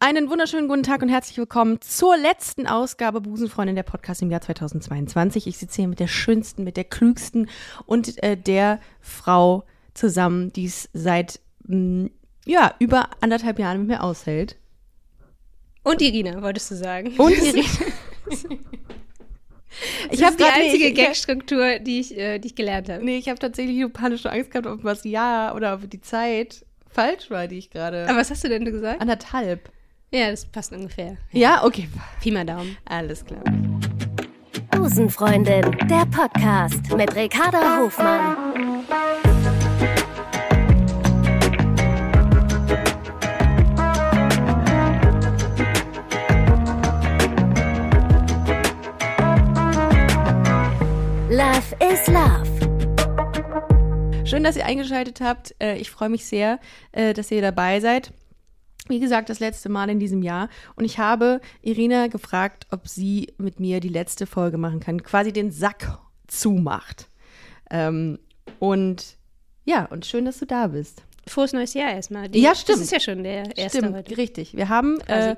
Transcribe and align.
Einen 0.00 0.30
wunderschönen 0.30 0.68
guten 0.68 0.84
Tag 0.84 1.02
und 1.02 1.08
herzlich 1.08 1.36
willkommen 1.38 1.80
zur 1.80 2.16
letzten 2.16 2.68
Ausgabe 2.68 3.20
Busenfreundin 3.20 3.74
der 3.74 3.82
Podcast 3.82 4.22
im 4.22 4.30
Jahr 4.30 4.40
2022. 4.40 5.48
Ich 5.48 5.58
sitze 5.58 5.82
hier 5.82 5.88
mit 5.88 5.98
der 5.98 6.06
schönsten, 6.06 6.62
mit 6.62 6.76
der 6.76 6.84
klügsten 6.84 7.50
und 7.84 8.22
äh, 8.22 8.36
der 8.36 8.78
Frau 9.00 9.64
zusammen, 9.94 10.52
die 10.52 10.66
es 10.66 10.88
seit 10.92 11.40
mh, 11.64 12.10
ja, 12.46 12.76
über 12.78 13.10
anderthalb 13.20 13.58
Jahren 13.58 13.80
mit 13.80 13.88
mir 13.88 14.04
aushält. 14.04 14.56
Und 15.82 16.00
Irina, 16.00 16.40
wolltest 16.42 16.70
du 16.70 16.76
sagen. 16.76 17.16
Und 17.18 17.32
Irina. 17.32 17.66
ich 20.12 20.22
habe 20.22 20.36
die 20.36 20.44
einzige 20.44 20.92
Gagstruktur, 20.92 21.80
die 21.80 21.98
ich, 21.98 22.16
äh, 22.16 22.38
die 22.38 22.46
ich 22.46 22.54
gelernt 22.54 22.88
habe. 22.88 23.04
Nee, 23.04 23.18
ich 23.18 23.28
habe 23.28 23.40
tatsächlich 23.40 23.76
nur 23.76 23.92
panische 23.92 24.30
Angst 24.30 24.52
gehabt, 24.52 24.68
ob 24.68 24.84
was 24.84 25.02
ja 25.02 25.52
oder 25.56 25.74
ob 25.74 25.90
die 25.90 26.00
Zeit 26.00 26.64
falsch 26.88 27.30
war, 27.30 27.48
die 27.48 27.58
ich 27.58 27.70
gerade. 27.70 28.08
Aber 28.08 28.18
was 28.18 28.30
hast 28.30 28.44
du 28.44 28.48
denn 28.48 28.64
gesagt? 28.64 29.00
Anderthalb. 29.00 29.72
Ja, 30.10 30.30
das 30.30 30.44
passt 30.46 30.72
ungefähr. 30.72 31.16
Ja, 31.32 31.64
okay. 31.64 31.88
Pi 32.20 32.30
mal 32.30 32.44
Daumen. 32.46 32.76
Alles 32.86 33.24
klar. 33.24 33.42
Busenfreundin, 34.70 35.76
der 35.88 36.06
Podcast 36.06 36.94
mit 36.96 37.14
Ricarda 37.14 37.78
Hofmann. 37.78 38.84
Love 51.30 51.74
is 51.80 52.06
Love. 52.08 52.46
Schön, 54.24 54.42
dass 54.44 54.56
ihr 54.56 54.64
eingeschaltet 54.66 55.20
habt. 55.20 55.54
Äh, 55.60 55.76
Ich 55.78 55.90
freue 55.90 56.08
mich 56.08 56.24
sehr, 56.26 56.58
äh, 56.92 57.12
dass 57.14 57.30
ihr 57.30 57.42
dabei 57.42 57.80
seid. 57.80 58.12
Wie 58.88 59.00
gesagt, 59.00 59.28
das 59.30 59.40
letzte 59.40 59.68
Mal 59.68 59.90
in 59.90 60.00
diesem 60.00 60.22
Jahr. 60.22 60.48
Und 60.76 60.84
ich 60.84 60.98
habe 60.98 61.40
Irina 61.62 62.06
gefragt, 62.08 62.66
ob 62.70 62.88
sie 62.88 63.32
mit 63.38 63.60
mir 63.60 63.80
die 63.80 63.88
letzte 63.88 64.26
Folge 64.26 64.58
machen 64.58 64.80
kann, 64.80 65.02
quasi 65.02 65.32
den 65.32 65.50
Sack 65.50 65.98
zumacht. 66.26 67.08
Ähm, 67.70 68.18
und 68.58 69.16
ja, 69.64 69.84
und 69.86 70.06
schön, 70.06 70.24
dass 70.24 70.38
du 70.38 70.46
da 70.46 70.68
bist. 70.68 71.02
Frohes 71.26 71.52
neues 71.52 71.74
Jahr 71.74 71.90
erstmal. 71.90 72.34
Ja, 72.34 72.54
stimmt. 72.54 72.78
Das 72.78 72.84
ist 72.84 72.92
ja 72.92 73.00
schon 73.00 73.22
der 73.22 73.56
erste 73.56 73.78
Stimmt, 73.78 73.96
heute. 73.96 74.16
richtig. 74.16 74.56
Wir 74.56 74.68
haben, 74.68 75.00
äh, 75.02 75.36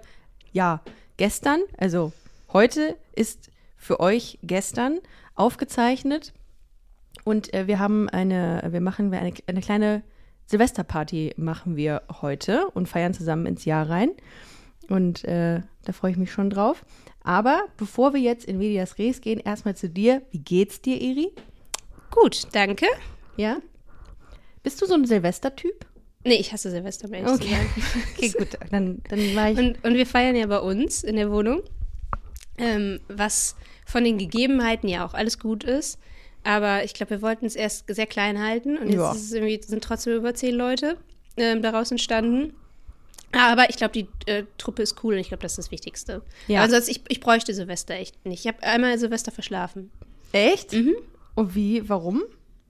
ja, 0.52 0.82
gestern, 1.16 1.60
also 1.76 2.12
heute 2.52 2.96
ist 3.14 3.50
für 3.76 3.98
euch 3.98 4.38
gestern 4.42 5.00
aufgezeichnet 5.34 6.32
und 7.24 7.52
äh, 7.52 7.66
wir 7.66 7.78
haben 7.78 8.08
eine, 8.08 8.62
wir 8.70 8.80
machen 8.80 9.12
eine, 9.12 9.32
eine 9.46 9.60
kleine 9.60 10.02
Silvesterparty 10.50 11.34
machen 11.36 11.76
wir 11.76 12.02
heute 12.20 12.66
und 12.74 12.88
feiern 12.88 13.14
zusammen 13.14 13.46
ins 13.46 13.64
Jahr 13.64 13.88
rein 13.88 14.10
und 14.88 15.24
äh, 15.24 15.60
da 15.84 15.92
freue 15.92 16.10
ich 16.10 16.16
mich 16.16 16.32
schon 16.32 16.50
drauf. 16.50 16.84
Aber 17.22 17.62
bevor 17.76 18.14
wir 18.14 18.20
jetzt 18.20 18.46
in 18.46 18.58
Medias 18.58 18.98
Res 18.98 19.20
gehen, 19.20 19.38
erstmal 19.38 19.76
zu 19.76 19.88
dir. 19.88 20.22
Wie 20.32 20.40
geht's 20.40 20.80
dir, 20.80 21.00
Iri? 21.00 21.30
Gut, 22.10 22.48
danke. 22.50 22.86
Ja? 23.36 23.58
Bist 24.64 24.82
du 24.82 24.86
so 24.86 24.94
ein 24.94 25.04
Silvestertyp? 25.04 25.86
Nee, 26.24 26.34
ich 26.34 26.52
hasse 26.52 26.70
Silvester, 26.70 27.06
um 27.06 27.14
ehrlich 27.14 27.32
Okay. 27.32 27.56
Okay, 28.16 28.34
gut, 28.36 28.58
dann, 28.70 29.02
dann 29.08 29.36
war 29.36 29.52
ich. 29.52 29.58
Und, 29.58 29.84
und 29.84 29.94
wir 29.94 30.06
feiern 30.06 30.34
ja 30.34 30.46
bei 30.46 30.58
uns 30.58 31.04
in 31.04 31.14
der 31.14 31.30
Wohnung, 31.30 31.62
ähm, 32.58 32.98
was 33.06 33.54
von 33.86 34.02
den 34.02 34.18
Gegebenheiten 34.18 34.88
ja 34.88 35.06
auch 35.06 35.14
alles 35.14 35.38
gut 35.38 35.62
ist. 35.62 36.00
Aber 36.42 36.84
ich 36.84 36.94
glaube, 36.94 37.10
wir 37.10 37.22
wollten 37.22 37.44
es 37.46 37.54
erst 37.54 37.84
sehr 37.94 38.06
klein 38.06 38.42
halten 38.42 38.78
und 38.78 38.88
jetzt 38.90 39.68
sind 39.68 39.84
trotzdem 39.84 40.16
über 40.16 40.34
zehn 40.34 40.54
Leute 40.54 40.96
ähm, 41.36 41.60
daraus 41.62 41.90
entstanden. 41.90 42.54
Aber 43.32 43.70
ich 43.70 43.76
glaube, 43.76 43.92
die 43.92 44.08
äh, 44.26 44.44
Truppe 44.58 44.82
ist 44.82 45.04
cool 45.04 45.14
und 45.14 45.20
ich 45.20 45.28
glaube, 45.28 45.42
das 45.42 45.52
ist 45.52 45.58
das 45.58 45.70
Wichtigste. 45.70 46.22
Ja. 46.48 46.62
Ansonsten, 46.62 46.90
ich, 46.92 47.02
ich 47.08 47.20
bräuchte 47.20 47.54
Silvester 47.54 47.94
echt 47.94 48.24
nicht. 48.26 48.40
Ich 48.40 48.46
habe 48.48 48.62
einmal 48.62 48.98
Silvester 48.98 49.30
verschlafen. 49.30 49.90
Echt? 50.32 50.72
Mhm. 50.72 50.94
Und 51.34 51.54
wie? 51.54 51.88
Warum? 51.88 52.22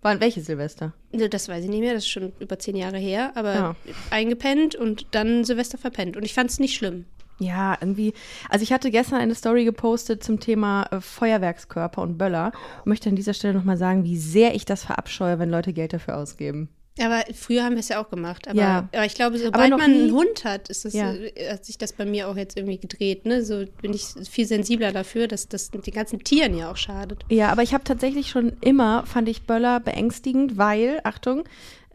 Waren 0.02 0.20
welche 0.20 0.40
Silvester? 0.42 0.92
Ne, 1.12 1.28
Das 1.28 1.48
weiß 1.48 1.62
ich 1.64 1.70
nicht 1.70 1.80
mehr, 1.80 1.94
das 1.94 2.04
ist 2.04 2.10
schon 2.10 2.32
über 2.40 2.58
zehn 2.58 2.76
Jahre 2.76 2.98
her, 2.98 3.32
aber 3.36 3.54
Ja. 3.54 3.76
eingepennt 4.10 4.74
und 4.74 5.06
dann 5.12 5.44
Silvester 5.44 5.78
verpennt. 5.78 6.16
Und 6.16 6.24
ich 6.24 6.34
fand 6.34 6.50
es 6.50 6.58
nicht 6.58 6.74
schlimm. 6.74 7.04
Ja, 7.40 7.76
irgendwie. 7.80 8.12
Also 8.50 8.62
ich 8.62 8.72
hatte 8.72 8.90
gestern 8.90 9.18
eine 9.18 9.34
Story 9.34 9.64
gepostet 9.64 10.22
zum 10.22 10.38
Thema 10.40 10.84
äh, 10.90 11.00
Feuerwerkskörper 11.00 12.02
und 12.02 12.18
Böller 12.18 12.52
und 12.84 12.86
möchte 12.90 13.08
an 13.08 13.16
dieser 13.16 13.32
Stelle 13.34 13.54
nochmal 13.54 13.78
sagen, 13.78 14.04
wie 14.04 14.18
sehr 14.18 14.54
ich 14.54 14.66
das 14.66 14.84
verabscheue, 14.84 15.38
wenn 15.38 15.50
Leute 15.50 15.72
Geld 15.72 15.92
dafür 15.94 16.16
ausgeben. 16.18 16.68
Aber 17.00 17.22
früher 17.34 17.64
haben 17.64 17.76
wir 17.76 17.80
es 17.80 17.88
ja 17.88 18.02
auch 18.04 18.10
gemacht. 18.10 18.46
Aber, 18.46 18.58
Ja. 18.60 18.88
aber 18.92 19.06
ich 19.06 19.14
glaube, 19.14 19.38
sobald 19.38 19.70
man 19.70 19.90
nie- 19.90 20.02
einen 20.02 20.12
Hund 20.12 20.44
hat, 20.44 20.68
ist 20.68 20.84
das, 20.84 20.92
Ja. 20.92 21.14
äh, 21.14 21.50
hat 21.52 21.64
sich 21.64 21.78
das 21.78 21.94
bei 21.94 22.04
mir 22.04 22.28
auch 22.28 22.36
jetzt 22.36 22.58
irgendwie 22.58 22.78
gedreht. 22.78 23.24
Ne? 23.24 23.42
So 23.42 23.64
bin 23.80 23.94
ich 23.94 24.04
viel 24.28 24.44
sensibler 24.46 24.92
dafür, 24.92 25.26
dass 25.26 25.48
das 25.48 25.70
den 25.70 25.80
ganzen 25.94 26.18
Tieren 26.22 26.54
ja 26.58 26.70
auch 26.70 26.76
schadet. 26.76 27.24
Ja, 27.30 27.48
aber 27.50 27.62
ich 27.62 27.72
habe 27.72 27.84
tatsächlich 27.84 28.28
schon 28.28 28.52
immer, 28.60 29.06
fand 29.06 29.28
ich 29.30 29.46
Böller 29.46 29.80
beängstigend, 29.80 30.58
weil, 30.58 31.00
Achtung, 31.04 31.44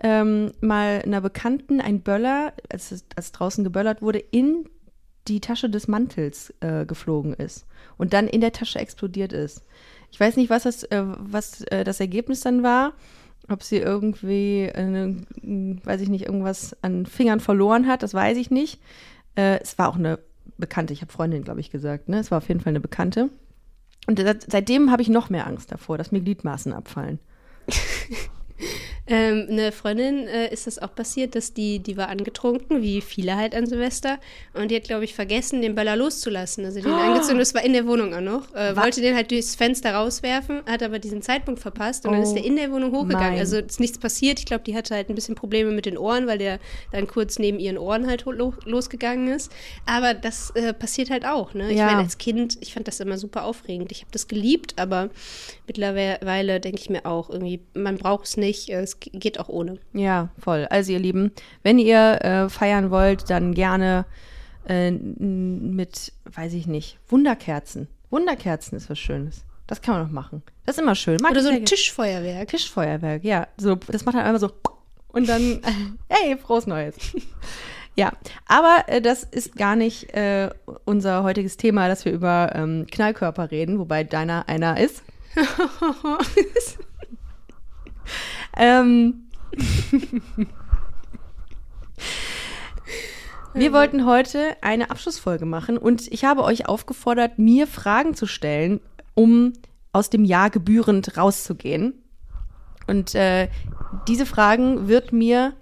ähm, 0.01 0.51
mal 0.59 1.01
einer 1.05 1.22
Bekannten 1.22 1.81
ein 1.81 2.01
Böller, 2.01 2.53
als, 2.69 3.05
als 3.16 3.31
draußen 3.31 3.63
geböllert 3.63 4.01
wurde, 4.01 4.19
in 4.19 4.66
die 5.27 5.39
Tasche 5.41 5.69
des 5.69 5.87
Mantels 5.87 6.53
äh, 6.59 6.85
geflogen 6.85 7.33
ist 7.33 7.65
und 7.97 8.13
dann 8.13 8.27
in 8.27 8.41
der 8.41 8.51
Tasche 8.51 8.79
explodiert 8.79 9.33
ist. 9.33 9.63
Ich 10.11 10.19
weiß 10.19 10.37
nicht, 10.37 10.49
was 10.49 10.63
das, 10.63 10.83
äh, 10.83 11.03
was 11.17 11.61
äh, 11.63 11.83
das 11.83 11.99
Ergebnis 11.99 12.41
dann 12.41 12.63
war, 12.63 12.93
ob 13.49 13.63
sie 13.63 13.77
irgendwie, 13.77 14.71
mh, 14.75 15.77
weiß 15.83 16.01
ich 16.01 16.09
nicht, 16.09 16.25
irgendwas 16.25 16.75
an 16.81 17.05
Fingern 17.05 17.39
verloren 17.39 17.87
hat, 17.87 18.01
das 18.03 18.13
weiß 18.13 18.37
ich 18.37 18.49
nicht. 18.51 18.79
Äh, 19.35 19.59
es 19.61 19.77
war 19.77 19.89
auch 19.89 19.95
eine 19.97 20.19
Bekannte, 20.57 20.93
ich 20.93 21.01
habe 21.01 21.11
Freundin, 21.11 21.43
glaube 21.43 21.59
ich, 21.59 21.69
gesagt, 21.71 22.07
ne? 22.07 22.19
Es 22.19 22.31
war 22.31 22.37
auf 22.37 22.47
jeden 22.47 22.59
Fall 22.61 22.71
eine 22.71 22.79
Bekannte. 22.79 23.29
Und 24.07 24.19
seit- 24.19 24.49
seitdem 24.49 24.91
habe 24.91 25.01
ich 25.01 25.09
noch 25.09 25.29
mehr 25.29 25.47
Angst 25.47 25.71
davor, 25.71 25.97
dass 25.97 26.11
mir 26.11 26.21
Gliedmaßen 26.21 26.71
abfallen. 26.73 27.19
Ähm, 29.07 29.45
eine 29.49 29.71
Freundin 29.71 30.27
äh, 30.27 30.51
ist 30.51 30.66
das 30.66 30.79
auch 30.79 30.95
passiert, 30.95 31.35
dass 31.35 31.53
die, 31.53 31.77
die 31.79 31.95
war 31.95 32.09
angetrunken, 32.09 32.81
wie 32.81 33.01
viele 33.01 33.35
halt 33.35 33.53
an 33.53 33.67
Silvester. 33.67 34.17
Und 34.53 34.71
die 34.71 34.75
hat, 34.77 34.85
glaube 34.85 35.03
ich, 35.03 35.13
vergessen, 35.13 35.61
den 35.61 35.75
Böller 35.75 35.95
loszulassen. 35.95 36.66
Also 36.66 36.81
den 36.81 36.91
angezündet, 36.91 37.41
das 37.41 37.53
war 37.53 37.63
in 37.63 37.73
der 37.73 37.85
Wohnung 37.85 38.16
auch 38.16 38.21
noch. 38.21 38.53
Äh, 38.55 38.75
wollte 38.75 39.01
den 39.01 39.16
halt 39.16 39.29
durchs 39.29 39.53
Fenster 39.53 39.93
rauswerfen, 39.93 40.61
hat 40.66 40.81
aber 40.81 40.97
diesen 40.97 41.21
Zeitpunkt 41.21 41.59
verpasst 41.59 42.05
und 42.05 42.13
dann 42.13 42.21
Oh 42.21 42.23
ist 42.23 42.33
der 42.33 42.43
in 42.43 42.55
der 42.55 42.71
Wohnung 42.71 42.91
hochgegangen. 42.93 43.29
mein. 43.33 43.39
Also 43.39 43.57
ist 43.57 43.79
nichts 43.79 43.99
passiert. 43.99 44.39
Ich 44.39 44.45
glaube, 44.45 44.63
die 44.63 44.75
hatte 44.75 44.95
halt 44.95 45.09
ein 45.09 45.16
bisschen 45.16 45.35
Probleme 45.35 45.69
mit 45.72 45.85
den 45.85 45.97
Ohren, 45.99 46.25
weil 46.25 46.39
der 46.39 46.59
dann 46.91 47.05
kurz 47.05 47.37
neben 47.37 47.59
ihren 47.59 47.77
Ohren 47.77 48.07
halt 48.07 48.25
lo 48.25 48.53
losgegangen 48.66 49.27
ist. 49.27 49.51
Aber 49.85 50.16
das 50.16 50.49
äh, 50.55 50.73
passiert 50.73 51.11
halt 51.11 51.25
auch. 51.27 51.53
Ne? 51.53 51.72
Ich 51.72 51.77
Ja. 51.77 51.85
meine, 51.85 51.99
als 52.01 52.17
Kind, 52.17 52.57
ich 52.61 52.73
fand 52.73 52.87
das 52.87 52.99
immer 52.99 53.19
super 53.19 53.43
aufregend. 53.43 53.91
Ich 53.91 54.01
habe 54.01 54.11
das 54.11 54.27
geliebt, 54.27 54.73
aber 54.79 55.09
mittlerweile 55.67 56.59
denke 56.59 56.81
ich 56.81 56.89
mir 56.89 57.05
auch 57.05 57.29
irgendwie, 57.29 57.59
man 57.75 57.97
braucht 57.97 58.25
es 58.25 58.37
nicht. 58.37 58.69
äh, 58.69 58.85
Es 59.13 59.19
geht 59.19 59.39
auch 59.39 59.50
ohne. 59.50 59.79
Ja, 59.94 60.29
voll. 60.39 60.67
Also 60.69 60.91
ihr 60.91 61.00
Lieben, 61.00 61.31
wenn 61.63 61.79
ihr 61.79 62.23
äh, 62.23 62.50
feiern 62.50 62.91
wollt, 62.91 63.29
dann 63.29 63.53
gerne 63.53 64.06
äh, 64.67 64.91
mit, 64.91 66.13
weiß 66.25 66.53
ich 66.53 66.67
nicht, 66.67 67.00
Wunderkerzen. 67.07 67.88
Wunderkerzen 68.09 68.78
ist 68.78 68.89
was 68.89 69.00
Schönes. 69.00 69.44
Das 69.67 69.81
kann 69.81 69.95
man 69.95 70.03
noch 70.03 70.11
machen. 70.11 70.44
Das 70.66 70.78
ist 70.78 70.81
immer 70.81 70.95
schön. 70.95 71.17
Mag 71.22 71.31
Oder 71.31 71.41
so 71.41 71.50
ein. 71.50 71.66
Tischfeuerwerk. 71.66 72.50
Tischfeuerwerk, 72.50 73.23
ja. 73.23 73.47
So, 73.57 73.75
das 73.75 74.05
macht 74.05 74.16
dann 74.16 74.23
einmal 74.23 74.39
so 74.39 74.51
und 75.09 75.29
dann, 75.29 75.61
hey, 76.09 76.38
frohes 76.38 76.67
Neues. 76.67 76.95
Ja, 77.95 78.11
aber 78.45 78.84
äh, 78.88 79.01
das 79.01 79.23
ist 79.23 79.55
gar 79.55 79.78
nicht 79.78 80.13
äh, 80.13 80.50
unser 80.84 81.23
heutiges 81.23 81.55
Thema, 81.55 81.88
dass 81.88 82.03
wir 82.03 82.11
über 82.11 82.51
ähm, 82.53 82.85
Knallkörper 82.91 83.51
reden, 83.51 83.79
wobei 83.79 84.03
deiner 84.03 84.50
einer 84.50 84.78
ist. 84.79 85.01
ähm, 88.57 89.27
wir 93.53 93.73
wollten 93.73 94.05
heute 94.05 94.57
eine 94.61 94.89
Abschlussfolge 94.89 95.45
machen 95.45 95.78
und 95.78 96.11
ich 96.11 96.25
habe 96.25 96.43
euch 96.43 96.67
aufgefordert, 96.67 97.40
mir 97.40 97.67
Fragen 97.67 98.13
zu 98.13 98.25
stellen, 98.25 98.81
um 99.13 99.53
aus 99.93 100.09
dem 100.09 100.25
Jahr 100.25 100.49
gebührend 100.49 101.17
rauszugehen. 101.17 101.93
Und 102.87 103.16
äh, 103.16 103.47
diese 104.07 104.25
Fragen 104.25 104.87
wird 104.87 105.13
mir, 105.13 105.53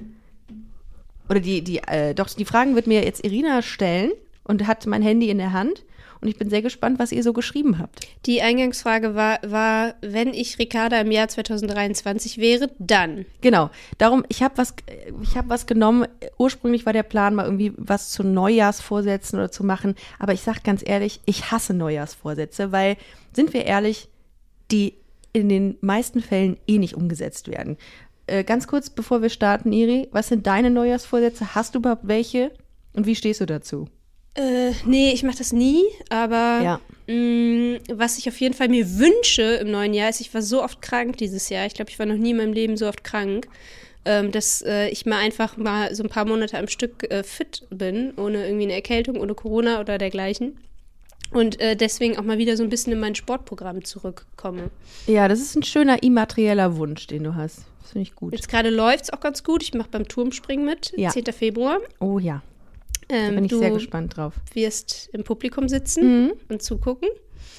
oder 1.30 1.40
die, 1.40 1.64
die, 1.64 1.78
äh, 1.78 2.14
doch, 2.16 2.28
die 2.30 2.46
Fragen 2.46 2.76
wird 2.76 2.88
mir 2.88 3.04
jetzt 3.04 3.24
Irina 3.24 3.62
stellen 3.62 4.12
und 4.44 4.68
hat 4.68 4.86
mein 4.88 5.04
Handy 5.04 5.30
in 5.30 5.38
der 5.38 5.54
Hand. 5.54 5.86
Und 6.24 6.30
ich 6.30 6.38
bin 6.38 6.50
sehr 6.50 6.62
gespannt, 6.62 7.00
was 7.00 7.12
ihr 7.12 7.22
so 7.22 7.34
geschrieben 7.34 7.80
habt. 7.80 8.08
Die 8.26 8.42
Eingangsfrage 8.42 9.14
war, 9.14 9.40
war, 9.46 9.96
wenn 10.00 10.30
ich 10.30 10.58
Ricarda 10.58 11.02
im 11.02 11.12
Jahr 11.12 11.28
2023 11.28 12.38
wäre, 12.38 12.72
dann. 12.80 13.26
Genau. 13.42 13.70
Darum, 13.98 14.24
ich 14.30 14.42
habe 14.42 14.58
was, 14.58 14.74
ich 15.22 15.36
habe 15.36 15.50
was 15.50 15.66
genommen. 15.66 16.08
Ursprünglich 16.38 16.86
war 16.86 16.94
der 16.94 17.04
Plan, 17.04 17.36
mal 17.36 17.44
irgendwie 17.44 17.74
was 17.76 18.12
zu 18.12 18.24
Neujahrsvorsätzen 18.24 19.38
oder 19.38 19.52
zu 19.52 19.66
machen. 19.66 19.96
Aber 20.18 20.32
ich 20.32 20.40
sag 20.40 20.64
ganz 20.64 20.82
ehrlich, 20.86 21.20
ich 21.26 21.52
hasse 21.52 21.74
Neujahrsvorsätze, 21.74 22.72
weil, 22.72 22.96
sind 23.34 23.54
wir 23.54 23.66
ehrlich, 23.66 24.08
die 24.72 24.94
in 25.34 25.50
den 25.50 25.76
meisten 25.82 26.22
Fällen 26.22 26.56
eh 26.68 26.78
nicht 26.78 26.96
umgesetzt 26.96 27.50
werden. 27.50 27.76
Äh, 28.28 28.46
ganz 28.46 28.68
kurz, 28.68 28.90
bevor 28.90 29.22
wir 29.22 29.30
starten, 29.30 29.74
Iri, 29.74 30.08
was 30.14 30.30
sind 30.30 30.48
deine 30.48 30.70
Neujahrsvorsätze? 30.70 31.54
Hast 31.54 31.76
du 31.76 31.80
überhaupt 31.80 32.08
welche? 32.08 32.52
Und 32.94 33.08
wie 33.08 33.16
stehst 33.18 33.42
du 33.42 33.46
dazu? 33.46 33.90
Äh, 34.36 34.72
nee, 34.86 35.12
ich 35.12 35.24
mache 35.24 35.38
das 35.38 35.54
nie, 35.54 35.84
aber 36.10 36.62
Ja. 36.64 36.80
mh, 37.08 37.80
was 37.94 38.18
ich 38.18 38.28
auf 38.28 38.40
jeden 38.40 38.56
Fall 38.56 38.68
mir 38.70 38.98
wünsche 38.98 39.44
im 39.44 39.70
neuen 39.72 39.94
Jahr 39.94 40.10
ist, 40.10 40.22
ich 40.22 40.34
war 40.34 40.42
so 40.42 40.64
oft 40.64 40.82
krank 40.82 41.18
dieses 41.18 41.50
Jahr. 41.50 41.66
Ich 41.68 41.74
glaube, 41.76 41.92
ich 41.92 42.00
war 42.00 42.06
noch 42.08 42.16
nie 42.18 42.32
in 42.32 42.38
meinem 42.38 42.54
Leben 42.54 42.76
so 42.76 42.88
oft 42.88 43.04
krank, 43.04 43.48
ähm, 44.06 44.32
dass 44.32 44.62
äh, 44.64 44.90
ich 44.90 45.06
mal 45.06 45.20
einfach 45.20 45.56
mal 45.58 45.94
so 45.94 46.04
ein 46.04 46.10
paar 46.10 46.26
Monate 46.26 46.58
am 46.58 46.68
Stück 46.68 47.10
äh, 47.12 47.24
fit 47.24 47.64
bin, 47.70 48.14
ohne 48.18 48.46
irgendwie 48.46 48.64
eine 48.64 48.74
Erkältung, 48.74 49.18
ohne 49.20 49.36
Corona 49.36 49.80
oder 49.80 49.98
dergleichen. 50.00 50.58
Und 51.32 51.60
äh, 51.60 51.76
deswegen 51.76 52.18
auch 52.18 52.24
mal 52.24 52.38
wieder 52.38 52.58
so 52.58 52.64
ein 52.64 52.70
bisschen 52.70 52.94
in 52.94 53.00
mein 53.00 53.16
Sportprogramm 53.16 53.84
zurückkomme. 53.84 54.70
Ja, 55.08 55.28
das 55.28 55.40
ist 55.40 55.56
ein 55.56 55.64
schöner 55.64 56.04
immaterieller 56.04 56.78
Wunsch, 56.78 57.08
den 57.08 57.24
du 57.24 57.36
hast. 57.36 57.66
Das 57.82 57.92
finde 57.92 58.04
ich 58.08 58.16
gut. 58.16 58.34
Jetzt 58.34 58.50
gerade 58.50 58.70
läuft 58.70 59.06
es 59.06 59.10
auch 59.14 59.20
ganz 59.20 59.44
gut. 59.44 59.64
Ich 59.64 59.74
mache 59.74 59.90
beim 59.90 60.08
Turmspringen 60.08 60.66
mit, 60.66 60.94
Ja. 60.96 61.10
10. 61.10 61.26
Februar. 61.34 61.80
Oh 62.00 62.20
ja, 62.20 62.44
da 63.14 63.28
Ähm, 63.30 63.36
bin 63.36 63.46
ich 63.46 63.52
sehr 63.54 63.72
gespannt 63.72 64.18
drauf. 64.18 64.34
wirst 64.54 65.10
im 65.14 65.24
Publikum 65.24 65.68
sitzen 65.70 66.32
und 66.50 66.62
zugucken. 66.62 67.10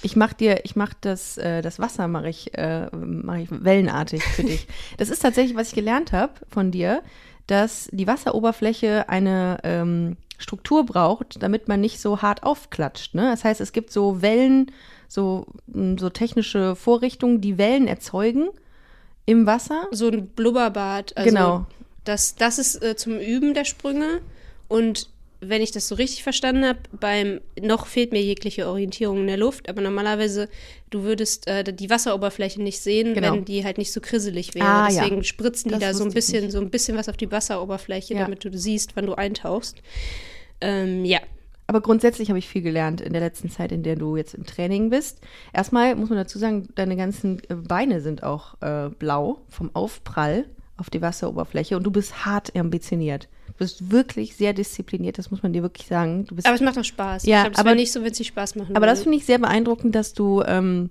Ich 0.03 0.17
mach 0.17 0.33
dir, 0.35 0.65
ich 0.65 0.77
mach 0.77 0.93
das, 1.01 1.39
äh, 1.39 1.63
das 1.63 1.79
Wasser 1.79 2.09
mache 2.09 2.29
ich, 2.29 2.57
äh, 2.59 2.89
mach 2.95 3.37
ich 3.37 3.49
wellenartig 3.51 4.23
für 4.23 4.43
dich. 4.43 4.67
Das 4.99 5.09
ist 5.09 5.21
tatsächlich, 5.23 5.57
was 5.57 5.69
ich 5.69 5.75
gelernt 5.75 6.13
habe 6.13 6.33
von 6.51 6.71
dir, 6.71 7.03
dass 7.47 7.89
die 7.93 8.07
Wasseroberfläche 8.07 9.09
eine 9.09 9.59
ähm, 9.65 10.17
Struktur 10.39 10.85
braucht, 10.85 11.43
damit 11.43 11.69
man 11.69 11.81
nicht 11.81 12.01
so 12.01 12.21
hart 12.23 12.43
aufklatscht. 12.43 13.15
Ne? 13.15 13.31
Das 13.31 13.45
heißt, 13.45 13.61
es 13.61 13.73
gibt 13.73 13.91
so 13.93 14.21
Wellen, 14.21 14.71
so, 15.09 15.47
so 15.99 16.11
technische 16.11 16.75
Vorrichtungen, 16.77 17.41
die 17.41 17.57
Wellen 17.57 17.87
erzeugen 17.87 18.49
im 19.27 19.47
Wasser. 19.47 19.87
So 19.91 20.09
ein 20.09 20.27
Blubberbad. 20.27 21.17
Also 21.17 21.29
Genau. 21.31 21.67
Das, 22.05 22.35
das 22.35 22.59
ist 22.59 22.83
äh, 22.83 22.97
zum 22.97 23.19
Üben 23.19 23.55
der 23.55 23.65
Sprünge. 23.65 24.21
Und 24.69 25.09
wenn 25.49 25.63
ich 25.63 25.71
das 25.71 25.89
so 25.89 25.95
richtig 25.95 26.23
verstanden 26.23 26.65
habe, 26.65 26.79
beim 26.99 27.41
noch 27.61 27.87
fehlt 27.87 28.13
mir 28.13 28.23
jegliche 28.23 28.69
Orientierung 28.69 29.19
in 29.21 29.27
der 29.27 29.37
Luft, 29.37 29.69
aber 29.69 29.81
normalerweise, 29.81 30.49
du 30.91 31.03
würdest 31.03 31.47
äh, 31.47 31.65
die 31.73 31.91
Wasseroberfläche 31.91 32.63
nicht 32.63 32.79
sehen, 32.81 33.15
Genau. 33.15 33.33
wenn 33.35 33.45
die 33.45 33.65
halt 33.65 33.79
nicht 33.79 33.93
so 33.93 34.01
krisselig 34.01 34.55
wäre. 34.55 34.67
Ah, 34.67 34.89
ja. 34.89 35.03
Deswegen 35.03 35.25
spritzen 35.25 35.69
die 35.71 35.79
Das 35.79 35.93
da 35.93 35.95
so 35.95 36.05
ein 36.05 36.13
bisschen, 36.13 36.51
so 36.51 36.61
ein 36.61 36.71
bisschen 36.71 36.97
was 36.97 37.09
auf 37.09 37.17
die 37.17 37.31
Wasseroberfläche, 37.31 38.15
Ja. 38.15 38.21
damit 38.21 38.45
du 38.45 38.57
siehst, 38.57 38.97
wann 38.97 39.07
du 39.07 39.15
eintauchst. 39.15 39.83
Ähm, 40.61 41.05
ja. 41.05 41.21
Aber 41.67 41.81
grundsätzlich 41.81 42.29
habe 42.29 42.39
ich 42.39 42.47
viel 42.49 42.61
gelernt 42.63 43.01
in 43.01 43.13
der 43.15 43.23
letzten 43.23 43.49
Zeit, 43.51 43.73
in 43.73 43.83
der 43.83 43.97
du 43.97 44.17
jetzt 44.17 44.35
im 44.35 44.45
Training 44.45 44.91
bist. 44.91 45.21
Erstmal 45.55 45.95
muss 45.97 46.11
man 46.11 46.19
dazu 46.19 46.39
sagen, 46.39 46.69
deine 46.75 46.95
ganzen 46.97 47.41
äh, 47.49 47.55
Beine 47.55 48.01
sind 48.03 48.23
auch 48.23 48.61
äh, 48.61 48.91
blau 48.91 49.41
vom 49.49 49.71
Aufprall 49.75 50.45
auf 50.77 50.91
die 50.91 51.01
Wasseroberfläche 51.01 51.77
und 51.77 51.85
du 51.85 51.91
bist 51.91 52.27
hart 52.27 52.55
ambitioniert. 52.57 53.29
Du 53.57 53.59
bist 53.65 53.91
wirklich 53.93 54.35
sehr 54.37 54.53
diszipliniert, 54.53 55.17
das 55.17 55.31
muss 55.31 55.43
man 55.43 55.53
dir 55.53 55.63
wirklich 55.63 55.87
sagen. 55.87 56.25
Du 56.27 56.35
bist, 56.35 56.47
Aber 56.47 56.57
es 56.57 56.61
macht 56.61 56.77
auch 56.77 56.85
Spaß. 56.85 57.25
Ja, 57.25 57.47
es 57.53 57.57
aber- 57.59 57.75
nicht 57.77 57.93
so, 57.93 58.01
nicht 58.01 58.27
Spaß 58.27 58.57
machen 58.57 58.75
aber 58.77 58.87
das 58.87 58.99
würde. 58.99 59.05
finde 59.05 59.19
ich 59.19 59.27
sehr 59.27 59.39
beeindruckend, 59.39 59.95
dass 59.95 60.13
du, 60.13 60.43
ähm, 60.45 60.91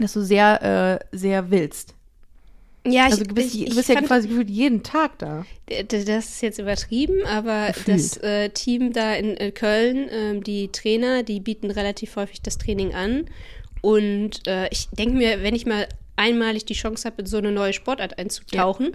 dass 0.00 0.12
du 0.12 0.22
sehr, 0.22 1.00
äh, 1.12 1.16
sehr 1.16 1.50
willst. 1.52 1.94
Ja, 2.86 3.04
Also 3.04 3.22
ich, 3.22 3.28
du 3.28 3.34
bist, 3.34 3.54
ich, 3.54 3.64
du 3.70 3.76
bist 3.76 3.88
ja 3.88 4.00
quasi 4.02 4.28
gefühlt 4.28 4.50
jeden 4.50 4.82
Tag 4.82 5.18
da. 5.18 5.46
Das 5.88 6.02
ist 6.04 6.42
jetzt 6.42 6.58
übertrieben, 6.58 7.24
aber 7.26 7.68
Gefühlt. 7.68 7.88
das 7.96 8.16
äh, 8.18 8.50
Team 8.50 8.92
da 8.92 9.14
in 9.14 9.36
äh, 9.38 9.52
Köln, 9.52 10.08
ähm, 10.10 10.42
die 10.44 10.68
Trainer, 10.68 11.22
die 11.22 11.40
bieten 11.40 11.70
relativ 11.70 12.16
häufig 12.16 12.42
das 12.42 12.58
Training 12.58 12.92
an. 12.92 13.24
Und 13.80 14.46
äh, 14.46 14.68
ich 14.70 14.88
denke 14.90 15.16
mir, 15.16 15.42
wenn 15.42 15.54
ich 15.54 15.64
mal 15.64 15.86
einmalig 16.16 16.64
die 16.66 16.74
Chance 16.74 17.06
habe, 17.08 17.22
in 17.22 17.26
so 17.26 17.38
eine 17.38 17.52
neue 17.52 17.72
Sportart 17.72 18.18
einzutauchen, 18.18 18.94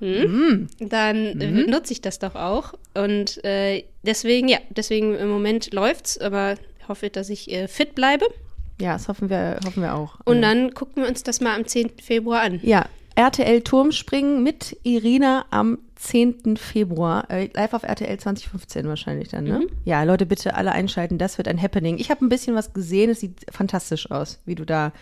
hm, 0.00 0.68
dann 0.80 1.40
äh, 1.40 1.50
nutze 1.66 1.92
ich 1.92 2.00
das 2.00 2.18
doch 2.18 2.34
auch. 2.34 2.74
Und 2.94 3.42
äh, 3.44 3.84
deswegen, 4.02 4.48
ja, 4.48 4.58
deswegen 4.70 5.14
im 5.14 5.28
Moment 5.28 5.72
läuft's, 5.72 6.18
aber 6.18 6.54
ich 6.80 6.88
hoffe, 6.88 7.10
dass 7.10 7.30
ich 7.30 7.50
äh, 7.50 7.68
fit 7.68 7.94
bleibe. 7.94 8.26
Ja, 8.80 8.94
das 8.94 9.08
hoffen 9.08 9.30
wir, 9.30 9.60
hoffen 9.64 9.82
wir 9.82 9.94
auch. 9.94 10.18
Und 10.24 10.42
dann 10.42 10.74
gucken 10.74 11.02
wir 11.02 11.08
uns 11.08 11.22
das 11.22 11.40
mal 11.40 11.54
am 11.54 11.66
10. 11.66 11.92
Februar 12.02 12.42
an. 12.42 12.60
Ja, 12.62 12.86
RTL 13.14 13.62
Turmspringen 13.62 14.42
mit 14.42 14.76
Irina 14.82 15.44
am 15.50 15.78
10. 15.96 16.56
Februar. 16.56 17.30
Äh, 17.30 17.48
live 17.54 17.74
auf 17.74 17.84
RTL 17.84 18.18
2015 18.18 18.88
wahrscheinlich 18.88 19.28
dann, 19.28 19.44
ne? 19.44 19.66
Ja, 19.84 20.02
Leute, 20.02 20.26
bitte 20.26 20.54
alle 20.54 20.72
einschalten. 20.72 21.18
Das 21.18 21.38
wird 21.38 21.46
ein 21.46 21.60
Happening. 21.60 21.98
Ich 21.98 22.10
habe 22.10 22.24
ein 22.24 22.28
bisschen 22.28 22.56
was 22.56 22.72
gesehen. 22.72 23.10
Es 23.10 23.20
sieht 23.20 23.46
fantastisch 23.50 24.10
aus, 24.10 24.40
wie 24.44 24.56
du 24.56 24.64
da 24.64 24.92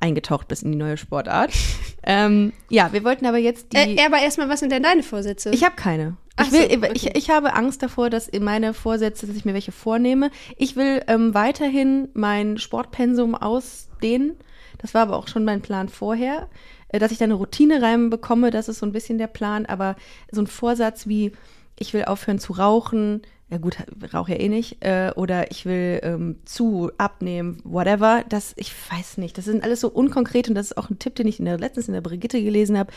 eingetaucht 0.00 0.48
bist 0.48 0.62
in 0.62 0.72
die 0.72 0.78
neue 0.78 0.96
Sportart. 0.96 1.52
ähm, 2.02 2.52
ja, 2.68 2.92
wir 2.92 3.04
wollten 3.04 3.26
aber 3.26 3.38
jetzt 3.38 3.72
die. 3.72 3.76
Äh, 3.76 4.04
aber 4.04 4.18
erstmal, 4.18 4.48
was 4.48 4.60
sind 4.60 4.72
denn 4.72 4.82
deine 4.82 5.02
Vorsätze? 5.02 5.50
Ich 5.50 5.64
habe 5.64 5.76
keine. 5.76 6.16
Ich, 6.40 6.52
will, 6.52 6.70
so, 6.70 6.76
okay. 6.76 6.90
ich, 6.94 7.16
ich 7.16 7.30
habe 7.30 7.54
Angst 7.54 7.82
davor, 7.82 8.10
dass 8.10 8.28
in 8.28 8.44
meine 8.44 8.74
Vorsätze, 8.74 9.26
dass 9.26 9.36
ich 9.36 9.44
mir 9.44 9.54
welche 9.54 9.72
vornehme. 9.72 10.30
Ich 10.56 10.76
will 10.76 11.02
ähm, 11.06 11.32
weiterhin 11.32 12.08
mein 12.12 12.58
Sportpensum 12.58 13.34
ausdehnen. 13.34 14.36
Das 14.78 14.92
war 14.92 15.02
aber 15.02 15.16
auch 15.16 15.28
schon 15.28 15.44
mein 15.44 15.62
Plan 15.62 15.88
vorher. 15.88 16.48
Äh, 16.88 16.98
dass 16.98 17.12
ich 17.12 17.18
da 17.18 17.24
eine 17.24 17.34
Routine 17.34 17.80
reinbekomme, 17.80 18.50
das 18.50 18.68
ist 18.68 18.80
so 18.80 18.86
ein 18.86 18.92
bisschen 18.92 19.18
der 19.18 19.26
Plan. 19.28 19.66
Aber 19.66 19.96
so 20.30 20.42
ein 20.42 20.46
Vorsatz 20.46 21.06
wie, 21.06 21.32
ich 21.78 21.94
will 21.94 22.04
aufhören 22.04 22.38
zu 22.38 22.52
rauchen, 22.52 23.22
ja 23.50 23.58
gut, 23.58 23.76
rauche 24.12 24.32
ja 24.32 24.38
eh 24.38 24.48
nicht, 24.48 24.84
äh, 24.84 25.12
oder 25.14 25.50
ich 25.50 25.66
will 25.66 26.00
ähm, 26.02 26.36
zu, 26.44 26.90
abnehmen, 26.98 27.60
whatever, 27.62 28.24
das, 28.28 28.54
ich 28.56 28.72
weiß 28.90 29.18
nicht. 29.18 29.38
Das 29.38 29.44
sind 29.44 29.62
alles 29.62 29.80
so 29.80 29.88
unkonkret 29.88 30.48
und 30.48 30.56
das 30.56 30.66
ist 30.66 30.76
auch 30.76 30.90
ein 30.90 30.98
Tipp, 30.98 31.14
den 31.14 31.28
ich 31.28 31.38
in 31.38 31.44
der, 31.44 31.58
letztens 31.58 31.86
in 31.86 31.94
der 31.94 32.00
Brigitte 32.00 32.42
gelesen 32.42 32.76
habe. 32.76 32.92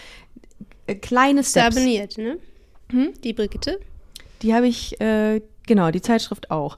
Äh, 0.88 0.96
kleine 0.96 1.44
Steps. 1.44 1.78
abonniert, 1.78 2.18
ne? 2.18 2.38
Die 3.24 3.34
Brigitte. 3.34 3.80
Die 4.42 4.54
habe 4.56 4.68
ich, 4.68 5.00
äh, 5.00 5.42
genau, 5.68 5.92
die 5.92 6.01
Zeitschrift 6.01 6.50
auch. 6.50 6.78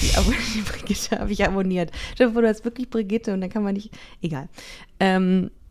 Die, 0.00 0.06
die 0.56 0.62
Brigitte 0.62 1.20
habe 1.20 1.32
ich 1.32 1.46
abonniert. 1.46 1.92
Stell 2.14 2.28
dir 2.28 2.32
vor, 2.32 2.42
du 2.42 2.48
hast 2.48 2.64
wirklich 2.64 2.90
Brigitte 2.90 3.32
und 3.32 3.40
dann 3.40 3.50
kann 3.50 3.62
man 3.62 3.74
nicht. 3.74 3.90
Egal. 4.22 4.48
Ähm, 4.98 5.50
äh, 5.50 5.63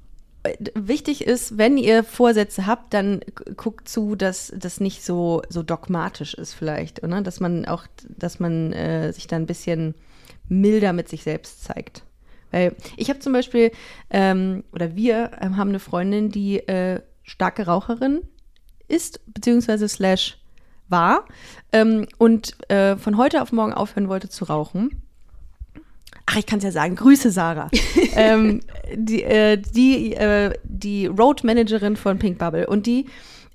wichtig 0.75 1.25
ist, 1.25 1.57
wenn 1.57 1.77
ihr 1.77 2.03
Vorsätze 2.03 2.65
habt, 2.65 2.93
dann 2.93 3.21
guckt 3.55 3.87
zu, 3.87 4.15
dass 4.15 4.51
das 4.55 4.79
nicht 4.79 5.03
so, 5.03 5.41
so 5.49 5.63
dogmatisch 5.63 6.33
ist, 6.33 6.53
vielleicht. 6.53 7.03
Oder? 7.03 7.21
Dass 7.21 7.39
man 7.39 7.65
auch, 7.65 7.85
dass 8.17 8.39
man 8.39 8.73
äh, 8.73 9.13
sich 9.13 9.27
da 9.27 9.37
ein 9.37 9.45
bisschen 9.45 9.95
milder 10.49 10.93
mit 10.93 11.07
sich 11.07 11.23
selbst 11.23 11.63
zeigt. 11.63 12.03
Weil 12.51 12.75
ich 12.97 13.09
habe 13.09 13.19
zum 13.19 13.33
Beispiel, 13.33 13.71
ähm, 14.09 14.63
oder 14.73 14.95
wir 14.95 15.31
ähm, 15.41 15.57
haben 15.57 15.69
eine 15.69 15.79
Freundin, 15.79 16.29
die 16.29 16.59
äh, 16.67 17.01
starke 17.23 17.65
Raucherin 17.65 18.21
ist, 18.87 19.21
beziehungsweise 19.33 19.87
slash 19.87 20.37
war 20.89 21.25
ähm, 21.71 22.07
und 22.17 22.69
äh, 22.69 22.97
von 22.97 23.17
heute 23.17 23.41
auf 23.41 23.51
morgen 23.51 23.73
aufhören 23.73 24.09
wollte 24.09 24.29
zu 24.29 24.45
rauchen. 24.45 25.02
Ach, 26.25 26.37
ich 26.37 26.45
kann 26.45 26.59
es 26.59 26.63
ja 26.63 26.71
sagen. 26.71 26.95
Grüße, 26.95 27.31
Sarah. 27.31 27.69
ähm, 28.15 28.61
die 28.95 29.23
äh, 29.23 29.57
die, 29.57 30.13
äh, 30.13 30.53
die 30.63 31.07
Road 31.07 31.43
Managerin 31.43 31.95
von 31.95 32.17
Pink 32.19 32.37
Bubble. 32.37 32.67
Und 32.67 32.85
die 32.85 33.05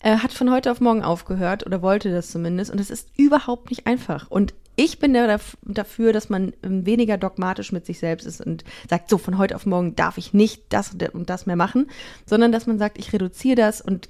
äh, 0.02 0.18
hat 0.18 0.32
von 0.32 0.50
heute 0.50 0.70
auf 0.70 0.80
morgen 0.80 1.02
aufgehört 1.02 1.66
oder 1.66 1.82
wollte 1.82 2.10
das 2.10 2.30
zumindest. 2.30 2.70
Und 2.70 2.78
es 2.80 2.90
ist 2.90 3.08
überhaupt 3.16 3.70
nicht 3.70 3.86
einfach. 3.86 4.30
Und 4.30 4.54
ich 4.76 5.00
bin 5.00 5.12
da 5.12 5.26
daf- 5.26 5.56
dafür, 5.64 6.12
dass 6.12 6.28
man 6.28 6.52
ähm, 6.62 6.86
weniger 6.86 7.16
dogmatisch 7.16 7.72
mit 7.72 7.84
sich 7.84 7.98
selbst 7.98 8.26
ist 8.26 8.40
und 8.40 8.62
sagt, 8.88 9.10
so 9.10 9.18
von 9.18 9.36
heute 9.38 9.56
auf 9.56 9.66
morgen 9.66 9.96
darf 9.96 10.18
ich 10.18 10.32
nicht 10.34 10.62
das 10.68 10.94
und 11.12 11.30
das 11.30 11.46
mehr 11.46 11.56
machen, 11.56 11.90
sondern 12.26 12.52
dass 12.52 12.66
man 12.68 12.78
sagt, 12.78 12.98
ich 12.98 13.12
reduziere 13.12 13.56
das 13.56 13.80
und 13.80 14.08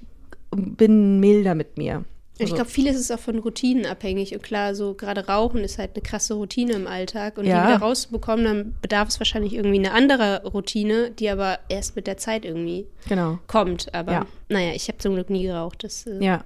bin 0.50 1.20
milder 1.20 1.54
mit 1.54 1.78
mir. 1.78 2.04
Ich 2.38 2.44
Also- 2.44 2.54
glaube, 2.54 2.70
vieles 2.70 2.96
ist 2.96 3.10
auch 3.12 3.18
von 3.18 3.38
Routinen 3.38 3.84
abhängig. 3.86 4.32
Und 4.32 4.42
klar, 4.42 4.74
so 4.74 4.94
gerade 4.94 5.26
Rauchen 5.26 5.62
ist 5.64 5.78
halt 5.78 5.90
eine 5.94 6.02
krasse 6.02 6.34
Routine 6.34 6.72
im 6.74 6.86
Alltag. 6.86 7.36
Und 7.36 7.46
Ja. 7.46 7.62
die 7.62 7.68
wieder 7.68 7.80
rauszubekommen, 7.80 8.44
dann 8.44 8.74
bedarf 8.80 9.08
es 9.08 9.18
wahrscheinlich 9.20 9.54
irgendwie 9.54 9.78
eine 9.78 9.92
andere 9.92 10.42
Routine, 10.44 11.10
die 11.10 11.28
aber 11.28 11.58
erst 11.68 11.96
mit 11.96 12.06
der 12.06 12.16
Zeit 12.16 12.44
irgendwie 12.44 12.86
Genau. 13.08 13.38
kommt. 13.48 13.92
Aber 13.92 14.12
Ja. 14.12 14.26
naja, 14.48 14.72
ich 14.74 14.88
habe 14.88 14.98
zum 14.98 15.14
Glück 15.14 15.30
nie 15.30 15.42
geraucht. 15.42 15.82
Das, 15.84 16.06
äh, 16.06 16.22
Ja. 16.24 16.44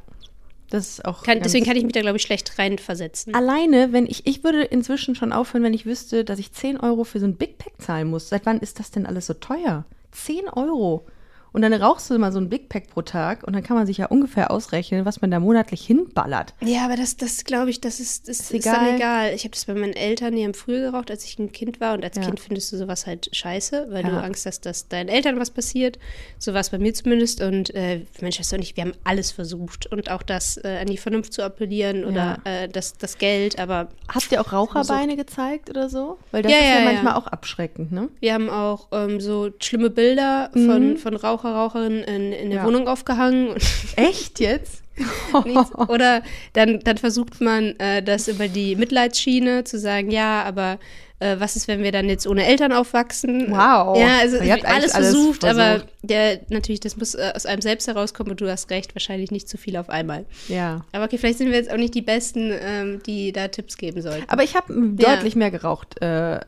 Das 0.70 0.88
ist 0.88 1.04
auch. 1.04 1.22
kann, 1.22 1.40
deswegen 1.42 1.66
kann 1.66 1.76
ich 1.76 1.84
mich 1.84 1.92
da, 1.92 2.00
glaube 2.00 2.16
ich, 2.16 2.22
schlecht 2.22 2.58
reinversetzen. 2.58 3.34
Alleine, 3.34 3.92
wenn 3.92 4.06
ich, 4.06 4.26
ich 4.26 4.42
würde 4.42 4.62
inzwischen 4.62 5.14
schon 5.14 5.30
aufhören, 5.30 5.62
wenn 5.64 5.75
ich 5.75 5.84
wüsste, 5.84 6.25
dass 6.25 6.38
ich 6.38 6.52
10 6.52 6.80
Euro 6.80 7.04
für 7.04 7.20
so 7.20 7.26
ein 7.26 7.37
Big 7.37 7.58
Pack 7.58 7.75
zahlen 7.82 8.08
muss. 8.08 8.30
Seit 8.30 8.46
wann 8.46 8.58
ist 8.61 8.78
das 8.78 8.90
denn 8.90 9.04
alles 9.04 9.26
so 9.26 9.34
teuer? 9.34 9.84
10 10.12 10.49
Euro. 10.49 11.04
Und 11.52 11.62
dann 11.62 11.73
rauchst 11.75 12.09
du 12.11 12.18
mal 12.18 12.32
so 12.32 12.38
ein 12.38 12.49
Big 12.49 12.68
Pack 12.68 12.88
pro 12.88 13.02
Tag 13.02 13.44
und 13.47 13.52
dann 13.54 13.62
kann 13.62 13.76
man 13.76 13.87
sich 13.87 13.99
ja 13.99 14.06
ungefähr 14.06 14.50
ausrechnen, 14.50 15.04
was 15.04 15.21
man 15.21 15.30
da 15.30 15.38
monatlich 15.40 15.85
hinballert. 15.87 16.54
Ja, 16.61 16.85
aber 16.87 16.97
das, 16.97 17.16
das 17.16 17.44
glaube 17.44 17.71
ich, 17.71 17.80
das 17.80 18.00
ist, 18.00 18.28
das 18.28 18.40
ist, 18.40 18.52
egal. 18.52 18.75
dann 18.75 18.97
egal. 18.97 19.32
Ich 19.35 19.42
habe 19.44 19.50
das 19.50 19.64
bei 19.66 19.75
meinen 19.75 19.92
Eltern, 19.92 20.35
die 20.35 20.44
haben 20.44 20.54
früher 20.54 20.90
geraucht, 20.90 21.11
als 21.11 21.25
ich 21.25 21.38
ein 21.38 21.52
Kind 21.52 21.80
war. 21.80 21.94
Und 21.94 22.04
als 22.04 22.16
Ja. 22.16 22.23
Kind 22.23 22.40
findest 22.40 22.73
du 22.73 22.76
sowas 22.78 23.06
halt 23.06 23.28
scheiße, 23.35 23.88
weil 23.90 24.02
du 24.02 24.11
Ja. 24.11 24.21
Angst 24.21 24.47
hast, 24.47 24.64
dass 24.66 24.88
deinen 24.88 25.09
Eltern 25.09 25.38
was 25.38 25.50
passiert. 25.50 25.99
So 26.38 26.54
war 26.54 26.61
es 26.61 26.71
bei 26.71 26.78
mir 26.78 26.94
zumindest. 26.94 27.42
Und 27.42 27.75
äh, 27.75 28.04
meine 28.21 28.32
Schwester 28.32 28.56
und 28.56 28.62
ich, 28.62 28.76
wir 28.76 28.85
haben 28.85 28.94
alles 29.04 29.30
versucht. 29.30 29.87
Und 29.92 30.11
auch 30.11 30.23
das 30.23 30.56
äh, 30.56 30.78
an 30.80 30.87
die 30.87 30.97
Vernunft 30.97 31.32
zu 31.32 31.42
appellieren 31.42 32.04
oder 32.04 32.38
äh, 32.44 32.68
das, 32.68 32.97
das 32.97 33.18
Geld. 33.18 33.59
Aber 33.59 33.88
Habt 34.09 34.32
ihr 34.32 34.40
auch 34.40 34.52
Raucherbeine 34.52 35.16
gezeigt 35.16 35.68
oder 35.71 35.88
so? 35.88 36.18
Weil 36.30 36.42
das 36.42 36.52
Ja, 36.52 36.59
ist 36.59 36.64
ja, 36.64 36.71
ja, 36.71 36.78
ja. 36.80 36.85
manchmal 36.92 37.14
auch 37.14 37.26
abschreckend, 37.26 37.92
ne? 37.92 38.09
wir 38.21 38.35
haben 38.35 38.49
auch 38.50 38.88
ähm, 38.92 39.21
so 39.21 39.50
schlimme 39.61 39.90
Bilder 39.90 40.50
von, 40.52 40.97
von 40.97 41.16
Raucher, 41.42 41.54
Raucherinnen 41.54 42.04
in, 42.04 42.32
in 42.32 42.50
der. 42.50 42.61
Ja. 42.61 42.66
Wohnung 42.66 42.88
aufgehangen. 42.88 43.54
Echt 43.96 44.40
jetzt? 44.40 44.82
Nichts. 45.44 45.75
Oder 45.88 46.22
dann, 46.52 46.80
dann 46.80 46.99
versucht 46.99 47.40
man 47.40 47.78
äh, 47.78 48.02
das 48.02 48.28
über 48.28 48.49
die 48.49 48.76
Mitleidsschiene 48.76 49.64
zu 49.64 49.78
sagen, 49.78 50.11
ja, 50.11 50.42
aber 50.42 50.78
äh, 51.23 51.41
was 51.41 51.57
ist, 51.57 51.69
wenn 51.69 51.83
wir 51.83 51.93
dann 51.93 52.09
jetzt 52.09 52.26
ohne 52.26 52.45
Eltern 52.45 52.73
aufwachsen? 52.73 53.47
Wow. 53.50 53.97
Ja, 53.99 54.19
also 54.21 54.38
Ihr 54.38 54.52
habt 54.52 54.64
alles 54.64 54.93
versucht, 54.93 55.45
aber 55.45 55.83
der, 56.02 56.41
natürlich, 56.49 56.81
das 56.81 56.97
muss 56.97 57.14
äh, 57.14 57.33
aus 57.35 57.47
einem 57.47 57.62
selbst 57.62 57.87
herauskommen 57.88 58.33
und 58.33 58.41
du 58.41 58.50
hast 58.50 58.71
recht, 58.71 58.95
wahrscheinlich 58.95 59.31
nicht 59.31 59.49
zu 59.49 59.57
viel 59.57 59.76
auf 59.76 59.88
einmal. 59.88 60.25
Ja. 60.49 60.85
Aber 60.93 61.05
okay, 61.05 61.19
vielleicht 61.19 61.38
sind 61.38 61.50
wir 61.50 61.57
jetzt 61.57 61.71
auch 61.73 61.76
nicht 61.76 61.95
die 61.95 62.02
Besten, 62.02 62.52
ähm, 62.52 63.00
die 63.07 63.33
da 63.33 63.49
Tipps 63.49 63.76
geben 63.76 64.02
sollten. 64.02 64.25
Aber 64.29 64.43
ich 64.43 64.55
habe 64.57 64.73
Ja. 64.99 65.14
deutlich 65.14 65.37
mehr 65.37 65.50
geraucht 65.50 66.00
äh, 66.02 66.37
äh, 66.37 66.41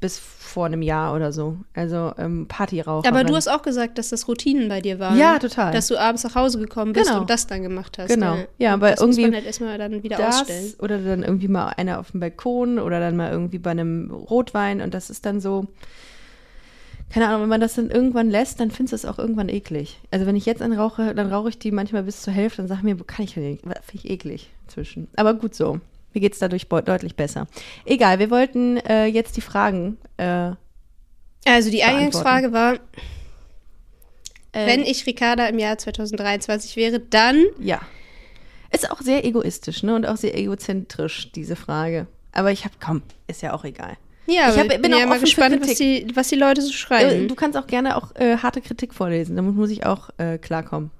bis 0.00 0.18
vor 0.18 0.66
einem 0.66 0.82
Jahr 0.82 1.14
oder 1.14 1.32
so. 1.32 1.56
Also 1.74 2.12
ähm, 2.18 2.46
Partyrauch. 2.48 3.04
Aber 3.06 3.24
du 3.24 3.34
hast 3.34 3.48
auch 3.48 3.62
gesagt, 3.62 3.96
dass 3.98 4.10
das 4.10 4.28
Routinen 4.28 4.68
bei 4.68 4.80
dir 4.80 4.98
waren. 4.98 5.16
Ja, 5.16 5.38
total. 5.38 5.72
Dass 5.72 5.86
du 5.86 5.96
abends 5.96 6.24
nach 6.24 6.34
Hause 6.34 6.58
gekommen 6.58 6.92
bist 6.92 7.06
Genau. 7.08 7.20
und 7.22 7.30
das 7.30 7.46
dann 7.46 7.62
gemacht 7.62 7.96
hast. 7.98 8.08
Genau. 8.08 8.34
Ja, 8.34 8.44
Ja, 8.58 8.74
aber 8.74 8.90
das 8.90 9.00
irgendwie 9.00 9.22
muss 9.22 9.28
man 9.30 9.36
halt 9.36 9.46
erstmal 9.46 9.78
dann 9.78 10.02
wieder 10.02 10.28
ausstellen. 10.28 10.72
das 10.72 10.80
oder 10.80 10.98
dann 10.98 11.22
irgendwie 11.22 11.48
mal 11.48 11.68
einer 11.76 12.00
auf 12.00 12.10
dem 12.10 12.20
Balkon 12.20 12.78
oder 12.78 13.00
dann 13.00 13.16
mal 13.16 13.30
irgendwie 13.32 13.58
bei 13.58 13.70
einem 13.70 13.91
Rotwein 14.10 14.80
und 14.80 14.94
das 14.94 15.10
ist 15.10 15.26
dann 15.26 15.40
so, 15.40 15.66
keine 17.12 17.28
Ahnung, 17.28 17.42
wenn 17.42 17.48
man 17.48 17.60
das 17.60 17.74
dann 17.74 17.90
irgendwann 17.90 18.30
lässt, 18.30 18.60
dann 18.60 18.70
findest 18.70 18.92
du 18.92 18.96
es 18.96 19.04
auch 19.04 19.18
irgendwann 19.18 19.48
eklig. 19.48 20.00
Also 20.10 20.26
wenn 20.26 20.36
ich 20.36 20.46
jetzt 20.46 20.62
einen 20.62 20.78
rauche, 20.78 21.14
dann 21.14 21.32
rauche 21.32 21.50
ich 21.50 21.58
die 21.58 21.70
manchmal 21.70 22.04
bis 22.04 22.22
zur 22.22 22.32
Hälfte 22.32 22.62
und 22.62 22.68
sage 22.68 22.84
mir, 22.84 22.96
kann 22.96 23.24
ich 23.24 23.36
nicht, 23.36 23.62
finde 23.62 23.78
ich 23.92 24.08
eklig 24.10 24.50
inzwischen. 24.64 25.08
Aber 25.16 25.34
gut 25.34 25.54
so. 25.54 25.80
Mir 26.14 26.20
geht 26.20 26.34
es 26.34 26.38
dadurch 26.38 26.66
deutlich 26.68 27.16
besser. 27.16 27.46
Egal, 27.84 28.18
wir 28.18 28.30
wollten 28.30 28.76
äh, 28.78 29.06
jetzt 29.06 29.36
die 29.36 29.40
Fragen. 29.40 29.96
Äh, 30.18 30.52
Also 31.46 31.70
die. 31.70 31.82
Eingangsfrage 31.82 32.52
war, 32.52 32.74
äh, 34.52 34.66
wenn 34.66 34.82
ich 34.82 35.06
Ricarda 35.06 35.46
im 35.46 35.58
Jahr 35.58 35.78
2023 35.78 36.76
wäre, 36.76 37.00
dann 37.00 37.42
Ja. 37.58 37.80
Ist 38.70 38.90
auch 38.90 39.02
sehr 39.02 39.24
egoistisch, 39.24 39.82
ne? 39.82 39.94
Und 39.94 40.06
auch 40.06 40.16
sehr 40.16 40.36
egozentrisch, 40.36 41.30
diese 41.32 41.56
Frage. 41.56 42.06
Aber 42.32 42.50
ich 42.52 42.64
habe, 42.64 42.74
komm, 42.84 43.02
ist 43.26 43.42
ja 43.42 43.52
auch 43.52 43.64
egal. 43.64 43.96
ja, 44.26 44.50
Ich 44.50 44.58
hab- 44.58 44.68
bin 44.68 44.82
bin 44.82 44.94
auch 44.94 44.98
ja 45.00 45.06
mal 45.06 45.20
gespannt, 45.20 45.58
was 45.60 45.74
die, 45.74 46.06
was 46.14 46.28
die 46.28 46.36
Leute 46.36 46.62
so 46.62 46.70
Äh, 46.70 46.72
schreiben. 46.72 47.28
Du 47.28 47.34
kannst 47.34 47.56
auch 47.58 47.66
gerne 47.66 47.96
auch 47.96 48.14
äh, 48.16 48.36
harte 48.38 48.60
Kritik 48.60 48.94
vorlesen. 48.94 49.36
Damit 49.36 49.54
muss 49.54 49.70
ich 49.70 49.84
auch 49.84 50.10
äh, 50.18 50.38
klarkommen. 50.38 50.90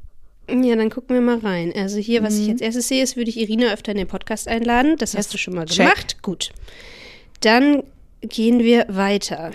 Ja, 0.51 0.77
dann 0.77 0.91
gucken 0.91 1.15
wir 1.15 1.23
mal 1.23 1.39
rein. 1.39 1.73
Also 1.75 1.99
hier, 1.99 2.23
was 2.23 2.37
ich 2.39 2.51
als 2.51 2.61
erstes 2.61 2.89
sehe, 2.89 3.03
ist, 3.03 3.17
würde 3.17 3.31
ich 3.31 3.39
Irina 3.39 3.73
öfter 3.73 3.93
in 3.93 3.99
den 3.99 4.09
Podcast 4.09 4.49
einladen. 4.49 4.97
Das 4.99 5.17
hast 5.17 5.33
du 5.33 5.39
schon 5.39 5.55
mal 5.55 5.65
check. 5.67 5.87
gemacht. 5.87 6.23
Gut. 6.23 6.51
Dann 7.41 7.85
gehen 8.21 8.59
wir 8.59 8.87
weiter. 8.89 9.53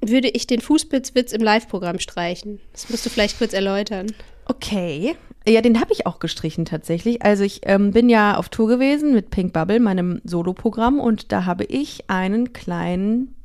Würde 0.00 0.28
ich 0.28 0.46
den 0.46 0.60
Fußpilzwitz 0.60 1.32
im 1.32 1.42
Live-Programm 1.42 1.98
streichen? 1.98 2.60
Das 2.72 2.88
musst 2.88 3.04
du 3.06 3.10
vielleicht 3.10 3.38
kurz 3.38 3.52
erläutern. 3.52 4.06
Okay. 4.46 5.16
Ja, 5.48 5.60
den 5.60 5.80
habe 5.80 5.92
ich 5.92 6.06
auch 6.06 6.18
gestrichen 6.18 6.64
tatsächlich. 6.64 7.22
Also 7.22 7.44
ich 7.44 7.60
ähm, 7.64 7.92
bin 7.92 8.08
ja 8.08 8.36
auf 8.36 8.48
Tour 8.48 8.66
gewesen 8.68 9.12
mit 9.12 9.30
Pink 9.30 9.52
Bubble, 9.52 9.78
meinem 9.78 10.20
Soloprogramm, 10.24 10.98
und 10.98 11.30
da 11.30 11.44
habe 11.44 11.64
ich 11.64 12.10
einen 12.10 12.52
kleinen 12.52 13.36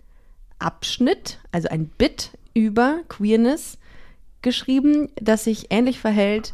Abschnitt, 0.57 1.39
also 1.51 1.69
ein 1.69 1.87
Bit 1.97 2.31
über 2.53 3.01
Queerness 3.07 3.77
geschrieben, 4.41 5.09
das 5.15 5.43
sich 5.43 5.67
ähnlich 5.69 5.99
verhält 5.99 6.53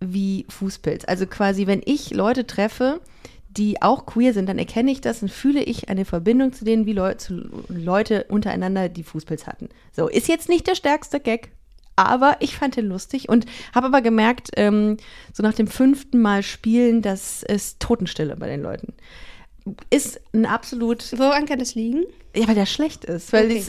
wie 0.00 0.46
Fußpilz. 0.48 1.04
Also 1.04 1.26
quasi, 1.26 1.66
wenn 1.66 1.82
ich 1.84 2.14
Leute 2.14 2.46
treffe, 2.46 3.00
die 3.50 3.82
auch 3.82 4.06
queer 4.06 4.32
sind, 4.32 4.48
dann 4.48 4.58
erkenne 4.58 4.90
ich 4.90 5.00
das 5.00 5.22
und 5.22 5.30
fühle 5.30 5.62
ich 5.62 5.88
eine 5.88 6.04
Verbindung 6.04 6.52
zu 6.52 6.64
denen, 6.64 6.86
wie 6.86 6.92
Leu 6.92 7.14
zu 7.14 7.50
Leute 7.68 8.24
untereinander, 8.28 8.88
die 8.88 9.02
Fußpilz 9.02 9.46
hatten. 9.46 9.68
So, 9.92 10.08
ist 10.08 10.28
jetzt 10.28 10.48
nicht 10.48 10.66
der 10.66 10.74
stärkste 10.74 11.18
Gag, 11.18 11.50
aber 12.06 12.36
ich 12.40 12.56
fand 12.56 12.76
den 12.76 12.86
lustig 12.86 13.28
und 13.28 13.46
habe 13.74 13.86
aber 13.86 14.02
gemerkt, 14.02 14.50
ähm, 14.56 14.96
so 15.32 15.42
nach 15.42 15.54
dem 15.54 15.66
fünften 15.66 16.20
Mal 16.20 16.42
spielen, 16.42 17.02
dass 17.02 17.42
es 17.42 17.78
Totenstille 17.78 18.36
bei 18.36 18.46
den 18.48 18.62
Leuten. 18.62 18.94
Ist 19.90 20.20
ein 20.32 20.46
absolut, 20.46 21.12
Woran 21.18 21.44
kann 21.46 21.58
das 21.58 21.74
liegen? 21.74 22.04
ja, 22.34 22.46
weil 22.46 22.54
der 22.54 22.66
schlecht 22.66 23.04
ist, 23.04 23.32
weil 23.32 23.46
Okay. 23.46 23.58
es, 23.58 23.68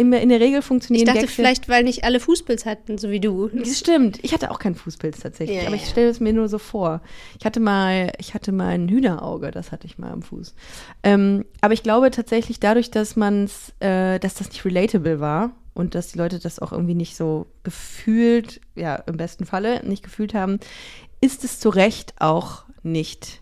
in, 0.00 0.10
der 0.28 0.40
Regel 0.40 0.58
Ich 0.58 0.64
funktionieren 0.64 1.06
dachte 1.06 1.20
Gags 1.20 1.32
vielleicht, 1.32 1.68
weil 1.68 1.84
nicht 1.84 2.04
alle 2.04 2.20
Fußpilz 2.20 2.66
hatten, 2.66 2.98
so 2.98 3.10
wie 3.10 3.20
du. 3.20 3.48
das 3.48 3.78
stimmt. 3.78 4.18
Ich 4.22 4.32
hatte 4.34 4.50
auch 4.50 4.58
keinen 4.58 4.74
Fußpilz 4.74 5.20
tatsächlich, 5.20 5.58
Ja, 5.58 5.66
aber 5.68 5.76
ja. 5.76 5.82
ich 5.82 5.88
stelle 5.88 6.08
es 6.08 6.18
mir 6.20 6.32
nur 6.32 6.48
so 6.48 6.58
vor. 6.58 7.00
Ich 7.38 7.46
hatte 7.46 7.60
mal, 7.60 8.12
ich 8.18 8.34
hatte 8.34 8.50
mal 8.52 8.68
ein 8.74 8.88
Hühnerauge, 8.88 9.50
das 9.52 9.72
hatte 9.72 9.86
ich 9.86 9.98
mal 9.98 10.10
am 10.10 10.22
Fuß. 10.22 10.54
Ähm, 11.02 11.44
aber 11.60 11.74
ich 11.74 11.82
glaube 11.82 12.10
tatsächlich 12.10 12.60
dadurch, 12.60 12.90
dass 12.90 13.14
man's, 13.16 13.72
äh, 13.80 14.18
dass 14.18 14.34
das 14.34 14.48
nicht 14.48 14.64
relatable 14.64 15.20
war 15.20 15.52
und 15.74 15.94
dass 15.94 16.08
die 16.12 16.18
Leute 16.18 16.38
das 16.38 16.58
auch 16.58 16.72
irgendwie 16.72 16.94
nicht 16.94 17.16
so 17.16 17.46
gefühlt, 17.62 18.60
ja, 18.74 18.96
im 18.96 19.16
besten 19.16 19.46
Falle 19.46 19.84
nicht 19.86 20.02
gefühlt 20.02 20.34
haben, 20.34 20.58
ist 21.20 21.44
es 21.44 21.60
zu 21.60 21.68
Recht 21.68 22.14
auch 22.18 22.64
nicht 22.82 23.40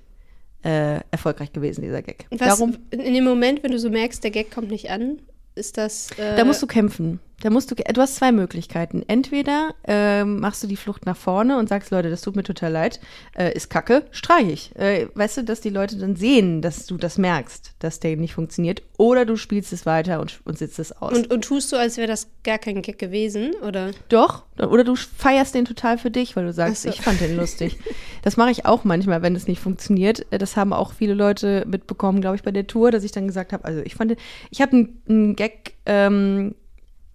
äh, 0.63 1.01
erfolgreich 1.11 1.53
gewesen, 1.53 1.83
dieser 1.83 2.03
Gag. 2.03 2.27
Was, 2.31 2.59
Darum, 2.59 2.77
in 2.91 3.15
dem 3.15 3.25
Moment, 3.25 3.63
wenn 3.63 3.73
du 3.73 3.79
so 3.79 3.91
merkst, 3.91 4.23
der 4.23 4.31
Gag 4.31 4.51
kommt 4.51 4.71
nicht 4.71 4.91
an, 4.91 5.21
ist 5.55 5.79
das. 5.79 6.11
Äh, 6.19 6.37
Da 6.37 6.45
musst 6.45 6.63
du 6.63 6.67
kämpfen. 6.67 7.21
Da 7.43 7.51
musst 7.51 7.71
du, 7.71 7.75
du 7.75 8.01
hast 8.01 8.17
zwei 8.17 8.33
Möglichkeiten. 8.33 9.03
Entweder 9.07 9.75
ähm, 9.85 10.41
machst 10.41 10.63
du 10.63 10.67
die 10.67 10.77
Flucht 10.77 11.07
nach 11.07 11.17
vorne 11.17 11.59
und 11.59 11.69
sagst, 11.69 11.91
Leute, 11.91 12.11
das 12.11 12.21
tut 12.23 12.37
mir 12.37 12.43
total 12.43 12.73
leid, 12.73 13.01
äh, 13.37 13.55
ist 13.55 13.71
kacke, 13.71 14.05
streich 14.11 14.49
ich. 14.49 14.77
Äh, 14.77 15.09
weißt 15.15 15.39
du, 15.39 15.45
dass 15.45 15.61
die 15.61 15.71
Leute 15.71 15.97
dann 15.97 16.17
sehen, 16.17 16.61
dass 16.63 16.87
du 16.87 16.97
das 16.97 17.17
merkst, 17.19 17.73
dass 17.79 17.99
der 18.01 18.17
nicht 18.17 18.35
funktioniert. 18.35 18.83
Oder 18.99 19.25
du 19.25 19.37
spielst 19.37 19.73
es 19.73 19.87
weiter 19.87 20.21
und, 20.21 20.41
und 20.45 20.59
sitzt 20.59 20.79
es 20.79 20.93
aus. 20.93 21.17
Und, 21.17 21.31
und 21.33 21.43
tust 21.45 21.73
du, 21.73 21.77
als 21.77 21.97
wäre 21.97 22.09
das 22.09 22.29
gar 22.45 22.59
kein 22.59 22.83
Gag 22.83 22.99
gewesen, 22.99 23.53
oder? 23.67 23.93
Doch, 24.11 24.45
oder 24.59 24.85
du 24.85 24.95
feierst 24.95 25.55
den 25.55 25.65
total 25.65 25.97
für 25.97 26.11
dich, 26.11 26.37
weil 26.37 26.45
du 26.45 26.53
sagst, 26.53 26.83
so. 26.83 26.89
ich 26.91 27.01
fand 27.01 27.21
den 27.21 27.37
lustig. 27.37 27.79
Das 28.23 28.37
mache 28.37 28.51
ich 28.51 28.67
auch 28.67 28.85
manchmal, 28.85 29.23
wenn 29.23 29.35
es 29.35 29.47
nicht 29.49 29.61
funktioniert. 29.63 30.27
Äh, 30.31 30.37
Das 30.37 30.55
haben 30.55 30.75
auch 30.75 30.93
viele 30.93 31.15
Leute 31.15 31.65
mitbekommen, 31.67 32.21
glaube 32.21 32.37
ich, 32.37 32.43
bei 32.43 32.51
der 32.51 32.67
Tour, 32.67 32.91
dass 32.91 33.03
ich 33.03 33.13
dann 33.13 33.27
gesagt 33.27 33.55
habe, 33.55 33.65
also 33.65 33.81
ich 33.81 33.95
fand, 33.95 34.11
den- 34.11 34.19
ich 34.51 34.61
habe 34.61 34.73
einen, 34.73 35.03
einen 35.09 35.37
Gag 35.37 35.73
ähm, 35.87 36.55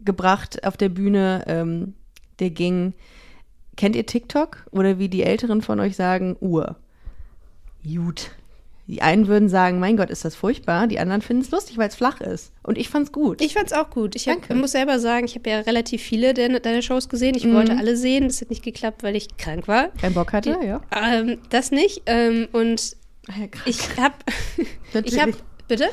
gebracht 0.04 0.64
auf 0.66 0.78
der 0.78 0.90
Bühne, 0.90 1.44
ähm, 1.48 1.94
der 2.40 2.50
ging, 2.50 2.94
kennt 3.78 3.96
ihr 3.96 4.06
TikTok? 4.06 4.66
Oder 4.72 5.00
wie 5.00 5.10
die 5.10 5.24
Älteren 5.24 5.62
von 5.62 5.80
euch 5.80 5.96
sagen, 5.96 6.36
Uhr. 6.40 6.75
Gut. 7.84 8.32
Die 8.88 9.02
einen 9.02 9.28
würden 9.28 9.50
sagen, 9.50 9.80
mein 9.80 9.98
Gott, 9.98 10.12
ist 10.12 10.25
das 10.25 10.36
furchtbar. 10.36 10.86
Die 10.86 11.00
anderen 11.00 11.24
finden 11.24 11.42
es 11.42 11.50
lustig, 11.50 11.78
weil 11.80 11.88
es 11.88 11.96
flach 11.96 12.22
ist. 12.22 12.52
Und 12.62 12.78
ich 12.78 12.90
fand's 12.90 13.12
gut. 13.12 13.42
Ich 13.42 13.56
fand's 13.56 13.74
auch 13.74 13.90
gut. 13.90 14.16
Ich 14.16 14.30
hab, 14.30 14.48
muss 14.54 14.74
selber 14.74 15.00
sagen, 15.00 15.25
ich 15.25 15.34
habe 15.36 15.50
ja 15.50 15.60
relativ 15.62 16.04
viele 16.04 16.36
deiner, 16.36 16.60
deiner 16.60 16.84
Shows 16.84 17.10
gesehen. 17.10 17.34
Ich 17.36 17.46
Mhm. 17.46 17.56
wollte 17.56 17.78
alle 17.78 17.98
sehen. 17.98 18.28
Das 18.28 18.42
hat 18.42 18.52
nicht 18.52 18.64
geklappt, 18.64 19.02
weil 19.02 19.16
ich 19.16 19.38
krank 19.38 19.68
war. 19.68 19.88
Kein 20.00 20.14
Bock 20.14 20.34
hatte, 20.34 20.56
ja. 20.64 20.82
Ähm, 20.96 21.40
das 21.50 21.72
nicht. 21.72 22.04
Ähm, 22.06 22.48
und 22.52 22.96
Ah 23.28 23.34
ja, 23.40 23.48
ich 23.66 23.80
hab. 23.98 24.24
ich 24.58 24.68
Natürlich. 24.94 25.20
hab. 25.20 25.30
Bitte? 25.68 25.86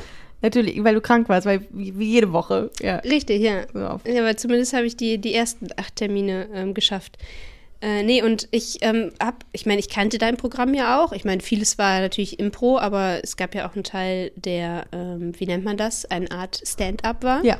Natürlich, 0.43 0.83
weil 0.83 0.93
du 0.93 1.01
krank 1.01 1.29
warst, 1.29 1.47
weil 1.47 1.65
wie, 1.71 1.91
jede 2.05 2.33
Woche. 2.33 2.69
Ja. 2.81 2.97
Richtig, 2.97 3.41
ja. 3.41 3.61
So. 3.73 3.79
Ja, 4.11 4.21
aber 4.21 4.37
zumindest 4.37 4.73
habe 4.73 4.85
ich 4.85 4.95
die, 4.97 5.17
die 5.17 5.33
ersten 5.33 5.69
acht 5.77 5.95
Termine 5.95 6.47
ähm, 6.53 6.73
geschafft. 6.73 7.17
Äh, 7.81 8.03
nee, 8.03 8.21
und 8.21 8.47
ich 8.51 8.77
ähm, 8.81 9.11
hab, 9.21 9.45
ich 9.53 9.65
meine, 9.65 9.79
ich 9.79 9.89
kannte 9.89 10.17
dein 10.17 10.37
Programm 10.37 10.73
ja 10.73 11.01
auch. 11.03 11.13
Ich 11.13 11.25
meine, 11.25 11.41
vieles 11.41 11.77
war 11.77 11.99
natürlich 12.01 12.39
Impro, 12.39 12.77
aber 12.77 13.19
es 13.23 13.35
gab 13.37 13.55
ja 13.55 13.67
auch 13.67 13.73
einen 13.75 13.83
Teil, 13.83 14.31
der, 14.35 14.85
ähm, 14.91 15.33
wie 15.37 15.45
nennt 15.45 15.63
man 15.65 15.77
das, 15.77 16.05
eine 16.05 16.29
Art 16.31 16.61
Stand-up 16.65 17.23
war. 17.23 17.43
Ja, 17.43 17.57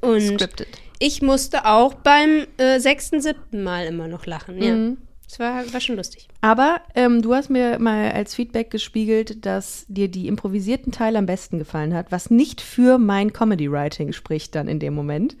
und 0.00 0.20
scripted. 0.20 0.68
ich 0.98 1.22
musste 1.22 1.66
auch 1.66 1.94
beim 1.94 2.46
äh, 2.56 2.78
sechsten, 2.80 3.20
siebten 3.20 3.62
Mal 3.62 3.86
immer 3.86 4.08
noch 4.08 4.26
lachen. 4.26 4.62
Ja, 4.62 4.74
Mhm. 4.74 4.98
Es 5.32 5.38
war, 5.38 5.72
war 5.72 5.80
schon 5.80 5.96
lustig. 5.96 6.28
Aber 6.42 6.82
ähm, 6.94 7.22
du 7.22 7.34
hast 7.34 7.48
mir 7.48 7.78
mal 7.78 8.12
als 8.12 8.34
Feedback 8.34 8.70
gespiegelt, 8.70 9.46
dass 9.46 9.86
dir 9.88 10.08
die 10.08 10.28
improvisierten 10.28 10.92
Teile 10.92 11.18
am 11.18 11.26
besten 11.26 11.58
gefallen 11.58 11.94
hat, 11.94 12.12
was 12.12 12.30
nicht 12.30 12.60
für 12.60 12.98
mein 12.98 13.32
Comedy-Writing 13.32 14.12
spricht 14.12 14.54
dann 14.54 14.68
in 14.68 14.78
dem 14.78 14.94
Moment, 14.94 15.36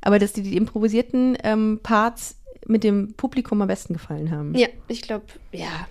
aber 0.00 0.18
dass 0.18 0.32
dir 0.32 0.42
die 0.42 0.56
improvisierten 0.56 1.38
ähm, 1.44 1.80
Parts 1.82 2.36
mit 2.66 2.82
dem 2.82 3.14
Publikum 3.14 3.62
am 3.62 3.68
besten 3.68 3.92
gefallen 3.92 4.32
haben. 4.32 4.54
Ja, 4.56 4.66
ich 4.88 5.02
glaube, 5.02 5.26
ja, 5.52 5.86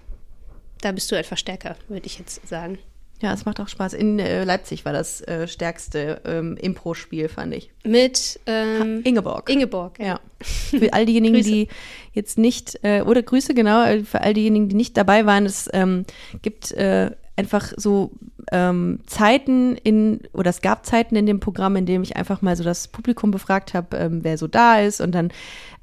da 0.81 0.91
bist 0.91 1.09
du 1.11 1.15
etwas 1.15 1.39
stärker, 1.39 1.77
würde 1.87 2.07
ich 2.07 2.19
jetzt 2.19 2.45
sagen. 2.47 2.77
Ja, 3.21 3.33
es 3.33 3.45
macht 3.45 3.59
auch 3.59 3.67
Spaß. 3.69 3.93
In 3.93 4.19
äh, 4.19 4.43
Leipzig 4.43 4.83
war 4.83 4.91
das 4.91 5.21
äh, 5.21 5.47
stärkste 5.47 6.21
ähm, 6.25 6.57
Impro-Spiel, 6.57 7.29
fand 7.29 7.53
ich. 7.53 7.71
Mit 7.83 8.39
ähm, 8.45 9.01
Ingeborg. 9.03 9.49
Ingeborg. 9.49 9.97
Ja. 9.99 10.19
Für 10.41 10.91
all 10.93 11.05
diejenigen, 11.05 11.41
die 11.41 11.69
jetzt 12.13 12.37
nicht, 12.37 12.79
äh, 12.83 13.01
oder 13.01 13.23
Grüße, 13.23 13.53
genau, 13.53 13.83
äh, 13.85 14.03
für 14.03 14.21
all 14.21 14.33
diejenigen, 14.33 14.67
die 14.67 14.75
nicht 14.75 14.97
dabei 14.97 15.25
waren, 15.25 15.45
es 15.45 15.69
ähm, 15.71 16.05
gibt 16.41 16.73
äh, 16.73 17.11
einfach 17.37 17.71
so 17.77 18.11
ähm, 18.51 18.99
Zeiten 19.07 19.75
in, 19.77 20.21
oder 20.33 20.49
es 20.49 20.61
gab 20.61 20.85
Zeiten 20.85 21.15
in 21.15 21.25
dem 21.25 21.39
Programm, 21.39 21.75
in 21.77 21.85
dem 21.85 22.03
ich 22.03 22.17
einfach 22.17 22.41
mal 22.41 22.55
so 22.55 22.63
das 22.63 22.87
Publikum 22.89 23.31
befragt 23.31 23.73
habe, 23.73 23.97
ähm, 23.97 24.23
wer 24.23 24.37
so 24.37 24.47
da 24.47 24.79
ist 24.79 25.01
und 25.01 25.13
dann 25.13 25.31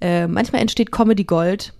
äh, 0.01 0.27
manchmal 0.27 0.62
entsteht 0.62 0.93
Comedy 0.93 1.25
Gold 1.25 1.73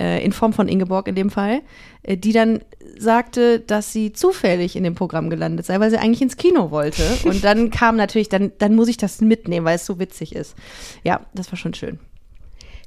äh, 0.00 0.24
in 0.24 0.32
Form 0.32 0.52
von 0.52 0.68
Ingeborg 0.68 1.06
in 1.06 1.14
dem 1.14 1.30
Fall, 1.30 1.60
äh, 2.02 2.16
die 2.16 2.32
dann 2.32 2.60
sagte, 2.98 3.60
dass 3.60 3.92
sie 3.92 4.12
zufällig 4.12 4.74
in 4.74 4.82
dem 4.82 4.94
Programm 4.94 5.30
gelandet 5.30 5.66
sei, 5.66 5.78
weil 5.78 5.90
sie 5.90 5.98
eigentlich 5.98 6.22
ins 6.22 6.36
Kino 6.36 6.70
wollte. 6.70 7.04
Und 7.24 7.44
dann 7.44 7.70
kam 7.70 7.96
natürlich, 7.96 8.30
dann, 8.30 8.52
dann 8.58 8.74
muss 8.74 8.88
ich 8.88 8.96
das 8.96 9.20
mitnehmen, 9.20 9.66
weil 9.66 9.76
es 9.76 9.86
so 9.86 9.98
witzig 9.98 10.34
ist. 10.34 10.56
Ja, 11.04 11.20
das 11.34 11.52
war 11.52 11.58
schon 11.58 11.74
schön. 11.74 12.00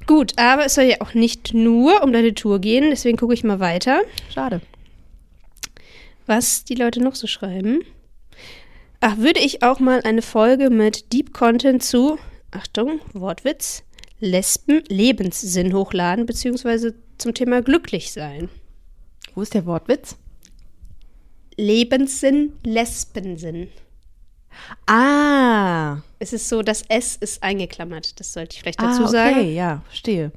Gut, 0.08 0.34
aber 0.38 0.66
es 0.66 0.76
soll 0.76 0.86
ja 0.86 0.98
auch 1.00 1.14
nicht 1.14 1.54
nur 1.54 2.04
um 2.04 2.12
deine 2.12 2.34
Tour 2.34 2.60
gehen, 2.60 2.90
deswegen 2.90 3.18
gucke 3.18 3.34
ich 3.34 3.46
mal 3.46 3.62
weiter, 3.62 4.02
Schade. 4.34 4.60
was 6.26 6.66
die 6.66 6.76
Leute 6.76 7.02
noch 7.02 7.16
so 7.16 7.26
schreiben. 7.28 7.80
Ach, 9.00 9.18
würde 9.18 9.40
ich 9.40 9.64
auch 9.64 9.80
mal 9.80 10.02
eine 10.02 10.22
Folge 10.22 10.70
mit 10.70 11.14
Deep 11.14 11.34
Content 11.34 11.84
zu, 11.84 12.18
Achtung, 12.52 13.00
Wortwitz, 13.14 13.84
Lesben 14.24 14.84
Lebenssinn 14.88 15.74
hochladen, 15.74 16.26
beziehungsweise 16.26 16.96
zum 17.18 17.34
Thema 17.34 17.62
glücklich 17.62 18.14
sein. 18.14 18.50
Wo 19.36 19.42
ist 19.42 19.54
der 19.54 19.66
Wortwitz? 19.66 20.16
Lebenssinn, 21.58 22.54
Lesbensinn. 22.64 23.68
Ah. 24.88 25.98
Es 26.20 26.32
ist 26.32 26.48
so, 26.48 26.62
das 26.62 26.84
S 26.84 27.18
ist 27.18 27.44
eingeklammert, 27.44 28.20
das 28.20 28.32
sollte 28.32 28.56
ich 28.56 28.62
vielleicht 28.62 28.80
ah, 28.80 28.88
dazu 28.88 29.04
okay, 29.04 29.12
sagen. 29.12 29.54
ja, 29.54 29.82
verstehe. 29.88 30.32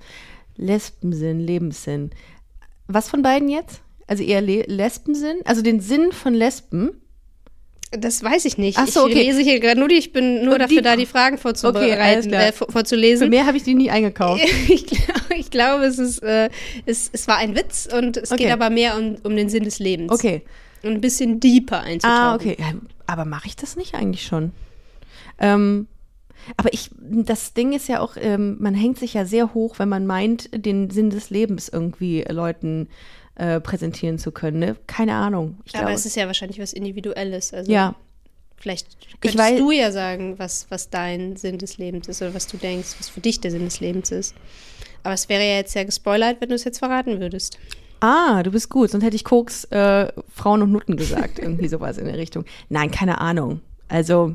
Lesbensinn, 0.57 1.39
Lebenssinn. 1.39 2.11
Was 2.89 3.09
von 3.09 3.23
beiden 3.23 3.49
jetzt? 3.49 3.83
Also 4.09 4.25
eher 4.25 4.41
Le 4.41 4.63
Lesbensinn? 4.63 5.43
Also 5.45 5.63
den 5.63 5.81
Sinn 5.81 6.11
von 6.11 6.35
Lesben? 6.35 7.01
Das 7.99 8.23
weiß 8.23 8.45
ich 8.45 8.59
nicht. 8.59 8.79
Ach 8.79 8.87
so, 8.87 9.07
ich 9.07 9.15
okay. 9.15 9.25
lese 9.25 9.41
hier 9.41 9.61
gerade 9.61 9.79
nur 9.79 9.89
die, 9.89 9.97
ich 9.97 10.13
bin 10.13 10.45
nur 10.45 10.55
Und 10.55 10.61
dafür 10.61 10.79
die- 10.79 10.83
da, 10.83 10.97
die 10.97 11.07
Fragen 11.07 11.35
Okay, 11.37 11.43
vorzubereiten, 11.43 12.29
klar. 12.29 12.47
äh, 12.49 12.53
vor- 12.53 12.67
Für 12.67 12.73
vorzulesen. 12.73 13.31
mehr 13.31 13.47
habe 13.47 13.57
ich 13.57 13.63
die 13.63 13.75
nie 13.75 13.91
eingekauft. 13.91 14.43
Ich, 14.69 14.87
glaub, 14.87 15.31
ich 15.37 15.51
glaube, 15.51 15.85
es 15.85 15.99
ist, 15.99 16.23
äh, 16.23 16.51
es, 16.87 17.09
es 17.13 17.27
war 17.29 17.37
ein 17.39 17.55
Witz 17.57 17.89
und 17.93 18.17
es 18.17 18.33
Okay. 18.33 18.45
geht 18.45 18.53
aber 18.53 18.71
mehr 18.71 18.97
um, 18.99 19.17
um 19.23 19.37
den 19.37 19.49
Sinn 19.49 19.65
des 19.65 19.79
Lebens. 19.79 20.13
Okay. 20.13 20.43
Und 20.83 20.93
ein 20.93 21.01
bisschen 21.01 21.41
deeper 21.41 21.81
einzutauchen. 21.81 22.19
Ah, 22.21 22.35
okay. 22.35 22.57
Ja, 22.59 22.73
aber 23.07 23.25
mache 23.25 23.47
ich 23.49 23.57
das 23.57 23.77
nicht 23.77 23.95
eigentlich 23.95 24.23
schon? 24.25 24.53
Ähm, 25.39 25.87
aber 26.57 26.73
ich, 26.73 26.91
das 27.01 27.55
Ding 27.55 27.73
ist 27.73 27.89
ja 27.89 28.01
auch, 28.01 28.17
ähm, 28.21 28.57
man 28.61 28.75
hängt 28.75 28.99
sich 28.99 29.15
ja 29.15 29.25
sehr 29.25 29.53
hoch, 29.55 29.79
wenn 29.79 29.89
man 29.89 30.07
meint, 30.07 30.49
den 30.55 30.91
Sinn 30.91 31.11
des 31.11 31.31
Lebens 31.31 31.69
irgendwie 31.69 32.25
Leuten 32.29 32.89
äh, 33.37 33.61
präsentieren 33.61 34.19
zu 34.19 34.33
können. 34.33 34.59
Ne? 34.59 34.77
Keine 34.87 35.15
Ahnung. 35.15 35.59
Ich 35.65 35.75
aber 35.75 35.85
glaube, 35.85 35.95
es 35.95 36.07
ist 36.07 36.17
ja 36.17 36.27
wahrscheinlich 36.27 36.59
was 36.61 36.73
Individuelles. 36.73 37.53
Also 37.55 37.71
ja. 37.71 37.95
vielleicht 38.57 38.89
Ich 39.01 39.21
könntest 39.21 39.43
weiß- 39.45 39.59
du 39.59 39.71
ja 39.71 39.93
sagen, 39.93 40.39
was, 40.39 40.67
was 40.71 40.91
dein 40.91 41.37
Sinn 41.37 41.59
des 41.59 41.79
Lebens 41.79 42.09
ist 42.09 42.23
oder 42.23 42.35
was 42.35 42.47
du 42.47 42.57
denkst, 42.57 42.95
was 42.99 43.09
für 43.09 43.21
dich 43.21 43.41
der 43.41 43.51
Sinn 43.51 43.65
des 43.65 43.81
Lebens 43.81 44.11
ist. 44.11 44.35
Aber 45.03 45.15
es 45.15 45.29
wäre 45.29 45.43
ja 45.43 45.57
jetzt 45.57 45.75
ja 45.75 45.85
gespoilert, 45.85 46.41
wenn 46.41 46.49
du 46.49 46.55
es 46.55 46.65
jetzt 46.65 46.79
verraten 46.79 47.21
würdest. 47.21 47.59
Ah, 48.01 48.43
du 48.43 48.51
bist 48.51 48.69
gut. 48.69 48.91
Sonst 48.91 49.05
hätte 49.05 49.17
ich 49.17 49.25
Koks, 49.25 49.65
äh, 49.67 50.09
Frauen 50.35 50.63
und 50.63 50.73
Nutten 50.73 50.97
gesagt. 50.97 51.39
Irgendwie 51.39 51.69
sowas 51.69 51.97
in 51.99 52.07
der 52.07 52.19
Richtung. 52.19 52.45
Nein, 52.69 52.91
keine 52.91 53.21
Ahnung. 53.21 53.61
Also, 53.89 54.35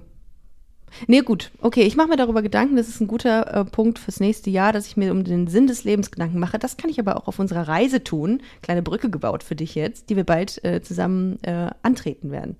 nee, 1.07 1.21
gut. 1.21 1.51
Okay, 1.61 1.83
ich 1.83 1.95
mache 1.95 2.09
mir 2.09 2.17
darüber 2.17 2.41
Gedanken. 2.41 2.75
Das 2.75 2.87
ist 2.87 3.01
ein 3.01 3.07
guter 3.07 3.53
äh, 3.53 3.65
Punkt 3.65 3.99
fürs 3.99 4.19
nächste 4.19 4.49
Jahr, 4.49 4.73
dass 4.73 4.87
ich 4.87 4.97
mir 4.97 5.11
um 5.11 5.23
den 5.23 5.47
Sinn 5.47 5.67
des 5.67 5.83
Lebens 5.83 6.11
Gedanken 6.11 6.39
mache. 6.39 6.59
Das 6.59 6.77
kann 6.77 6.89
ich 6.89 6.99
aber 6.99 7.17
auch 7.17 7.27
auf 7.27 7.39
unserer 7.39 7.67
Reise 7.67 8.03
tun. 8.03 8.41
Kleine 8.61 8.81
Brücke 8.81 9.09
gebaut 9.09 9.43
für 9.43 9.55
dich 9.55 9.75
jetzt, 9.75 10.09
die 10.09 10.15
wir 10.15 10.23
bald 10.23 10.63
äh, 10.63 10.81
zusammen 10.81 11.39
äh, 11.43 11.69
antreten 11.81 12.31
werden. 12.31 12.57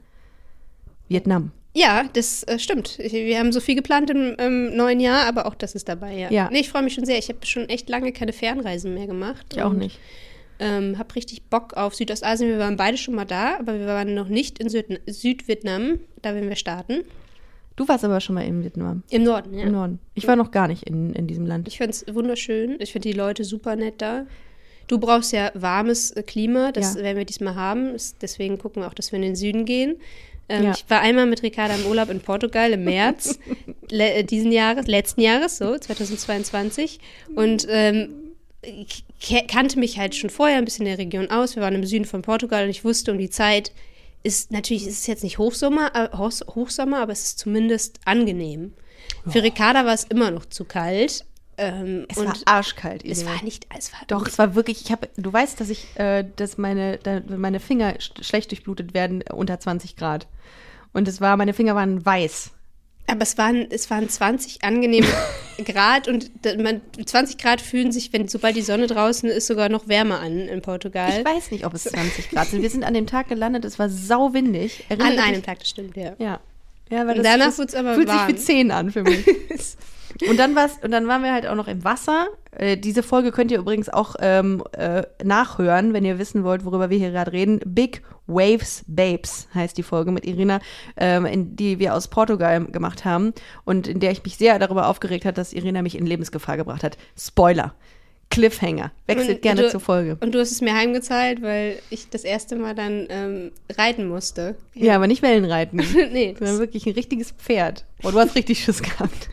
Vietnam. 1.08 1.52
Ja, 1.74 2.04
das 2.14 2.44
äh, 2.44 2.60
stimmt. 2.60 3.00
Wir 3.00 3.40
haben 3.40 3.54
so 3.54 3.62
viel 3.62 3.76
geplant 3.76 4.10
im, 4.10 4.36
im 4.38 4.76
neuen 4.76 5.00
Jahr, 5.00 5.26
aber 5.26 5.46
auch 5.46 5.56
das 5.56 5.74
ist 5.74 5.88
dabei, 5.88 6.14
ja. 6.18 6.32
Ja. 6.32 6.50
Nee, 6.52 6.60
ich 6.60 6.70
freue 6.70 6.84
mich 6.84 6.94
schon 6.94 7.06
sehr. 7.06 7.18
Ich 7.18 7.30
habe 7.30 7.46
schon 7.46 7.70
echt 7.70 7.90
lange 7.90 8.12
keine 8.12 8.34
Fernreisen 8.34 8.94
mehr 8.94 9.08
gemacht. 9.08 9.46
Ich 9.54 9.62
auch 9.62 9.74
nicht. 9.74 9.98
Ähm, 10.60 11.00
habe 11.00 11.16
richtig 11.16 11.44
Bock 11.50 11.74
auf 11.74 11.96
Südostasien. 11.96 12.50
Wir 12.50 12.60
waren 12.60 12.78
beide 12.78 12.98
schon 12.98 13.16
mal 13.16 13.26
da, 13.26 13.58
aber 13.58 13.80
wir 13.80 13.88
waren 13.88 14.14
noch 14.14 14.28
nicht 14.28 14.60
in 14.60 14.70
Süd 14.70 15.02
Südvietnam. 15.08 16.00
Da 16.22 16.36
werden 16.36 16.50
wir 16.50 16.56
starten. 16.56 17.04
Du 17.82 17.88
warst 17.88 18.06
aber 18.06 18.20
schon 18.22 18.36
mal 18.36 18.46
in 18.46 18.64
Vietnam. 18.64 19.02
Im 19.10 19.24
Norden, 19.24 19.56
ja. 19.58 19.64
Im 19.66 19.72
Norden. 19.72 19.98
Ich 20.14 20.28
war 20.28 20.36
noch 20.36 20.52
gar 20.52 20.68
nicht 20.68 20.84
in, 20.84 21.14
in 21.14 21.26
diesem 21.26 21.48
Land. 21.48 21.68
Ich 21.68 21.78
finde 21.80 21.94
es 21.94 22.06
wunderschön. 22.14 22.76
Ich 22.80 22.92
finde 22.92 23.10
die 23.10 23.18
Leute 23.18 23.44
super 23.44 23.76
nett 23.76 23.96
da. 24.04 24.28
Du 24.88 25.00
brauchst 25.00 25.34
ja 25.34 25.50
warmes 25.56 26.12
äh, 26.12 26.22
Klima, 26.22 26.72
das 26.72 26.94
Ja. 26.94 27.02
werden 27.02 27.18
wir 27.18 27.26
diesmal 27.26 27.56
haben. 27.56 27.96
Es- 27.96 28.16
Deswegen 28.20 28.60
gucken 28.60 28.84
wir 28.84 28.88
auch, 28.88 28.94
dass 28.94 29.12
wir 29.12 29.18
in 29.18 29.24
den 29.24 29.36
Süden 29.36 29.66
gehen. 29.66 29.96
Ähm, 30.48 30.66
Ja. 30.66 30.72
Ich 30.78 30.86
war 30.90 31.02
einmal 31.02 31.26
mit 31.26 31.42
Ricarda 31.42 31.74
im 31.74 31.88
Urlaub 31.88 32.12
in 32.12 32.20
Portugal 32.20 32.72
im 32.72 32.84
März 32.84 33.40
äh, 33.90 34.24
diesen 34.24 34.52
Jahres, 34.52 34.86
letzten 34.86 35.22
Jahres, 35.22 35.58
so 35.58 35.76
2022. 35.76 37.00
Und 37.36 37.66
ähm, 37.68 38.10
kannte 39.48 39.80
mich 39.80 39.98
halt 39.98 40.14
schon 40.14 40.30
vorher 40.30 40.58
ein 40.60 40.66
bisschen 40.66 40.86
in 40.86 40.92
der 40.96 41.00
Region 41.04 41.32
aus. 41.32 41.56
Wir 41.56 41.64
waren 41.64 41.74
im 41.74 41.84
Süden 41.86 42.06
von 42.06 42.22
Portugal 42.22 42.66
und 42.66 42.70
ich 42.70 42.84
wusste 42.86 43.12
um 43.12 43.18
die 43.18 43.32
Zeit, 43.32 43.72
ist 44.24 44.52
natürlich 44.52 44.88
ist 44.88 45.00
es 45.00 45.08
jetzt 45.08 45.24
nicht 45.24 45.38
Hochsommer, 45.38 45.92
äh, 45.96 46.16
Hochs- 46.18 46.46
Hochsommer, 46.48 47.02
aber 47.02 47.12
es 47.12 47.24
ist 47.24 47.40
zumindest 47.40 48.00
angenehm. 48.06 48.74
Für 49.28 49.42
Ricarda 49.44 49.86
war 49.86 49.94
es 49.94 50.04
immer 50.06 50.32
noch 50.32 50.46
zu 50.46 50.64
kalt. 50.66 51.26
Ähm, 51.58 52.06
Es 52.10 52.18
war 52.18 52.34
arschkalt. 52.46 53.04
es 53.06 53.26
war 53.26 53.44
nicht, 53.44 53.68
es 53.78 53.92
war 53.94 54.00
Doch, 54.08 54.26
es 54.26 54.38
war 54.40 54.56
wirklich, 54.56 54.82
ich 54.86 54.92
habe, 54.92 55.10
du 55.18 55.32
weißt, 55.32 55.60
dass 55.60 55.70
ich, 55.70 55.88
äh, 56.00 56.26
dass 56.36 56.58
meine, 56.58 56.98
da, 56.98 57.22
meine 57.28 57.60
Finger 57.60 58.00
sch 58.00 58.14
schlecht 58.22 58.52
durchblutet 58.52 58.94
werden 58.94 59.22
unter 59.32 59.60
20 59.60 59.96
Grad. 59.96 60.28
Und 60.94 61.08
es 61.08 61.20
war, 61.22 61.38
meine 61.38 61.54
Finger 61.54 61.76
waren 61.76 62.04
weiß. 62.06 62.52
Aber 63.08 63.22
es 63.24 63.38
waren, 63.38 63.68
es 63.70 63.90
waren 63.90 64.08
20 64.08 64.64
angenehme 64.64 65.08
Grad 65.66 66.08
und 66.08 66.32
da- 66.44 66.56
man, 66.56 66.82
20 67.06 67.38
Grad 67.38 67.60
fühlen 67.62 67.92
sich, 67.92 68.14
wenn 68.14 68.28
sobald 68.28 68.56
die 68.56 68.62
Sonne 68.62 68.88
draußen 68.88 69.30
ist, 69.30 69.48
sogar 69.48 69.70
noch 69.70 69.88
wärmer 69.88 70.20
an 70.22 70.48
in 70.48 70.62
Portugal. 70.62 71.20
Ich 71.20 71.26
weiß 71.26 71.52
nicht, 71.52 71.66
ob 71.66 71.74
es 71.74 71.84
20 71.84 72.30
Grad 72.30 72.48
sind. 72.48 72.62
Wir 72.62 72.70
sind 72.70 72.84
an 72.84 72.94
dem 72.94 73.08
Tag 73.08 73.28
gelandet, 73.28 73.66
es 73.66 73.78
war 73.80 73.90
sauwindig. 73.90 74.86
Erinnere 74.90 75.12
an 75.14 75.20
einem 75.20 75.44
Tag, 75.44 75.60
das 75.60 75.70
stimmt, 75.70 75.98
ja. 75.98 76.16
Ja. 76.20 76.40
Ja, 76.92 77.08
weil 77.08 77.18
Und 77.18 77.26
danach 77.26 77.58
wird's 77.58 77.74
aber 77.74 77.96
fühlt 77.96 78.10
warm. 78.10 78.28
sich 78.28 78.36
wie 78.36 78.40
10 78.40 78.72
an 78.72 78.92
für 78.92 79.04
mich. 79.04 79.26
und, 80.30 80.38
dann 80.38 80.56
war's, 80.56 80.74
und 80.84 80.92
dann 80.92 81.08
waren 81.08 81.24
wir 81.24 81.34
halt 81.34 81.48
auch 81.48 81.56
noch 81.56 81.70
im 81.70 81.84
Wasser. 81.86 82.28
Äh, 82.52 82.78
diese 82.78 83.02
Folge 83.02 83.32
könnt 83.32 83.50
ihr 83.50 83.60
übrigens 83.60 83.88
auch 83.88 84.16
ähm, 84.20 84.62
äh, 84.74 85.04
nachhören, 85.24 85.94
wenn 85.94 86.04
ihr 86.04 86.20
wissen 86.20 86.44
wollt, 86.44 86.66
worüber 86.66 86.90
wir 86.90 86.98
hier 86.98 87.12
gerade 87.12 87.32
reden. 87.32 87.62
Big 87.66 88.04
Waves 88.28 88.84
Babes 88.88 89.48
heißt 89.56 89.78
die 89.78 89.84
Folge 89.84 90.12
mit 90.12 90.26
Irina, 90.26 90.60
ähm, 90.98 91.26
in, 91.26 91.56
die 91.56 91.80
wir 91.80 91.96
aus 91.96 92.10
Portugal 92.10 92.66
gemacht 92.66 93.06
haben 93.06 93.34
und 93.64 93.88
in 93.88 94.02
der 94.02 94.12
ich 94.12 94.24
mich 94.24 94.36
sehr 94.36 94.60
darüber 94.60 94.88
aufgeregt 94.88 95.24
hat, 95.24 95.38
dass 95.38 95.54
Irina 95.54 95.82
mich 95.82 95.98
in 95.98 96.06
Lebensgefahr 96.06 96.58
gebracht 96.58 96.84
hat. 96.84 96.98
Spoiler. 97.18 97.74
Cliffhanger. 98.32 98.92
Wechselt 99.06 99.36
Und 99.38 99.42
gerne 99.44 99.62
du, 99.62 99.70
zur 99.70 99.80
Folge. 99.80 100.18
Und 100.22 100.34
du 100.34 100.40
hast 100.40 100.52
es 100.52 100.62
mir 100.62 100.74
heimgezahlt, 100.74 101.42
weil 101.44 101.78
ich 101.92 102.10
das 102.10 102.24
erste 102.24 102.56
Mal 102.56 102.74
dann 102.74 103.06
ähm, 103.10 103.52
reiten 103.78 104.08
musste. 104.08 104.56
Ja, 104.74 104.96
aber 104.96 105.06
nicht 105.08 105.22
Wellenreiten. 105.22 105.78
nee, 106.12 106.34
Sondern 106.40 106.58
wirklich 106.60 106.86
ein 106.88 106.94
richtiges 106.94 107.32
Pferd. 107.32 107.86
Oh, 108.04 108.10
du 108.12 108.18
hast 108.20 108.36
richtig 108.36 108.64
Schiss 108.64 108.82
gehabt. 108.82 109.30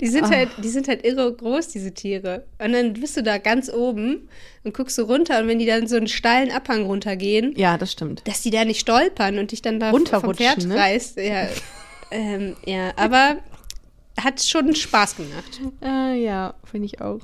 Die 0.00 0.08
sind, 0.08 0.24
Ah. 0.24 0.30
halt, 0.30 0.48
die 0.64 0.68
sind 0.68 0.88
halt 0.88 1.04
irre 1.06 1.32
groß, 1.32 1.68
diese 1.68 1.94
Tiere. 1.94 2.44
Und 2.58 2.72
dann 2.72 2.94
bist 2.94 3.16
du 3.16 3.22
da 3.22 3.38
ganz 3.38 3.70
oben 3.72 4.28
und 4.64 4.74
guckst 4.74 4.96
so 4.96 5.04
runter 5.04 5.38
und 5.40 5.46
wenn 5.46 5.60
die 5.60 5.66
dann 5.66 5.86
so 5.86 5.94
einen 5.96 6.08
steilen 6.08 6.50
Abhang 6.50 6.84
runtergehen, 6.86 7.54
Ja, 7.56 7.78
das 7.78 7.92
stimmt. 7.92 8.26
dass 8.26 8.42
die 8.42 8.50
da 8.50 8.64
nicht 8.64 8.80
stolpern 8.80 9.38
und 9.38 9.52
dich 9.52 9.62
dann 9.62 9.78
da 9.78 9.92
vom 9.92 10.34
Pferd 10.34 10.66
ne? 10.66 10.74
reißt. 10.74 11.18
Ja, 11.18 11.46
ähm, 12.10 12.56
ja, 12.66 12.92
aber 12.96 13.36
hat 14.20 14.42
schon 14.42 14.74
Spaß 14.74 15.16
gemacht. 15.16 15.60
Äh, 15.80 16.24
ja, 16.24 16.54
finde 16.64 16.86
ich 16.86 17.00
auch. 17.00 17.20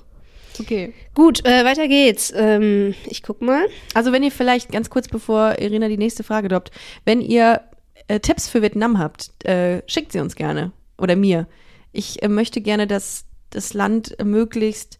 Okay. 0.60 0.92
Gut, 1.14 1.44
äh, 1.44 1.64
weiter 1.64 1.88
geht's. 1.88 2.32
Ähm, 2.34 2.94
ich 3.06 3.22
guck 3.22 3.40
mal. 3.42 3.66
Also 3.94 4.12
wenn 4.12 4.22
ihr 4.22 4.32
vielleicht 4.32 4.70
ganz 4.70 4.90
kurz 4.90 5.08
bevor 5.08 5.58
Irina 5.58 5.88
die 5.88 5.98
nächste 5.98 6.24
Frage 6.24 6.48
droppt, 6.48 6.70
wenn 7.04 7.20
ihr 7.20 7.62
äh, 8.08 8.20
Tipps 8.20 8.48
für 8.48 8.62
Vietnam 8.62 8.98
habt, 8.98 9.44
äh, 9.44 9.82
schickt 9.86 10.12
sie 10.12 10.20
uns 10.20 10.36
gerne 10.36 10.72
oder 10.98 11.16
mir. 11.16 11.46
Ich 11.92 12.22
äh, 12.22 12.28
möchte 12.28 12.60
gerne, 12.60 12.86
dass 12.86 13.24
das 13.50 13.74
Land 13.74 14.16
möglichst 14.22 14.98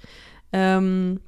ähm, 0.53 1.21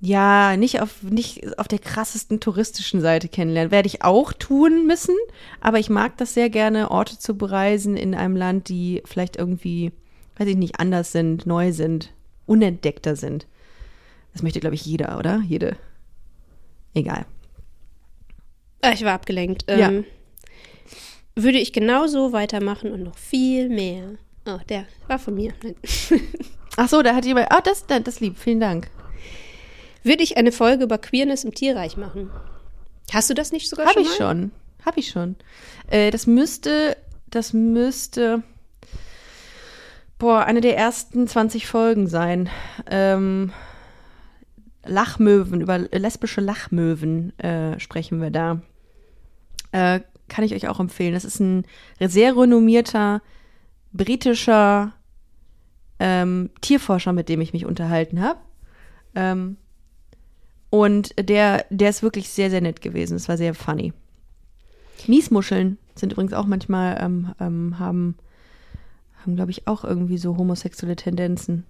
ja 0.00 0.56
nicht 0.56 0.80
auf 0.80 1.02
nicht 1.02 1.58
auf 1.58 1.68
der 1.68 1.78
krassesten 1.78 2.40
touristischen 2.40 3.00
Seite 3.00 3.28
kennenlernen. 3.28 3.70
Werde 3.70 3.86
ich 3.86 4.02
auch 4.02 4.32
tun 4.32 4.86
müssen, 4.86 5.14
aber 5.60 5.78
ich 5.78 5.90
mag 5.90 6.16
das 6.16 6.34
sehr 6.34 6.50
gerne, 6.50 6.90
Orte 6.90 7.18
zu 7.18 7.36
bereisen 7.36 7.96
in 7.96 8.14
einem 8.14 8.36
Land, 8.36 8.68
die 8.68 9.02
vielleicht 9.04 9.36
irgendwie, 9.36 9.92
weiß 10.36 10.48
ich 10.48 10.56
nicht, 10.56 10.80
anders 10.80 11.12
sind, 11.12 11.46
neu 11.46 11.72
sind, 11.72 12.12
unentdeckter 12.46 13.16
sind. 13.16 13.46
Das 14.32 14.42
möchte, 14.42 14.60
glaube 14.60 14.74
ich, 14.74 14.84
jeder, 14.86 15.18
oder? 15.18 15.42
Jede. 15.46 15.76
Egal. 16.94 17.26
Ah, 18.80 18.92
ich 18.92 19.04
war 19.04 19.12
abgelenkt. 19.12 19.64
Ja. 19.68 19.90
Ähm, 19.90 20.04
Würde 21.34 21.58
ich 21.58 21.72
genauso 21.72 22.32
weitermachen 22.32 22.90
und 22.92 23.02
noch 23.02 23.16
viel 23.16 23.68
mehr. 23.68 24.16
Oh, 24.46 24.58
der 24.68 24.86
war 25.06 25.18
von 25.18 25.34
mir. 25.34 25.52
Ach 26.76 26.88
so, 26.88 27.02
da 27.02 27.14
hat 27.14 27.24
jemand. 27.24 27.50
Ah, 27.50 27.60
das, 27.60 27.86
das, 27.86 28.02
das 28.02 28.20
lieb. 28.20 28.38
Vielen 28.38 28.60
Dank. 28.60 28.90
Würde 30.02 30.22
ich 30.22 30.36
eine 30.36 30.50
Folge 30.50 30.84
über 30.84 30.98
Queerness 30.98 31.44
im 31.44 31.54
Tierreich 31.54 31.96
machen? 31.96 32.30
Hast 33.12 33.30
du 33.30 33.34
das 33.34 33.52
nicht 33.52 33.68
sogar 33.68 33.86
Habe 33.86 33.94
schon 33.94 34.02
ich 34.02 34.08
mal? 34.08 34.16
schon. 34.16 34.52
Habe 34.84 35.00
ich 35.00 35.08
schon. 35.10 35.36
Äh, 35.88 36.10
das 36.10 36.26
müsste, 36.26 36.96
das 37.30 37.52
müsste, 37.52 38.42
boah, 40.22 40.44
eine 40.44 40.60
der 40.60 40.76
ersten 40.76 41.26
20 41.26 41.66
Folgen 41.66 42.06
sein. 42.06 42.48
Ähm, 42.88 43.52
Lachmöwen, 44.84 45.60
über 45.60 45.78
lesbische 45.78 46.40
Lachmöwen 46.40 47.36
äh, 47.40 47.80
sprechen 47.80 48.20
wir 48.22 48.30
da. 48.30 48.62
Äh, 49.72 49.98
kann 50.28 50.44
ich 50.44 50.54
euch 50.54 50.68
auch 50.68 50.78
empfehlen. 50.78 51.12
Das 51.12 51.24
ist 51.24 51.40
ein 51.40 51.64
sehr 51.98 52.36
renommierter 52.36 53.20
britischer 53.92 54.92
ähm, 55.98 56.50
Tierforscher, 56.60 57.12
mit 57.12 57.28
dem 57.28 57.40
ich 57.40 57.52
mich 57.52 57.66
unterhalten 57.66 58.22
habe. 58.22 58.38
Ähm, 59.16 59.56
und 60.70 61.14
der, 61.18 61.66
der 61.70 61.90
ist 61.90 62.04
wirklich 62.04 62.28
sehr, 62.28 62.48
sehr 62.48 62.60
nett 62.60 62.80
gewesen. 62.80 63.16
Es 63.16 63.28
war 63.28 63.36
sehr 63.36 63.54
funny. 63.54 63.92
Miesmuscheln 65.08 65.78
sind 65.96 66.12
übrigens 66.12 66.32
auch 66.32 66.46
manchmal, 66.46 66.96
ähm, 67.02 67.34
ähm, 67.40 67.78
haben, 67.80 68.14
haben 69.22 69.36
glaube 69.36 69.50
ich, 69.50 69.66
auch 69.66 69.84
irgendwie 69.84 70.18
so 70.18 70.36
homosexuelle 70.36 70.96
Tendenzen. 70.96 71.64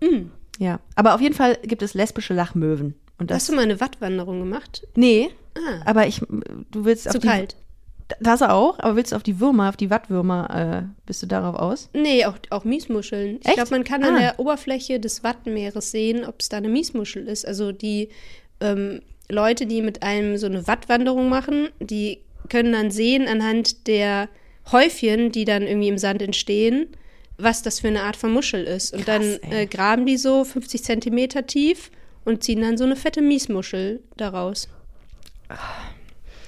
Mm. 0.00 0.26
Ja, 0.58 0.80
aber 0.94 1.14
auf 1.14 1.20
jeden 1.20 1.34
Fall 1.34 1.56
gibt 1.62 1.82
es 1.82 1.94
lesbische 1.94 2.34
Lachmöwen. 2.34 2.94
Und 3.18 3.30
das, 3.30 3.36
Hast 3.42 3.48
du 3.50 3.54
mal 3.54 3.62
eine 3.62 3.80
Wattwanderung 3.80 4.40
gemacht? 4.40 4.86
nee, 4.96 5.30
Ah, 5.56 5.82
aber 5.84 6.06
ich, 6.06 6.20
du 6.70 6.84
willst 6.84 7.08
auf 7.08 7.14
zu 7.14 7.20
kalt. 7.20 7.56
Das 8.20 8.40
auch, 8.42 8.78
aber 8.78 8.94
willst 8.96 9.12
du 9.12 9.16
auf 9.16 9.22
die 9.24 9.40
Würmer, 9.40 9.68
auf 9.68 9.76
die 9.76 9.90
Wattwürmer, 9.90 10.84
äh, 10.84 11.02
bist 11.06 11.22
du 11.22 11.26
darauf 11.26 11.54
aus? 11.56 11.88
Nee, 11.92 12.24
auch, 12.24 12.34
auch 12.50 12.64
Miesmuscheln. 12.64 13.38
Ich 13.40 13.46
Echt? 13.46 13.54
glaube, 13.56 13.70
man 13.70 13.84
kann 13.84 14.02
an 14.04 14.14
Ah. 14.14 14.18
der 14.18 14.40
Oberfläche 14.40 14.98
des 15.00 15.22
Wattenmeeres 15.24 15.90
sehen, 15.90 16.24
ob 16.24 16.36
es 16.40 16.48
da 16.48 16.56
eine 16.58 16.68
Miesmuschel 16.68 17.26
ist. 17.28 17.46
Also 17.46 17.72
die 17.72 18.08
ähm, 18.60 19.00
Leute, 19.28 19.66
die 19.66 19.82
mit 19.82 20.02
einem 20.02 20.38
so 20.38 20.46
eine 20.46 20.66
Wattwanderung 20.66 21.28
machen, 21.28 21.68
die 21.80 22.18
können 22.48 22.72
dann 22.72 22.90
sehen 22.90 23.28
anhand 23.28 23.86
der 23.86 24.28
Häufchen, 24.72 25.32
die 25.32 25.44
dann 25.44 25.62
irgendwie 25.62 25.88
im 25.88 25.98
Sand 25.98 26.22
entstehen, 26.22 26.88
was 27.38 27.62
das 27.62 27.80
für 27.80 27.88
eine 27.88 28.02
Art 28.02 28.16
von 28.16 28.32
Muschel 28.32 28.64
ist. 28.64 28.92
Und 28.92 29.04
Krass, 29.04 29.40
dann 29.40 29.52
äh, 29.52 29.66
graben 29.66 30.06
die 30.06 30.16
so 30.16 30.44
50 30.44 30.84
Zentimeter 30.84 31.46
tief 31.46 31.90
und 32.24 32.42
ziehen 32.42 32.60
dann 32.60 32.76
so 32.76 32.84
eine 32.84 32.96
fette 32.96 33.22
Miesmuschel 33.22 34.00
daraus. 34.16 34.68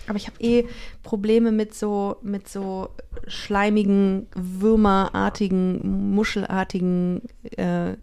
Aber 0.06 0.16
ich 0.16 0.26
habe 0.26 0.40
eh 0.40 0.64
Probleme 1.02 1.52
mit 1.52 1.74
so, 1.74 2.16
mit 2.22 2.48
so 2.48 2.90
schleimigen, 3.26 4.26
würmerartigen, 4.34 6.14
muschelartigen 6.14 7.22
äh, 7.56 7.94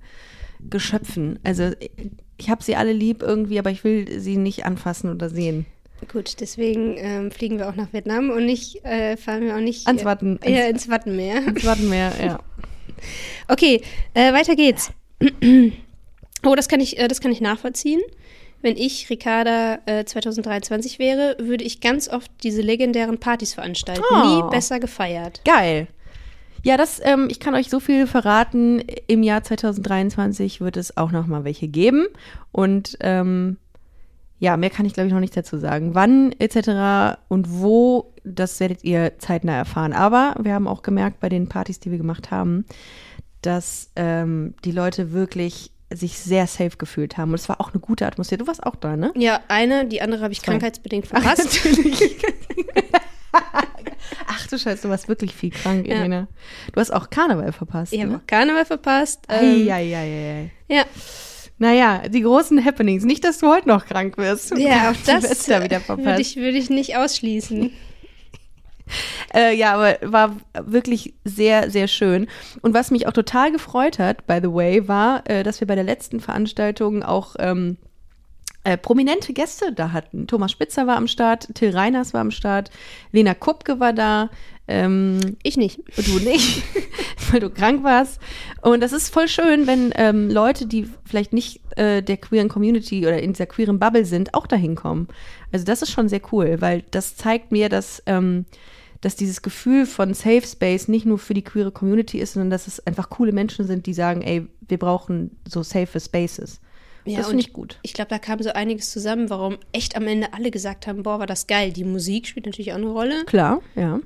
Geschöpfen. 0.69 1.39
Also 1.43 1.71
ich 2.37 2.49
habe 2.49 2.63
sie 2.63 2.75
alle 2.75 2.93
lieb 2.93 3.21
irgendwie, 3.21 3.59
aber 3.59 3.71
ich 3.71 3.83
will 3.83 4.19
sie 4.19 4.37
nicht 4.37 4.65
anfassen 4.65 5.09
oder 5.11 5.29
sehen. 5.29 5.65
Gut, 6.11 6.39
deswegen 6.39 6.95
ähm, 6.97 7.31
fliegen 7.31 7.57
wir 7.59 7.69
auch 7.69 7.75
nach 7.75 7.91
Vietnam 7.93 8.29
und 8.29 8.45
nicht, 8.45 8.83
äh, 8.85 9.17
fahren 9.17 9.41
wir 9.41 9.55
auch 9.55 9.59
nicht 9.59 9.85
Ans 9.87 10.01
äh, 10.01 10.05
Watten- 10.05 10.39
ja, 10.43 10.65
ins- 10.65 10.83
ins 10.85 10.89
Wattenmeer. 10.89 11.41
Das 11.53 11.65
warten 11.65 11.91
wir, 11.91 12.11
ja. 12.23 12.39
Okay, 13.47 13.81
äh, 14.13 14.33
weiter 14.33 14.55
geht's. 14.55 14.91
oh, 16.45 16.55
das 16.55 16.67
kann 16.67 16.79
ich, 16.79 16.97
äh, 16.99 17.07
das 17.07 17.21
kann 17.21 17.31
ich 17.31 17.41
nachvollziehen. 17.41 18.01
Wenn 18.61 18.75
ich 18.75 19.09
Ricarda 19.09 19.79
äh, 19.85 20.03
2023 20.03 20.99
wäre, 20.99 21.37
würde 21.39 21.63
ich 21.63 21.79
ganz 21.79 22.09
oft 22.09 22.29
diese 22.43 22.61
legendären 22.61 23.17
Partys 23.17 23.53
veranstalten. 23.53 24.03
Oh. 24.11 24.25
Nie 24.43 24.49
besser 24.51 24.79
gefeiert. 24.81 25.41
Geil. 25.45 25.87
Ja, 26.65 26.75
das, 26.75 26.99
ähm, 27.01 27.29
ich 27.31 27.39
kann 27.39 27.55
euch 27.55 27.69
so 27.69 27.79
viel 27.79 28.05
verraten. 28.05 28.83
Im 29.07 29.23
Jahr 29.23 29.43
2023 29.43 30.59
wird 30.59 30.75
es 30.75 30.97
auch 30.97 31.11
noch 31.11 31.25
mal 31.25 31.45
welche 31.45 31.69
geben. 31.69 32.07
Und 32.51 32.97
ähm, 32.99 33.55
ja, 34.39 34.55
mehr 34.57 34.69
kann 34.69 34.85
ich, 34.85 34.93
glaube 34.93 35.07
ich, 35.07 35.13
noch 35.13 35.19
nicht 35.19 35.35
dazu 35.35 35.57
sagen. 35.57 35.95
Wann 35.95 36.33
etc. 36.39 37.19
und 37.27 37.59
wo, 37.59 38.13
das 38.23 38.59
werdet 38.59 38.83
ihr 38.83 39.19
zeitnah 39.19 39.53
erfahren. 39.55 39.93
Aber 39.93 40.35
wir 40.39 40.53
haben 40.53 40.67
auch 40.67 40.81
gemerkt 40.81 41.19
bei 41.19 41.29
den 41.29 41.49
Partys, 41.49 41.79
die 41.79 41.91
wir 41.91 41.97
gemacht 41.97 42.31
haben, 42.31 42.65
dass 43.41 43.91
ähm, 43.95 44.55
die 44.63 44.71
Leute 44.71 45.11
wirklich 45.11 45.71
sich 45.91 46.19
sehr 46.19 46.47
safe 46.47 46.77
gefühlt 46.77 47.17
haben. 47.17 47.29
Und 47.31 47.39
es 47.39 47.49
war 47.49 47.59
auch 47.59 47.73
eine 47.73 47.79
gute 47.81 48.05
Atmosphäre. 48.05 48.39
Du 48.39 48.47
warst 48.47 48.63
auch 48.63 48.75
da, 48.75 48.95
ne? 48.95 49.11
Ja, 49.15 49.41
eine, 49.47 49.85
die 49.85 50.01
andere 50.01 50.21
habe 50.21 50.31
ich 50.31 50.41
Zwei. 50.41 50.53
krankheitsbedingt 50.53 51.07
verpasst. 51.07 51.59
Ach 54.27 54.47
du 54.47 54.57
Scheiße, 54.57 54.83
du 54.83 54.89
warst 54.89 55.07
wirklich 55.07 55.33
viel 55.35 55.49
krank, 55.51 55.87
Ja. 55.87 55.97
Irina. 55.97 56.27
Du 56.73 56.79
hast 56.79 56.91
auch 56.91 57.09
Karneval 57.09 57.51
verpasst. 57.51 57.93
Ich 57.93 57.99
habe 58.01 58.11
ne? 58.11 58.17
auch 58.17 58.27
Karneval 58.27 58.65
verpasst. 58.65 59.21
Ähm, 59.29 59.65
ja, 59.65 60.83
Naja, 61.59 62.03
die 62.07 62.21
großen 62.21 62.63
Happenings. 62.63 63.03
Nicht, 63.03 63.23
dass 63.23 63.37
du 63.37 63.47
heute 63.47 63.67
noch 63.67 63.85
krank 63.85 64.17
wirst. 64.17 64.57
ja, 64.57 64.89
auch 64.91 64.95
das 65.05 65.21
Silvester 65.23 65.63
wieder 65.63 65.77
äh, 65.77 65.81
verpasst. 65.81 66.07
würde 66.07 66.21
ich, 66.21 66.35
würde 66.37 66.57
ich 66.57 66.69
nicht 66.69 66.97
ausschließen. 66.97 67.71
Äh, 69.35 69.55
ja, 69.55 69.75
aber 69.75 69.99
war 70.01 70.37
wirklich 70.63 71.13
sehr, 71.23 71.69
sehr 71.69 71.87
schön. 71.87 72.25
Und 72.63 72.73
was 72.73 72.89
mich 72.89 73.05
auch 73.05 73.13
total 73.13 73.51
gefreut 73.51 73.99
hat, 73.99 74.25
by 74.25 74.39
the 74.41 74.51
way, 74.51 74.87
war, 74.87 75.29
äh, 75.29 75.43
dass 75.43 75.59
wir 75.59 75.67
bei 75.67 75.75
der 75.75 75.83
letzten 75.83 76.19
Veranstaltung 76.19 77.03
auch 77.03 77.35
ähm, 77.37 77.77
äh, 78.63 78.77
prominente 78.77 79.33
Gäste 79.33 79.71
da 79.71 79.91
hatten. 79.91 80.27
Thomas 80.27 80.51
Spitzer 80.51 80.87
war 80.87 80.97
am 80.97 81.07
Start, 81.07 81.49
Till 81.53 81.69
Reiners 81.69 82.13
war 82.13 82.21
am 82.21 82.31
Start, 82.31 82.71
Lena 83.11 83.33
Kupke 83.33 83.79
war 83.79 83.93
da. 83.93 84.29
Ähm, 84.69 85.19
Ich 85.41 85.57
nicht. 85.57 85.79
und 85.97 86.07
du 86.07 86.19
nicht, 86.19 86.61
weil 87.31 87.39
du 87.39 87.49
krank 87.49 87.83
warst. 87.83 88.21
Und 88.61 88.81
das 88.81 88.93
ist 88.93 89.11
voll 89.11 89.27
schön, 89.27 89.65
wenn 89.65 89.91
ähm, 89.95 90.29
Leute, 90.29 90.67
die 90.67 90.87
vielleicht 91.05 91.33
nicht 91.33 91.61
äh, 91.75 92.03
der 92.03 92.17
queeren 92.17 92.49
Community 92.49 93.05
oder 93.07 93.19
in 93.21 93.33
dieser 93.33 93.47
queeren 93.47 93.79
Bubble 93.79 94.05
sind, 94.05 94.33
auch 94.35 94.45
dahin 94.45 94.75
kommen. 94.75 95.07
Also 95.51 95.65
das 95.65 95.81
ist 95.81 95.91
schon 95.91 96.07
sehr 96.07 96.21
cool, 96.31 96.61
weil 96.61 96.83
das 96.91 97.15
zeigt 97.15 97.51
mir, 97.51 97.67
dass, 97.67 98.03
ähm, 98.05 98.45
dass 99.01 99.15
dieses 99.15 99.41
Gefühl 99.41 99.87
von 99.87 100.13
Safe 100.13 100.45
Space 100.45 100.87
nicht 100.87 101.05
nur 101.05 101.17
für 101.17 101.33
die 101.33 101.43
queere 101.43 101.71
Community 101.71 102.19
ist, 102.19 102.33
sondern 102.33 102.51
dass 102.51 102.67
es 102.67 102.85
einfach 102.85 103.09
coole 103.09 103.31
Menschen 103.31 103.65
sind, 103.65 103.87
die 103.87 103.93
sagen, 103.93 104.21
ey, 104.21 104.45
wir 104.67 104.77
brauchen 104.77 105.31
so 105.47 105.63
safe 105.63 105.99
Spaces. 105.99 106.61
Ja, 107.05 107.19
das 107.19 107.29
finde 107.29 107.41
ich 107.41 107.53
gut. 107.53 107.79
Ich 107.81 107.93
glaube, 107.93 108.09
da 108.09 108.19
kam 108.19 108.39
so 108.43 108.51
einiges 108.51 108.91
zusammen, 108.91 109.29
warum 109.29 109.57
echt 109.71 109.95
am 109.95 110.05
Ende 110.05 110.33
alle 110.33 110.51
gesagt 110.51 110.85
haben, 110.85 111.01
boah, 111.01 111.17
war 111.17 111.27
das 111.27 111.47
geil. 111.47 111.71
Die 111.71 111.83
Musik 111.83 112.27
spielt 112.27 112.45
natürlich 112.45 112.71
auch 112.71 112.77
eine 112.77 112.89
Rolle. 112.89 113.25
Klar, 113.25 113.61
ja. 113.75 113.99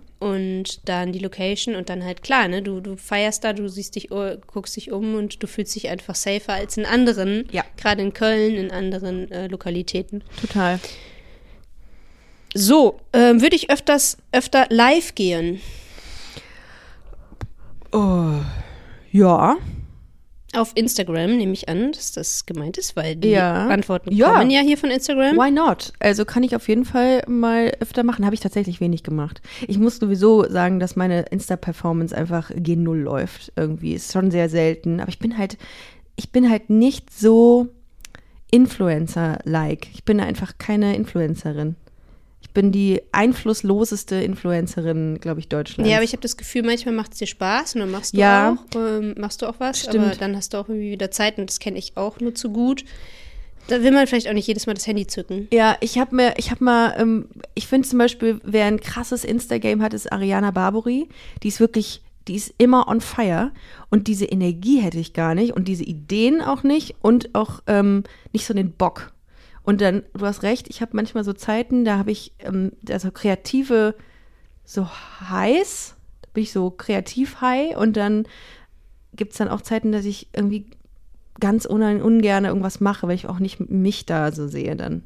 Und 0.64 0.88
dann 0.88 1.12
die 1.12 1.20
Location 1.20 1.76
und 1.76 1.90
dann 1.90 2.06
halt 2.06 2.24
klar, 2.24 2.48
ne, 2.48 2.62
du, 2.62 2.80
du 2.80 2.96
feierst 2.96 3.44
da, 3.44 3.52
du 3.52 3.68
siehst 3.68 3.98
dich, 3.98 4.12
uh, 4.12 4.38
guckst 4.48 4.78
dich 4.78 4.94
um 4.94 5.16
und 5.16 5.44
du 5.44 5.48
fühlst 5.48 5.76
dich 5.76 5.90
einfach 5.90 6.16
safer 6.16 6.54
als 6.54 6.78
in 6.78 6.86
anderen, 6.86 7.50
Ja. 7.52 7.66
gerade 7.76 8.02
in 8.02 8.14
Köln, 8.14 8.56
in 8.56 8.72
anderen 8.72 9.30
äh, 9.30 9.48
Lokalitäten. 9.48 10.24
Total. 10.40 10.80
So, 12.54 13.02
ähm, 13.12 13.42
würde 13.42 13.58
ich 13.58 13.70
öfters, 13.72 14.18
öfter 14.32 14.68
live 14.70 15.16
gehen. 15.16 15.60
Oh, 17.92 18.36
ja. 19.12 19.58
Auf 20.56 20.72
Instagram 20.76 21.38
nehme 21.38 21.54
ich 21.54 21.68
an, 21.68 21.92
dass 21.94 22.12
das 22.12 22.46
gemeint 22.46 22.78
ist, 22.78 22.96
weil 22.96 23.16
die 23.16 23.30
Ja. 23.30 23.68
Antworten 23.68 24.12
Ja. 24.14 24.34
kommen 24.34 24.50
ja 24.52 24.62
hier 24.62 24.78
von 24.78 24.92
Instagram. 24.92 25.36
Why 25.36 25.50
not? 25.52 25.94
Also 26.00 26.26
kann 26.26 26.44
ich 26.44 26.56
auf 26.56 26.68
jeden 26.68 26.86
Fall 26.86 27.24
mal 27.28 27.72
öfter 27.80 28.04
machen. 28.04 28.24
Habe 28.26 28.36
ich 28.36 28.42
tatsächlich 28.42 28.80
wenig 28.80 29.04
gemacht. 29.04 29.42
Ich 29.68 29.80
muss 29.80 29.98
sowieso 29.98 30.48
sagen, 30.50 30.80
dass 30.80 30.96
meine 30.96 31.24
Insta-Performance 31.24 32.16
einfach 32.16 32.52
gen 32.56 32.84
Null 32.84 33.00
läuft. 33.00 33.52
Irgendwie 33.56 33.94
ist 33.94 34.12
schon 34.14 34.30
sehr 34.32 34.48
selten. 34.50 35.00
Aber 35.00 35.10
ich 35.10 35.20
bin 35.20 35.38
halt, 35.38 35.58
ich 36.16 36.32
bin 36.32 36.50
halt 36.50 36.70
nicht 36.70 37.12
so 37.12 37.70
Influencer-like. 38.52 39.88
Ich 39.94 40.04
bin 40.04 40.20
einfach 40.20 40.54
keine 40.58 40.96
Influencerin. 40.96 41.76
Ich 42.54 42.62
bin 42.62 42.72
die 42.72 43.02
einflussloseste 43.12 44.14
Influencerin, 44.18 45.18
glaube 45.20 45.40
ich, 45.40 45.48
Deutschlands. 45.48 45.90
Ja, 45.90 45.96
aber 45.98 46.04
ich 46.04 46.12
habe 46.12 46.22
das 46.22 46.38
Gefühl, 46.38 46.62
manchmal 46.62 46.94
macht 46.94 47.14
es 47.14 47.18
dir 47.18 47.26
Spaß 47.26 47.74
und 47.74 47.80
dann 47.82 47.90
machst 47.90 48.14
du 48.14 48.20
Ja. 48.20 48.52
auch, 48.56 48.78
ähm, 48.80 49.16
machst 49.18 49.42
du 49.42 49.48
auch 49.48 49.56
was, 49.58 49.88
aber 49.88 49.98
Stimmt. 50.04 50.22
dann 50.22 50.36
hast 50.36 50.54
du 50.54 50.58
auch 50.60 50.70
irgendwie 50.70 50.92
wieder 50.92 51.10
Zeit 51.10 51.40
und 51.40 51.50
das 51.50 51.58
kenne 51.58 51.80
ich 51.80 51.98
auch 51.98 52.20
nur 52.20 52.36
zu 52.36 52.52
gut. 52.52 52.86
Da 53.70 53.82
will 53.82 53.90
man 53.90 54.06
vielleicht 54.06 54.30
auch 54.30 54.34
nicht 54.34 54.46
jedes 54.46 54.68
Mal 54.68 54.76
das 54.76 54.86
Handy 54.86 55.08
zücken. 55.08 55.48
Ja, 55.52 55.78
ich 55.80 55.98
habe 55.98 56.16
mir, 56.16 56.36
ich 56.38 56.52
habe 56.52 56.64
mal, 56.64 56.94
ähm, 57.00 57.26
ich 57.56 57.66
finde 57.66 57.88
zum 57.88 57.98
Beispiel, 57.98 58.40
wer 58.44 58.66
ein 58.66 58.80
krasses 58.80 59.24
Instagame 59.24 59.82
hat, 59.84 59.96
ist 59.96 60.12
Ariana 60.12 60.52
Barbary. 60.52 61.10
Die 61.42 61.48
ist 61.48 61.60
wirklich, 61.60 62.04
die 62.28 62.36
ist 62.36 62.54
immer 62.60 62.88
on 62.88 63.02
fire 63.02 63.52
und 63.90 64.08
diese 64.08 64.26
Energie 64.26 64.80
hätte 64.80 65.00
ich 65.00 65.14
gar 65.14 65.34
nicht 65.34 65.54
und 65.54 65.68
diese 65.68 65.86
Ideen 65.86 66.40
auch 66.44 66.62
nicht 66.62 66.94
und 67.02 67.34
auch 67.34 67.62
ähm, 67.66 68.04
nicht 68.32 68.46
so 68.46 68.54
den 68.54 68.74
Bock. 68.74 69.12
Und 69.64 69.82
dann, 69.82 70.04
du 70.14 70.26
hast 70.26 70.44
recht, 70.44 70.70
ich 70.70 70.82
habe 70.82 70.96
manchmal 70.96 71.24
so 71.24 71.34
Zeiten, 71.34 71.86
da 71.86 71.98
habe 71.98 72.12
ich 72.12 72.34
ähm, 72.40 72.74
also 72.90 73.12
kreative 73.12 73.96
so 74.66 74.88
heiß, 74.88 75.96
da 76.22 76.30
bin 76.34 76.44
ich 76.44 76.52
so 76.52 76.70
kreativ 76.70 77.42
high 77.42 77.76
und 77.78 77.98
dann 77.98 78.28
gibt 79.16 79.32
es 79.32 79.38
dann 79.38 79.50
auch 79.50 79.62
Zeiten, 79.62 79.92
dass 79.92 80.06
ich 80.06 80.28
irgendwie 80.34 80.66
ganz 81.40 81.66
un 81.66 82.02
ungern 82.02 82.46
irgendwas 82.46 82.80
mache, 82.80 83.08
weil 83.08 83.16
ich 83.16 83.28
auch 83.28 83.40
nicht 83.40 83.60
mich 83.70 84.06
da 84.06 84.32
so 84.32 84.48
sehe 84.48 84.76
dann. 84.76 85.04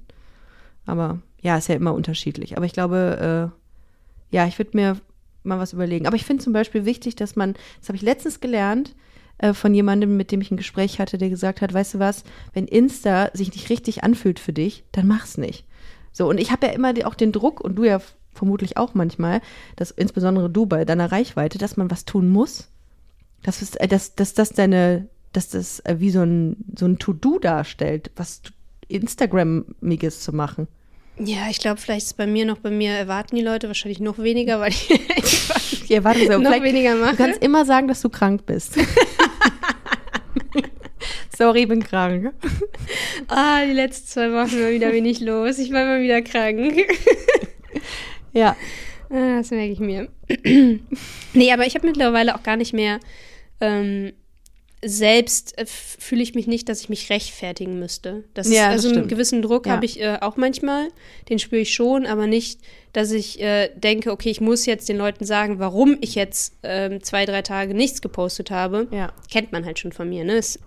Aber 0.85 1.19
ja, 1.41 1.57
ist 1.57 1.69
ja 1.69 1.75
immer 1.75 1.93
unterschiedlich. 1.93 2.57
Aber 2.57 2.65
ich 2.65 2.73
glaube, 2.73 3.51
äh, 4.31 4.35
ja, 4.35 4.47
ich 4.47 4.57
würde 4.57 4.71
mir 4.73 4.97
mal 5.43 5.59
was 5.59 5.73
überlegen. 5.73 6.07
Aber 6.07 6.15
ich 6.15 6.25
finde 6.25 6.43
zum 6.43 6.53
Beispiel 6.53 6.85
wichtig, 6.85 7.15
dass 7.15 7.35
man, 7.35 7.53
das 7.79 7.89
habe 7.89 7.95
ich 7.95 8.01
letztens 8.01 8.39
gelernt, 8.39 8.95
äh, 9.39 9.53
von 9.53 9.73
jemandem, 9.73 10.17
mit 10.17 10.31
dem 10.31 10.41
ich 10.41 10.51
ein 10.51 10.57
Gespräch 10.57 10.99
hatte, 10.99 11.17
der 11.17 11.29
gesagt 11.29 11.61
hat, 11.61 11.73
weißt 11.73 11.95
du 11.95 11.99
was, 11.99 12.23
wenn 12.53 12.65
Insta 12.65 13.29
sich 13.33 13.51
nicht 13.53 13.69
richtig 13.69 14.03
anfühlt 14.03 14.39
für 14.39 14.53
dich, 14.53 14.83
dann 14.91 15.07
mach's 15.07 15.37
nicht. 15.37 15.65
So, 16.11 16.27
und 16.29 16.39
ich 16.39 16.51
habe 16.51 16.67
ja 16.67 16.73
immer 16.73 16.93
auch 17.05 17.15
den 17.15 17.31
Druck, 17.31 17.61
und 17.61 17.75
du 17.75 17.83
ja 17.83 17.99
vermutlich 18.33 18.77
auch 18.77 18.93
manchmal, 18.93 19.41
dass 19.75 19.91
insbesondere 19.91 20.49
du 20.49 20.65
bei 20.65 20.85
deiner 20.85 21.11
Reichweite, 21.11 21.57
dass 21.57 21.77
man 21.77 21.89
was 21.91 22.05
tun 22.05 22.29
muss. 22.29 22.69
Dass, 23.43 23.61
es, 23.61 23.75
äh, 23.75 23.87
dass, 23.87 24.15
dass 24.15 24.33
das 24.33 24.49
deine, 24.49 25.07
dass 25.33 25.49
das 25.49 25.79
äh, 25.81 25.95
wie 25.99 26.09
so 26.09 26.21
ein, 26.21 26.57
so 26.77 26.85
ein 26.87 26.97
To-Do 26.97 27.39
darstellt, 27.39 28.11
was 28.15 28.41
du- 28.41 28.51
Instagram-miges 28.89 30.21
zu 30.21 30.33
machen. 30.33 30.67
Ja, 31.19 31.47
ich 31.49 31.59
glaube, 31.59 31.77
vielleicht 31.79 32.03
ist 32.05 32.11
es 32.11 32.13
bei 32.13 32.27
mir 32.27 32.45
noch, 32.45 32.59
bei 32.59 32.69
mir 32.69 32.91
erwarten 32.91 33.35
die 33.35 33.41
Leute 33.41 33.67
wahrscheinlich 33.67 33.99
noch 33.99 34.17
weniger, 34.19 34.59
weil 34.59 34.69
ich 34.71 34.89
einfach 34.91 35.61
Ja, 35.89 36.03
warte 36.03 36.25
so, 36.31 36.37
noch 36.39 36.51
weniger 36.61 36.93
Du 36.95 37.01
mache. 37.01 37.15
kannst 37.15 37.41
immer 37.43 37.65
sagen, 37.65 37.87
dass 37.87 38.01
du 38.01 38.09
krank 38.09 38.45
bist. 38.45 38.77
Sorry, 41.37 41.61
ich 41.61 41.67
bin 41.67 41.83
krank. 41.83 42.33
Ah, 43.27 43.63
die 43.65 43.73
letzten 43.73 44.07
zwei 44.07 44.31
Wochen 44.31 44.59
war 44.61 44.71
wieder 44.71 44.91
wenig 44.93 45.19
los. 45.19 45.59
Ich 45.59 45.71
war 45.71 45.85
mal 45.85 46.01
wieder 46.01 46.21
krank. 46.21 46.75
Ja. 48.33 48.55
Ah, 49.09 49.37
Das 49.37 49.51
merke 49.51 49.71
ich 49.73 49.79
mir. 49.79 50.07
nee, 51.33 51.51
aber 51.51 51.65
ich 51.65 51.75
habe 51.75 51.85
mittlerweile 51.87 52.35
auch 52.35 52.43
gar 52.43 52.55
nicht 52.57 52.73
mehr. 52.73 52.99
Ähm, 53.61 54.13
selbst 54.85 55.57
äh, 55.57 55.65
fühle 55.65 56.21
ich 56.21 56.35
mich 56.35 56.45
nicht, 56.47 56.69
dass 56.69 56.81
ich 56.81 56.89
mich 56.89 57.09
rechtfertigen 57.09 57.79
müsste. 57.79 58.23
Das 58.33 58.47
Ja, 58.47 58.53
ist, 58.53 58.57
das 58.59 58.71
also 58.73 58.87
einen 58.89 58.95
stimmt. 58.97 59.09
gewissen 59.09 59.41
Druck 59.41 59.65
Ja. 59.65 59.73
habe 59.73 59.85
ich 59.85 59.99
äh, 59.99 60.17
auch 60.21 60.37
manchmal. 60.37 60.87
Den 61.29 61.39
spüre 61.39 61.61
ich 61.61 61.73
schon, 61.73 62.05
aber 62.05 62.27
nicht, 62.27 62.59
dass 62.93 63.11
ich 63.11 63.41
äh, 63.41 63.69
denke, 63.75 64.11
okay, 64.11 64.29
ich 64.29 64.39
muss 64.41 64.65
jetzt 64.65 64.87
den 64.89 64.97
Leuten 64.97 65.25
sagen, 65.25 65.59
warum 65.59 65.97
ich 66.01 66.15
jetzt 66.15 66.53
ähm, 66.63 67.01
zwei, 67.03 67.25
drei 67.25 67.41
Tage 67.41 67.73
nichts 67.73 68.01
gepostet 68.01 68.51
habe. 68.51 68.87
Ja. 68.91 69.11
Kennt 69.31 69.51
man 69.51 69.65
halt 69.65 69.79
schon 69.79 69.91
von 69.91 70.07
mir, 70.09 70.23
ne? 70.23 70.33
Ist 70.37 70.59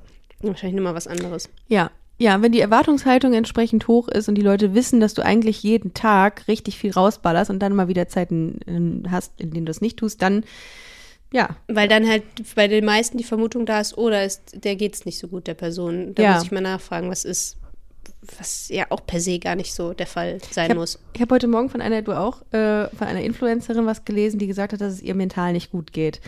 wahrscheinlich 0.42 0.76
nur 0.76 0.84
mal 0.84 0.94
was 0.94 1.06
anderes. 1.06 1.48
Ja. 1.68 1.90
Ja, 2.18 2.42
wenn 2.42 2.52
die 2.52 2.60
Erwartungshaltung 2.60 3.32
entsprechend 3.32 3.88
hoch 3.88 4.06
ist 4.08 4.28
und 4.28 4.34
die 4.34 4.42
Leute 4.42 4.74
wissen, 4.74 5.00
dass 5.00 5.14
du 5.14 5.22
eigentlich 5.24 5.62
jeden 5.62 5.94
Tag 5.94 6.46
richtig 6.48 6.76
viel 6.78 6.90
rausballerst 6.90 7.48
und 7.50 7.60
dann 7.60 7.74
mal 7.74 7.88
wieder 7.88 8.08
Zeiten 8.08 9.04
äh, 9.06 9.08
hast, 9.08 9.32
in 9.40 9.52
denen 9.52 9.64
du 9.64 9.70
es 9.70 9.80
nicht 9.80 9.98
tust, 9.98 10.20
dann 10.20 10.44
ja, 11.32 11.50
Weil 11.68 11.86
dann 11.88 12.08
halt 12.08 12.24
bei 12.56 12.66
den 12.68 12.84
meisten 12.84 13.16
die 13.16 13.22
Vermutung 13.24 13.64
da 13.64 13.80
ist, 13.80 13.96
oder 13.96 14.24
ist, 14.24 14.64
der 14.64 14.74
geht's 14.76 15.06
nicht 15.06 15.18
so 15.18 15.28
gut, 15.28 15.46
der 15.46 15.54
Person. 15.54 16.12
Da 16.14 16.22
Ja. 16.24 16.34
muss 16.34 16.42
ich 16.42 16.50
mal 16.50 16.60
nachfragen, 16.60 17.08
was 17.08 17.24
ist, 17.24 17.56
was 18.36 18.68
ja 18.68 18.86
auch 18.90 19.06
per 19.06 19.20
se 19.20 19.38
gar 19.38 19.54
nicht 19.54 19.72
so 19.72 19.92
der 19.94 20.08
Fall 20.08 20.40
sein 20.50 20.64
Ich 20.66 20.70
hab- 20.72 20.76
muss. 20.76 20.98
Ich 21.14 21.20
habe 21.20 21.34
heute 21.36 21.46
Morgen 21.46 21.70
von 21.70 21.80
einer, 21.80 22.02
du 22.02 22.12
auch, 22.18 22.42
äh, 22.52 22.88
von 22.88 23.06
einer 23.06 23.20
Influencerin 23.22 23.86
was 23.86 24.04
gelesen, 24.04 24.38
die 24.40 24.48
gesagt 24.48 24.72
hat, 24.72 24.80
dass 24.80 24.94
es 24.94 25.00
ihr 25.02 25.14
mental 25.14 25.52
nicht 25.52 25.70
gut 25.70 25.92
geht. 25.92 26.20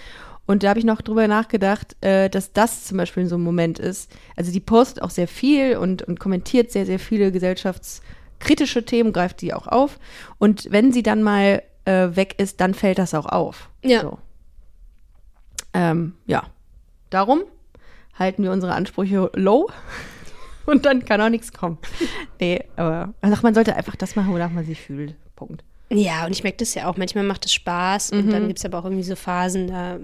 Und 0.46 0.62
da 0.62 0.70
habe 0.70 0.78
ich 0.78 0.85
noch 0.85 1.02
drüber 1.02 1.28
nachgedacht, 1.28 1.96
äh, 2.00 2.28
dass 2.28 2.52
das 2.52 2.85
zum 2.85 2.98
Beispiel 2.98 3.26
so 3.26 3.37
ein 3.37 3.42
Moment 3.42 3.78
ist. 3.78 4.11
Also 4.37 4.50
die 4.50 4.61
postet 4.61 5.02
auch 5.02 5.11
sehr 5.11 5.28
viel 5.28 5.76
und, 5.76 6.02
und 6.02 6.18
kommentiert 6.18 6.72
sehr, 6.72 6.85
sehr 6.85 6.98
viele 6.98 7.31
gesellschaftskritische 7.31 8.85
Themen, 8.85 9.12
greift 9.12 9.40
die 9.40 9.55
auch 9.55 9.68
auf. 9.68 9.98
Und 10.38 10.66
wenn 10.70 10.92
sie 10.92 11.02
dann 11.02 11.22
mal 11.22 11.62
äh, 11.85 12.09
weg 12.16 12.35
ist, 12.38 12.61
dann 12.61 12.74
fällt 12.74 12.98
das 12.98 13.14
auch 13.14 13.26
auf. 13.26 13.70
Ja. 13.85 14.00
So. 14.02 14.18
Ähm, 15.74 16.14
ja. 16.26 16.44
Darum 17.11 17.42
halten 18.18 18.42
wir 18.42 18.50
unsere 18.50 18.74
Ansprüche 18.74 19.31
low 19.35 19.70
und 20.66 20.85
dann 20.87 21.05
kann 21.05 21.20
auch 21.20 21.28
nichts 21.28 21.52
kommen. 21.52 21.78
Nee, 22.40 22.64
aber 22.74 23.14
ach, 23.20 23.44
man 23.44 23.55
sollte 23.55 23.76
einfach 23.76 23.94
das 23.94 24.16
machen, 24.16 24.33
wonach 24.33 24.50
man 24.50 24.64
sich 24.64 24.81
fühlt. 24.81 25.14
Punkt. 25.37 25.62
Ja, 25.90 26.26
und 26.26 26.33
ich 26.33 26.42
merke 26.42 26.59
das 26.59 26.74
ja 26.74 26.88
auch. 26.88 26.96
Manchmal 26.96 27.22
macht 27.22 27.46
es 27.46 27.55
Spaß 27.55 28.11
und 28.11 28.33
dann 28.33 28.48
gibt 28.48 28.59
es 28.59 28.64
aber 28.64 28.81
auch 28.81 28.85
irgendwie 28.85 29.05
so 29.05 29.14
Phasen, 29.14 29.68
da 29.68 30.00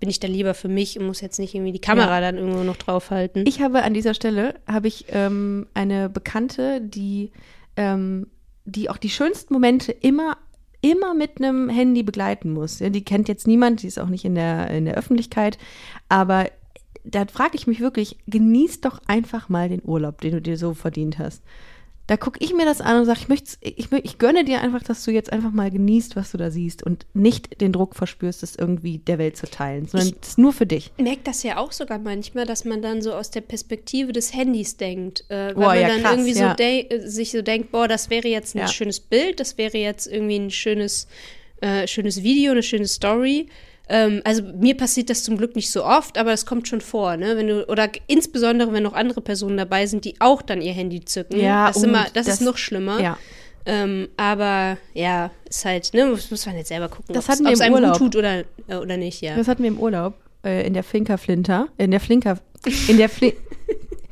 bin 0.00 0.08
ich 0.08 0.20
da 0.20 0.28
lieber 0.28 0.54
für 0.54 0.68
mich 0.68 0.98
und 0.98 1.06
muss 1.06 1.20
jetzt 1.20 1.38
nicht 1.38 1.54
irgendwie 1.54 1.72
die 1.72 1.80
Kamera 1.80 2.20
dann 2.20 2.36
irgendwo 2.36 2.62
noch 2.62 2.76
draufhalten. 2.76 3.44
Ich 3.46 3.60
habe 3.60 3.82
an 3.82 3.94
dieser 3.94 4.14
Stelle 4.14 4.54
habe 4.66 4.88
ich 4.88 5.06
ähm, 5.08 5.66
eine 5.74 6.08
Bekannte, 6.08 6.80
die 6.80 7.32
ähm, 7.76 8.26
die 8.64 8.88
auch 8.90 8.96
die 8.96 9.10
schönsten 9.10 9.52
Momente 9.52 9.92
immer 9.92 10.36
immer 10.80 11.14
mit 11.14 11.38
einem 11.38 11.68
Handy 11.68 12.02
begleiten 12.02 12.52
muss. 12.52 12.78
Ja, 12.78 12.90
die 12.90 13.04
kennt 13.04 13.28
jetzt 13.28 13.46
niemand, 13.46 13.82
die 13.82 13.86
ist 13.86 13.98
auch 13.98 14.08
nicht 14.08 14.24
in 14.24 14.34
der 14.34 14.70
in 14.70 14.84
der 14.84 14.96
Öffentlichkeit, 14.96 15.58
aber 16.08 16.46
da 17.04 17.26
frage 17.26 17.56
ich 17.56 17.66
mich 17.66 17.80
wirklich, 17.80 18.16
genieß 18.26 18.80
doch 18.80 19.00
einfach 19.06 19.48
mal 19.48 19.68
den 19.68 19.82
Urlaub, 19.84 20.20
den 20.20 20.32
du 20.32 20.40
dir 20.40 20.56
so 20.56 20.72
verdient 20.72 21.18
hast. 21.18 21.42
Da 22.06 22.18
gucke 22.18 22.38
ich 22.44 22.52
mir 22.52 22.66
das 22.66 22.82
an 22.82 22.98
und 22.98 23.06
sage, 23.06 23.20
ich, 23.22 23.28
möcht's- 23.28 23.56
ich, 23.62 23.90
ich 23.90 24.18
gönne 24.18 24.44
dir 24.44 24.60
einfach, 24.60 24.82
dass 24.82 25.02
du 25.04 25.10
jetzt 25.10 25.32
einfach 25.32 25.52
mal 25.52 25.70
genießt, 25.70 26.16
was 26.16 26.32
du 26.32 26.36
da 26.36 26.50
siehst 26.50 26.82
und 26.82 27.06
nicht 27.14 27.62
den 27.62 27.72
Druck 27.72 27.94
verspürst, 27.94 28.42
es 28.42 28.56
irgendwie 28.56 28.98
der 28.98 29.16
Welt 29.16 29.38
zu 29.38 29.46
teilen, 29.46 29.86
sondern 29.88 30.14
es 30.20 30.28
ist 30.28 30.38
nur 30.38 30.52
für 30.52 30.66
dich. 30.66 30.92
merke 30.98 31.22
das 31.24 31.42
ja 31.42 31.56
auch 31.56 31.72
sogar 31.72 31.98
manchmal, 31.98 32.44
dass 32.44 32.66
man 32.66 32.82
dann 32.82 33.00
so 33.00 33.14
aus 33.14 33.30
der 33.30 33.40
Perspektive 33.40 34.12
des 34.12 34.34
Handys 34.34 34.76
denkt. 34.76 35.24
Äh, 35.30 35.48
weil 35.48 35.54
Boah, 35.54 35.64
man 35.68 35.80
ja, 35.80 35.88
dann 35.88 36.02
krass, 36.02 36.12
irgendwie 36.12 36.38
ja. 36.38 36.54
so 36.58 36.62
äh, 36.62 37.08
sich 37.08 37.30
so 37.30 37.40
denkt, 37.40 37.72
boah, 37.72 37.88
das 37.88 38.10
wäre 38.10 38.28
jetzt 38.28 38.54
ein 38.54 38.58
Ja. 38.58 38.68
schönes 38.68 39.00
Bild, 39.00 39.40
das 39.40 39.56
wäre 39.56 39.78
jetzt 39.78 40.06
irgendwie 40.06 40.36
ein 40.40 40.50
schönes, 40.50 41.08
äh, 41.62 41.86
schönes 41.86 42.22
Video, 42.22 42.52
eine 42.52 42.62
schöne 42.62 42.86
Story. 42.86 43.46
Ähm, 43.88 44.22
also 44.24 44.42
mir 44.42 44.76
passiert 44.76 45.10
das 45.10 45.22
zum 45.24 45.36
Glück 45.36 45.56
nicht 45.56 45.70
so 45.70 45.84
oft, 45.84 46.16
aber 46.16 46.30
das 46.30 46.46
kommt 46.46 46.66
schon 46.68 46.80
vor, 46.80 47.16
ne? 47.16 47.36
Wenn 47.36 47.48
du, 47.48 47.68
oder 47.68 47.90
insbesondere 48.06 48.72
wenn 48.72 48.82
noch 48.82 48.94
andere 48.94 49.20
Personen 49.20 49.56
dabei 49.58 49.86
sind, 49.86 50.04
die 50.04 50.14
auch 50.20 50.40
dann 50.42 50.62
ihr 50.62 50.72
Handy 50.72 51.04
zücken. 51.04 51.38
Ja, 51.38 51.66
das, 51.68 51.76
ist, 51.76 51.82
immer, 51.84 52.04
das, 52.14 52.26
das- 52.26 52.34
ist 52.36 52.40
noch 52.40 52.56
schlimmer. 52.56 53.00
Ja. 53.00 53.18
Ähm, 53.66 54.08
aber 54.18 54.76
ja, 54.92 55.30
ist 55.48 55.64
halt, 55.64 55.94
ne, 55.94 56.04
muss, 56.06 56.30
muss 56.30 56.44
man 56.44 56.56
jetzt 56.56 56.68
selber 56.68 56.88
gucken, 56.88 57.16
ob 57.16 57.28
es 57.28 57.60
einem 57.60 57.72
Urlaub. 57.74 57.92
gut 57.92 58.12
tut 58.12 58.16
oder, 58.16 58.40
äh, 58.68 58.76
oder 58.76 58.96
nicht, 58.98 59.22
ja. 59.22 59.36
Das 59.36 59.48
hatten 59.48 59.62
wir 59.62 59.68
im 59.70 59.78
Urlaub 59.78 60.14
äh, 60.44 60.66
in 60.66 60.74
der 60.74 60.84
Flinker 60.84 61.16
Flinter, 61.16 61.68
in 61.78 61.90
der 61.90 62.00
Flinker, 62.00 62.38
in 62.88 62.98
der 62.98 63.08
Fli 63.08 63.34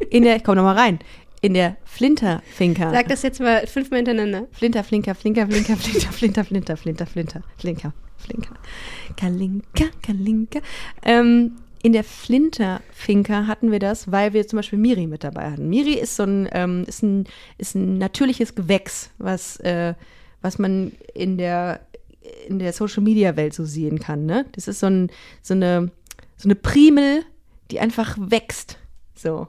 in 0.08 0.22
der, 0.24 0.40
komm 0.40 0.56
noch 0.56 0.62
mal 0.62 0.76
rein, 0.76 0.98
in 1.42 1.52
der 1.54 1.76
Flinter 1.84 2.42
Finker. 2.54 2.90
Sag 2.92 3.08
das 3.08 3.22
jetzt 3.22 3.40
mal 3.40 3.66
fünfmal 3.66 3.98
hintereinander. 3.98 4.46
Flinter, 4.52 4.84
Flinker, 4.84 5.14
Flinker, 5.14 5.46
Flinker, 5.46 5.76
Flinter, 5.76 6.12
Flinter, 6.12 6.44
Flinter, 6.44 6.76
Flinter, 6.76 7.06
Flinter, 7.06 7.42
Flinker, 7.58 7.92
Flinker, 8.24 8.54
Kalinka, 9.16 9.84
Kalinka. 10.02 10.60
Ähm, 11.02 11.52
in 11.82 11.92
der 11.92 12.04
Flinter-Finker 12.04 13.48
hatten 13.48 13.72
wir 13.72 13.80
das, 13.80 14.10
weil 14.12 14.32
wir 14.32 14.46
zum 14.46 14.58
Beispiel 14.58 14.78
Miri 14.78 15.08
mit 15.08 15.24
dabei 15.24 15.50
hatten. 15.50 15.68
Miri 15.68 15.94
ist 15.94 16.14
so 16.14 16.22
ein, 16.22 16.48
ähm, 16.52 16.84
ist 16.86 17.02
ein, 17.02 17.26
ist 17.58 17.74
ein 17.74 17.98
natürliches 17.98 18.54
Gewächs, 18.54 19.10
was, 19.18 19.56
äh, 19.60 19.94
was 20.42 20.60
man 20.60 20.92
in 21.12 21.38
der, 21.38 21.80
in 22.46 22.60
der 22.60 22.72
Social-Media-Welt 22.72 23.52
so 23.52 23.64
sehen 23.64 23.98
kann. 23.98 24.26
Ne? 24.26 24.46
Das 24.52 24.68
ist 24.68 24.78
so, 24.78 24.86
ein, 24.86 25.10
so, 25.42 25.54
eine, 25.54 25.90
so 26.36 26.46
eine 26.46 26.54
Primel, 26.54 27.24
die 27.72 27.80
einfach 27.80 28.16
wächst. 28.20 28.78
So. 29.14 29.48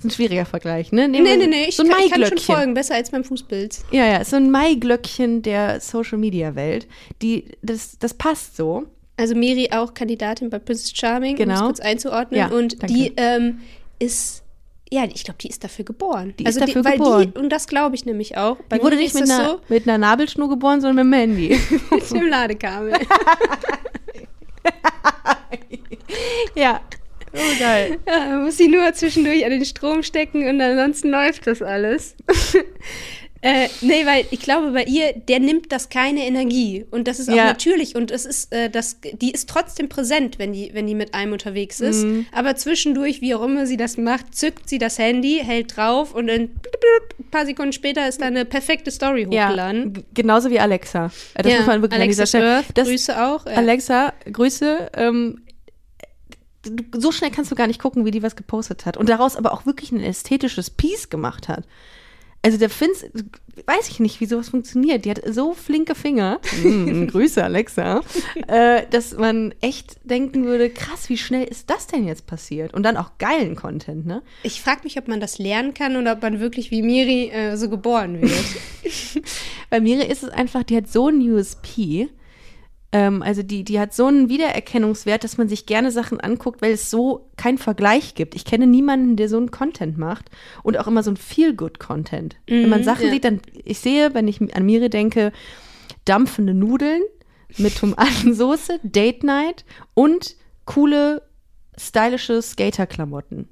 Das 0.00 0.06
ist 0.06 0.12
ein 0.12 0.16
schwieriger 0.16 0.46
Vergleich, 0.46 0.92
ne? 0.92 1.08
Nehmen 1.08 1.24
Nee, 1.24 1.36
nee, 1.36 1.46
nee, 1.46 1.64
ich, 1.68 1.76
so 1.76 1.82
ein 1.82 1.90
kann, 1.90 1.98
ich 1.98 2.10
kann 2.10 2.20
schon 2.20 2.30
Maiglöckchen. 2.30 2.54
folgen, 2.56 2.74
besser 2.74 2.94
als 2.94 3.10
beim 3.10 3.22
Fußbild. 3.22 3.80
Ja, 3.90 4.06
ja, 4.06 4.16
ist 4.16 4.30
so 4.30 4.36
ein 4.36 4.50
Maiglöckchen 4.50 5.42
der 5.42 5.78
Social 5.80 6.16
Media 6.16 6.54
Welt. 6.54 6.86
Die, 7.20 7.44
das, 7.60 7.98
das 7.98 8.14
passt 8.14 8.56
so. 8.56 8.86
Also 9.18 9.34
Miri 9.34 9.68
auch 9.72 9.92
Kandidatin 9.92 10.48
bei 10.48 10.58
Princess 10.58 10.92
Charming, 10.96 11.32
um 11.32 11.36
Genau. 11.36 11.54
es 11.54 11.60
kurz 11.60 11.80
einzuordnen. 11.80 12.40
Ja, 12.40 12.46
und 12.48 12.82
danke. 12.82 12.94
die 12.94 13.12
ähm, 13.18 13.60
ist, 13.98 14.42
ja, 14.90 15.04
ich 15.04 15.22
glaube, 15.22 15.36
die 15.42 15.48
ist 15.48 15.62
dafür 15.62 15.84
geboren. 15.84 16.32
Die 16.38 16.44
ist 16.44 16.56
also 16.56 16.60
dafür 16.60 16.82
die, 16.82 16.92
geboren. 16.96 17.32
Die, 17.34 17.38
und 17.38 17.50
das 17.50 17.66
glaube 17.66 17.94
ich 17.94 18.06
nämlich 18.06 18.38
auch. 18.38 18.56
Bei 18.70 18.78
Die 18.78 18.84
wurde 18.84 18.96
nicht 18.96 19.14
ist 19.14 19.20
mit 19.20 19.30
einer, 19.30 19.50
so, 19.50 19.60
mit 19.68 19.86
einer 19.86 19.98
Nabelschnur 19.98 20.48
geboren, 20.48 20.80
sondern 20.80 21.06
mit 21.10 21.18
dem 21.18 21.36
Handy. 21.36 21.60
mit 21.90 22.10
dem 22.10 22.26
Ladekabel. 22.26 22.94
ja. 26.54 26.80
Oh, 27.32 27.58
geil. 27.58 27.98
ja, 28.06 28.18
man 28.30 28.44
muss 28.44 28.56
sie 28.56 28.68
nur 28.68 28.92
zwischendurch 28.92 29.44
an 29.44 29.50
den 29.50 29.64
Strom 29.64 30.02
stecken 30.02 30.48
und 30.48 30.60
ansonsten 30.60 31.10
läuft 31.10 31.46
das 31.46 31.62
alles. 31.62 32.14
Äh, 33.42 33.68
nee, 33.80 34.04
weil 34.04 34.26
ich 34.32 34.40
glaube, 34.40 34.70
bei 34.72 34.84
ihr, 34.84 35.14
der 35.14 35.40
nimmt 35.40 35.72
das 35.72 35.88
keine 35.88 36.26
Energie. 36.26 36.84
Und 36.90 37.08
das 37.08 37.18
ist 37.18 37.30
auch 37.30 37.34
Ja. 37.34 37.46
natürlich. 37.46 37.94
Und 37.96 38.10
es 38.10 38.26
ist, 38.26 38.52
äh, 38.52 38.68
das, 38.68 38.98
die 39.00 39.30
ist 39.30 39.48
trotzdem 39.48 39.88
präsent, 39.88 40.38
wenn 40.38 40.52
die, 40.52 40.68
wenn 40.74 40.86
die 40.86 40.94
mit 40.94 41.14
einem 41.14 41.32
unterwegs 41.32 41.80
ist. 41.80 42.04
Mhm. 42.04 42.26
Aber 42.32 42.54
zwischendurch, 42.56 43.22
wie 43.22 43.34
auch 43.34 43.42
immer 43.42 43.64
sie 43.66 43.78
das 43.78 43.96
macht, 43.96 44.34
zückt 44.34 44.68
sie 44.68 44.76
das 44.76 44.98
Handy, 44.98 45.40
hält 45.42 45.74
drauf 45.74 46.14
und 46.14 46.26
dann 46.26 46.40
ein 46.42 47.30
paar 47.30 47.46
Sekunden 47.46 47.72
später 47.72 48.06
ist 48.06 48.20
da 48.20 48.26
eine 48.26 48.44
perfekte 48.44 48.90
Story 48.90 49.26
Ja, 49.30 49.46
hochgeladen. 49.46 49.94
g- 49.94 50.02
genauso 50.12 50.50
wie 50.50 50.60
Alexa. 50.60 51.06
Äh, 51.32 51.42
Das 51.42 51.50
Ja, 51.52 51.58
muss 51.60 51.66
man 51.66 51.80
wirklich 51.80 51.96
an 51.98 52.02
Alexa 52.02 52.24
dieser 52.24 52.26
Stelle. 52.26 52.64
Das, 52.74 52.88
Grüße 52.88 53.24
auch. 53.26 53.46
Ja. 53.46 53.52
Alexa, 53.52 54.12
Grüße. 54.30 54.90
Ähm, 54.98 55.40
du- 56.76 57.00
so 57.00 57.12
schnell 57.12 57.30
kannst 57.30 57.50
du 57.50 57.54
gar 57.54 57.66
nicht 57.66 57.80
gucken, 57.80 58.04
wie 58.04 58.10
die 58.10 58.22
was 58.22 58.36
gepostet 58.36 58.86
hat. 58.86 58.96
Und 58.96 59.08
daraus 59.08 59.36
aber 59.36 59.52
auch 59.52 59.66
wirklich 59.66 59.92
ein 59.92 60.00
ästhetisches 60.00 60.70
Piece 60.70 61.08
gemacht 61.10 61.48
hat. 61.48 61.64
Also 62.42 62.56
der 62.56 62.70
Finz, 62.70 63.04
weiß 63.66 63.90
ich 63.90 64.00
nicht, 64.00 64.20
wie 64.22 64.24
sowas 64.24 64.48
funktioniert. 64.48 65.04
Die 65.04 65.10
hat 65.10 65.20
so 65.30 65.52
flinke 65.52 65.94
Finger. 65.94 66.40
Mm, 66.64 67.06
Grüße, 67.08 67.44
Alexa. 67.44 68.00
äh, 68.48 68.86
dass 68.90 69.12
man 69.14 69.52
echt 69.60 69.98
denken 70.04 70.46
würde, 70.46 70.70
krass, 70.70 71.10
wie 71.10 71.18
schnell 71.18 71.44
ist 71.46 71.68
das 71.68 71.86
denn 71.86 72.06
jetzt 72.06 72.26
passiert? 72.26 72.72
Und 72.72 72.82
dann 72.84 72.96
auch 72.96 73.18
geilen 73.18 73.56
Content, 73.56 74.06
ne? 74.06 74.22
Ich 74.42 74.62
frage 74.62 74.84
mich, 74.84 74.96
ob 74.98 75.06
man 75.06 75.20
das 75.20 75.38
lernen 75.38 75.74
kann 75.74 75.98
oder 75.98 76.12
ob 76.14 76.22
man 76.22 76.40
wirklich 76.40 76.70
wie 76.70 76.80
Miri 76.80 77.28
äh, 77.28 77.56
so 77.58 77.68
geboren 77.68 78.22
wird. 78.22 78.32
Bei 79.70 79.78
Miri 79.80 80.06
ist 80.06 80.22
es 80.22 80.30
einfach, 80.30 80.62
die 80.62 80.76
hat 80.78 80.88
so 80.90 81.08
ein 81.08 81.20
USP. 81.20 82.08
Ähm, 82.92 83.22
also 83.22 83.42
die, 83.42 83.62
die 83.62 83.78
hat 83.78 83.94
so 83.94 84.06
einen 84.06 84.28
Wiedererkennungswert, 84.28 85.22
dass 85.22 85.38
man 85.38 85.48
sich 85.48 85.66
gerne 85.66 85.92
Sachen 85.92 86.20
anguckt, 86.20 86.60
weil 86.60 86.72
es 86.72 86.90
so 86.90 87.30
keinen 87.36 87.58
Vergleich 87.58 88.14
gibt. 88.14 88.34
Ich 88.34 88.44
kenne 88.44 88.66
niemanden, 88.66 89.16
der 89.16 89.28
so 89.28 89.36
einen 89.36 89.50
Content 89.52 89.96
macht 89.96 90.28
und 90.64 90.76
auch 90.76 90.86
immer 90.88 91.02
so 91.02 91.10
ein 91.12 91.16
Feel-Good-Content. 91.16 92.36
wenn 92.46 92.68
man 92.68 92.80
Mhm, 92.80 92.84
Sachen 92.84 93.06
ja. 93.06 93.12
sieht, 93.12 93.24
dann, 93.24 93.40
ich 93.64 93.78
sehe, 93.78 94.12
wenn 94.14 94.26
ich 94.26 94.40
an 94.56 94.66
Miri 94.66 94.90
denke, 94.90 95.30
dampfende 96.04 96.52
Nudeln 96.54 97.02
mit 97.58 97.76
Tomatensoße, 97.76 98.80
Date 98.82 99.22
Night 99.22 99.64
und 99.94 100.36
coole, 100.64 101.22
stylische 101.78 102.42
Skater-Klamotten. 102.42 103.48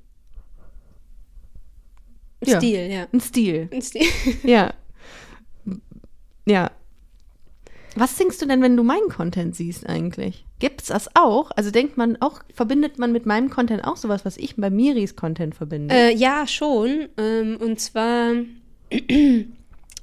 Ja. 2.44 2.59
Stil, 2.59 2.90
ja. 2.90 3.07
Ein 3.12 3.20
Stil. 3.20 3.68
Ein 3.72 3.83
Stil. 3.83 4.07
Ja. 4.42 4.72
Ja. 6.46 6.70
Was 7.98 8.16
singst 8.16 8.40
du 8.42 8.46
denn, 8.46 8.62
wenn 8.62 8.76
du 8.76 8.82
meinen 8.82 9.08
Content 9.08 9.56
siehst 9.56 9.88
eigentlich? 9.88 10.44
Gibt's 10.58 10.87
das 10.87 11.08
auch? 11.14 11.50
Also 11.56 11.70
denkt 11.70 11.96
man 11.96 12.16
auch, 12.20 12.40
verbindet 12.54 12.98
man 12.98 13.12
mit 13.12 13.26
meinem 13.26 13.50
Content 13.50 13.84
auch 13.84 13.96
sowas, 13.96 14.24
was 14.24 14.37
ich 14.37 14.56
bei 14.56 14.70
Miris 14.70 15.16
Content 15.16 15.54
verbinde? 15.54 15.94
Äh, 15.94 16.14
ja, 16.14 16.46
schon. 16.46 17.08
Ähm, 17.16 17.56
und 17.61 17.80
zwar. 17.80 18.32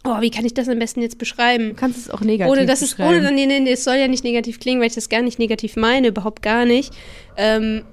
Oh, 0.08 0.22
wie 0.22 0.30
kann 0.30 0.46
ich 0.46 0.54
das 0.54 0.70
am 0.70 0.78
besten 0.78 1.02
jetzt 1.02 1.18
beschreiben? 1.18 1.70
du 1.70 1.74
kannst 1.74 1.98
es 1.98 2.12
auch 2.12 2.22
negativ 2.22 2.52
Ohne 2.52 2.68
dass 2.68 2.84
es, 2.84 2.92
beschreiben. 2.92 3.26
ohne, 3.26 3.32
nee, 3.32 3.48
nee, 3.48 3.60
nee, 3.60 3.72
es 3.72 3.84
soll 3.84 3.96
ja 3.96 4.08
nicht 4.08 4.24
negativ 4.24 4.60
klingen, 4.60 4.80
weil 4.80 4.86
ich 4.90 4.94
das 4.94 5.10
gar 5.10 5.24
nicht 5.24 5.40
negativ 5.40 5.76
meine, 5.78 6.10
überhaupt 6.10 6.44
gar 6.44 6.64
nicht. 6.66 6.94
Ähm, 7.38 7.84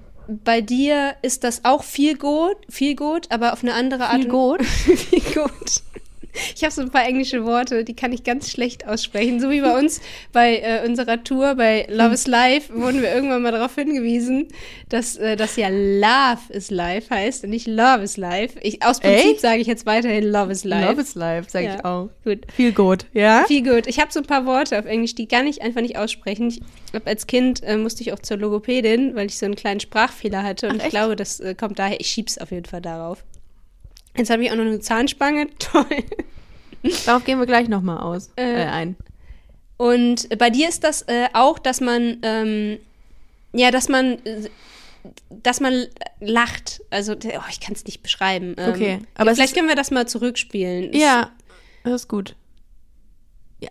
bei 0.45 0.61
dir 0.61 1.15
ist 1.23 1.43
das 1.43 1.65
auch 1.65 1.83
viel 1.83 2.19
gut, 2.19 2.57
viel 2.69 2.97
gut, 2.97 3.29
aber 3.31 3.55
auf 3.55 3.63
eine 3.63 3.73
andere 3.73 4.09
Art 4.09 4.21
Viel 4.25 4.29
gut? 4.31 4.63
viel 4.63 5.21
gut. 5.43 5.83
Ich 6.55 6.63
habe 6.65 6.73
so 6.73 6.81
ein 6.83 6.91
paar 6.91 7.05
englische 7.07 7.45
Worte, 7.45 7.85
die 7.85 7.95
kann 7.95 8.13
ich 8.13 8.25
ganz 8.25 8.51
schlecht 8.51 8.87
aussprechen. 8.87 9.41
So 9.41 9.51
wie 9.51 9.61
bei 9.61 9.77
uns 9.79 10.01
bei 10.33 10.59
äh, 10.59 10.87
unserer 10.87 11.23
Tour 11.23 11.55
bei 11.57 11.87
Love 11.91 12.15
is 12.15 12.27
Life 12.27 12.73
wurden 12.75 13.03
wir 13.03 13.15
irgendwann 13.15 13.43
mal 13.43 13.53
darauf 13.53 13.75
hingewiesen, 13.75 14.49
dass 14.89 15.17
äh, 15.17 15.37
das 15.37 15.57
ja 15.57 15.69
Love 15.69 16.41
is 16.51 16.71
Life 16.71 17.15
heißt 17.15 17.45
und 17.45 17.51
nicht 17.51 17.67
Love 17.67 18.03
is 18.03 18.17
Life. 18.17 18.59
Ich, 18.63 18.83
aus 18.83 19.01
Prinzip 19.01 19.41
sage 19.41 19.61
ich 19.61 19.67
jetzt 19.67 19.85
weiterhin 19.87 20.25
Love 20.25 20.53
is 20.53 20.65
Life. 20.65 20.89
Love 20.91 21.01
is 21.01 21.15
life, 21.15 21.51
sag 21.51 21.65
Ja. 21.65 21.75
ich 21.77 21.85
auch. 21.85 22.09
Gut. 22.25 22.39
Viel 22.55 22.73
gut, 22.73 23.07
ja? 23.13 23.45
Viel 23.47 23.63
gut. 23.63 23.87
Ich 23.87 24.01
habe 24.01 24.13
so 24.13 24.21
ein 24.21 24.27
paar 24.27 24.47
Worte 24.47 24.79
auf 24.79 24.87
Englisch, 24.87 25.15
die 25.15 25.29
gar 25.29 25.43
nicht 25.43 25.61
einfach 25.63 25.81
nicht 25.83 25.99
aussprechen. 25.99 26.49
Ich 26.49 26.61
glaube, 26.93 27.07
als 27.07 27.27
Kind 27.27 27.63
äh, 27.63 27.77
musste 27.77 28.03
ich 28.03 28.13
auch 28.13 28.19
zur 28.21 28.39
Logopädin, 28.39 29.15
weil 29.15 29.27
ich 29.27 29.39
so 29.39 29.47
einen 29.47 29.57
kleinen 29.57 29.81
Sprachfehler 29.81 30.43
hatte. 30.43 30.69
Und 30.69 30.81
Ach, 30.81 30.85
ich 30.87 30.91
glaube, 30.91 31.17
das 31.17 31.41
äh, 31.41 31.55
kommt 31.55 31.79
daher. 31.79 32.01
Ich 32.01 32.07
schieb's 32.09 32.39
auf 32.39 32.51
jeden 32.51 32.65
Fall 32.67 32.81
darauf. 32.81 33.25
Jetzt 34.17 34.31
habe 34.31 34.45
ich 34.45 34.51
auch 34.51 34.57
noch 34.57 34.65
eine 34.65 34.81
Zahnspange. 34.81 35.49
Toll. 35.59 35.87
Darauf 37.07 37.25
gehen 37.25 37.39
wir 37.39 37.47
gleich 37.47 37.69
nochmal 37.69 37.99
aus 37.99 38.31
Äh, 38.37 38.63
äh, 38.63 38.67
ein. 38.67 38.97
Und 39.77 40.29
bei 40.39 40.51
dir 40.51 40.69
ist 40.69 40.85
das 40.85 41.03
äh, 41.03 41.29
auch, 41.33 41.59
dass 41.59 41.81
man, 41.81 42.19
ähm, 42.23 42.79
ja, 43.53 43.71
dass 43.71 43.89
man, 43.89 44.19
äh, 44.25 44.49
dass 45.31 45.61
man 45.61 45.87
lacht. 46.21 46.83
Also, 46.91 47.15
oh, 47.15 47.41
ich 47.51 47.61
kann 47.61 47.75
es 47.75 47.85
nicht 47.85 48.03
beschreiben. 48.03 48.55
Ähm, 48.59 48.71
Okay, 48.73 48.99
aber 49.15 49.35
vielleicht 49.35 49.53
ist- 49.53 49.57
können 49.57 49.69
wir 49.69 49.77
das 49.77 49.91
mal 49.91 50.07
zurückspielen. 50.07 50.93
Ja, 50.93 51.31
das 51.85 52.03
ist 52.03 52.09
gut. 52.09 52.37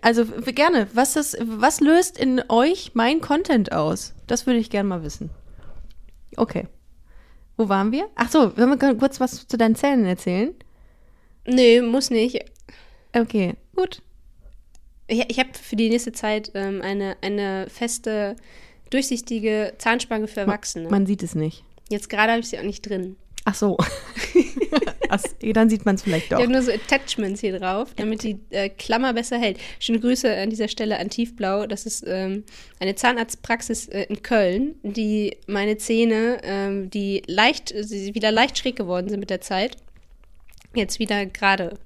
Also 0.02 0.26
gerne. 0.26 0.88
Was, 0.94 1.18
ist, 1.18 1.38
was 1.42 1.82
löst 1.82 2.18
in 2.18 2.42
euch 2.48 2.92
mein 2.94 3.20
Content 3.20 3.74
aus? 3.74 4.14
Das 4.26 4.46
würde 4.46 4.60
ich 4.60 4.70
gerne 4.70 4.88
mal 4.88 5.04
wissen. 5.04 5.30
Okay. 6.38 6.68
Wo 7.58 7.70
waren 7.70 7.92
wir? 7.92 8.10
Ach 8.16 8.30
so, 8.30 8.58
wollen 8.58 8.80
wir 8.80 8.96
kurz 8.96 9.20
was 9.20 9.48
zu 9.48 9.58
deinen 9.58 9.76
Zähnen 9.76 10.06
erzählen? 10.06 10.54
Nee, 11.46 11.82
muss 11.82 12.10
nicht. 12.10 12.40
Okay, 13.14 13.56
gut. 13.76 14.02
Ich, 15.08 15.30
ich 15.30 15.40
habe 15.40 15.50
für 15.54 15.76
die 15.76 15.90
nächste 15.90 16.12
Zeit 16.12 16.52
ähm, 16.54 16.82
eine, 16.82 17.18
eine 17.22 17.68
feste, 17.70 18.36
durchsichtige 18.90 19.74
Zahnspange 19.78 20.28
für 20.28 20.42
Erwachsene. 20.42 20.90
Man 20.90 21.06
sieht 21.06 21.24
es 21.24 21.36
nicht. 21.36 21.64
Jetzt 21.90 22.10
gerade 22.10 22.32
habe 22.32 22.42
ich 22.42 22.48
sie 22.48 22.60
auch 22.60 22.64
nicht 22.64 22.88
drin. 22.88 23.18
Ach 23.44 23.56
so. 23.56 23.78
Ach, 25.14 25.22
dann 25.42 25.70
sieht 25.70 25.86
man 25.86 25.96
es 25.96 26.04
vielleicht 26.04 26.26
Ich 26.26 26.30
doch. 26.30 26.40
habe 26.40 26.52
nur 26.52 26.62
so 26.62 26.72
Attachments 26.72 27.42
hier 27.42 27.60
drauf, 27.60 27.94
damit 27.96 28.24
die 28.24 28.40
äh, 28.50 28.70
Klammer 28.70 29.14
besser 29.14 29.38
hält. 29.38 29.58
Schöne 29.80 30.00
Grüße 30.00 30.34
an 30.34 30.50
dieser 30.50 30.70
Stelle 30.70 30.98
an 31.00 31.10
Tiefblau. 31.10 31.68
Das 31.68 31.86
ist 31.86 32.06
ähm, 32.08 32.44
eine 32.80 32.96
Zahnarztpraxis 32.96 33.90
äh, 33.90 34.04
in 34.04 34.24
Köln, 34.24 34.76
die 34.84 35.38
meine 35.48 35.78
Zähne, 35.78 36.40
ähm, 36.44 36.90
die 36.90 37.24
leicht, 37.28 37.74
sie 37.76 38.16
wieder 38.16 38.32
leicht 38.32 38.58
schräg 38.58 38.78
geworden 38.78 39.10
sind 39.10 39.20
mit 39.20 39.30
der 39.30 39.42
Zeit, 39.42 39.76
jetzt 40.74 41.00
wieder 41.00 41.26
gerade 41.26 41.78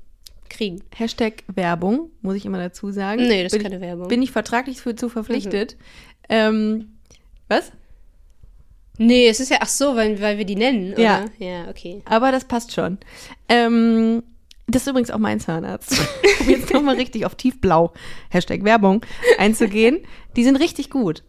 kriegen. 0.49 0.83
Hashtag 0.95 1.43
Werbung, 1.53 2.11
muss 2.21 2.35
ich 2.35 2.45
immer 2.45 2.59
dazu 2.59 2.91
sagen. 2.91 3.27
Nee, 3.27 3.43
das 3.43 3.53
ist 3.53 3.57
bin 3.57 3.63
keine 3.63 3.75
ich, 3.77 3.81
Werbung. 3.81 4.07
Bin 4.07 4.21
ich 4.21 4.31
vertraglich 4.31 4.81
für, 4.81 4.95
zu 4.95 5.09
verpflichtet. 5.09 5.77
Ähm, 6.29 6.93
was? 7.47 7.71
Nee, 8.97 9.27
es 9.27 9.39
ist 9.39 9.51
ja, 9.51 9.57
ach 9.61 9.67
so, 9.67 9.95
weil, 9.95 10.21
weil 10.21 10.37
wir 10.37 10.45
die 10.45 10.55
nennen, 10.55 10.93
oder? 10.93 11.01
Ja. 11.01 11.25
Ja, 11.39 11.69
okay. 11.69 12.01
Aber 12.05 12.31
das 12.31 12.45
passt 12.45 12.73
schon. 12.73 12.97
Ähm, 13.49 14.23
das 14.67 14.83
ist 14.83 14.87
übrigens 14.87 15.11
auch 15.11 15.19
mein 15.19 15.39
Zahnarzt. 15.39 15.95
Um 16.41 16.49
jetzt 16.49 16.73
nochmal 16.73 16.95
richtig 16.95 17.25
auf 17.25 17.35
tiefblau, 17.35 17.93
Hashtag 18.29 18.63
Werbung, 18.63 19.01
einzugehen. 19.37 19.99
Die 20.35 20.43
sind 20.43 20.57
richtig 20.57 20.89
gut. 20.89 21.23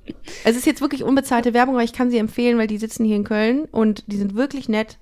Es 0.44 0.56
ist 0.56 0.66
jetzt 0.66 0.80
wirklich 0.80 1.04
unbezahlte 1.04 1.54
Werbung, 1.54 1.74
aber 1.76 1.84
ich 1.84 1.92
kann 1.92 2.10
sie 2.10 2.18
empfehlen, 2.18 2.58
weil 2.58 2.66
die 2.66 2.78
sitzen 2.78 3.04
hier 3.04 3.16
in 3.16 3.24
Köln 3.24 3.66
und 3.70 4.04
die 4.08 4.16
sind 4.16 4.34
wirklich 4.34 4.68
nett. 4.68 4.98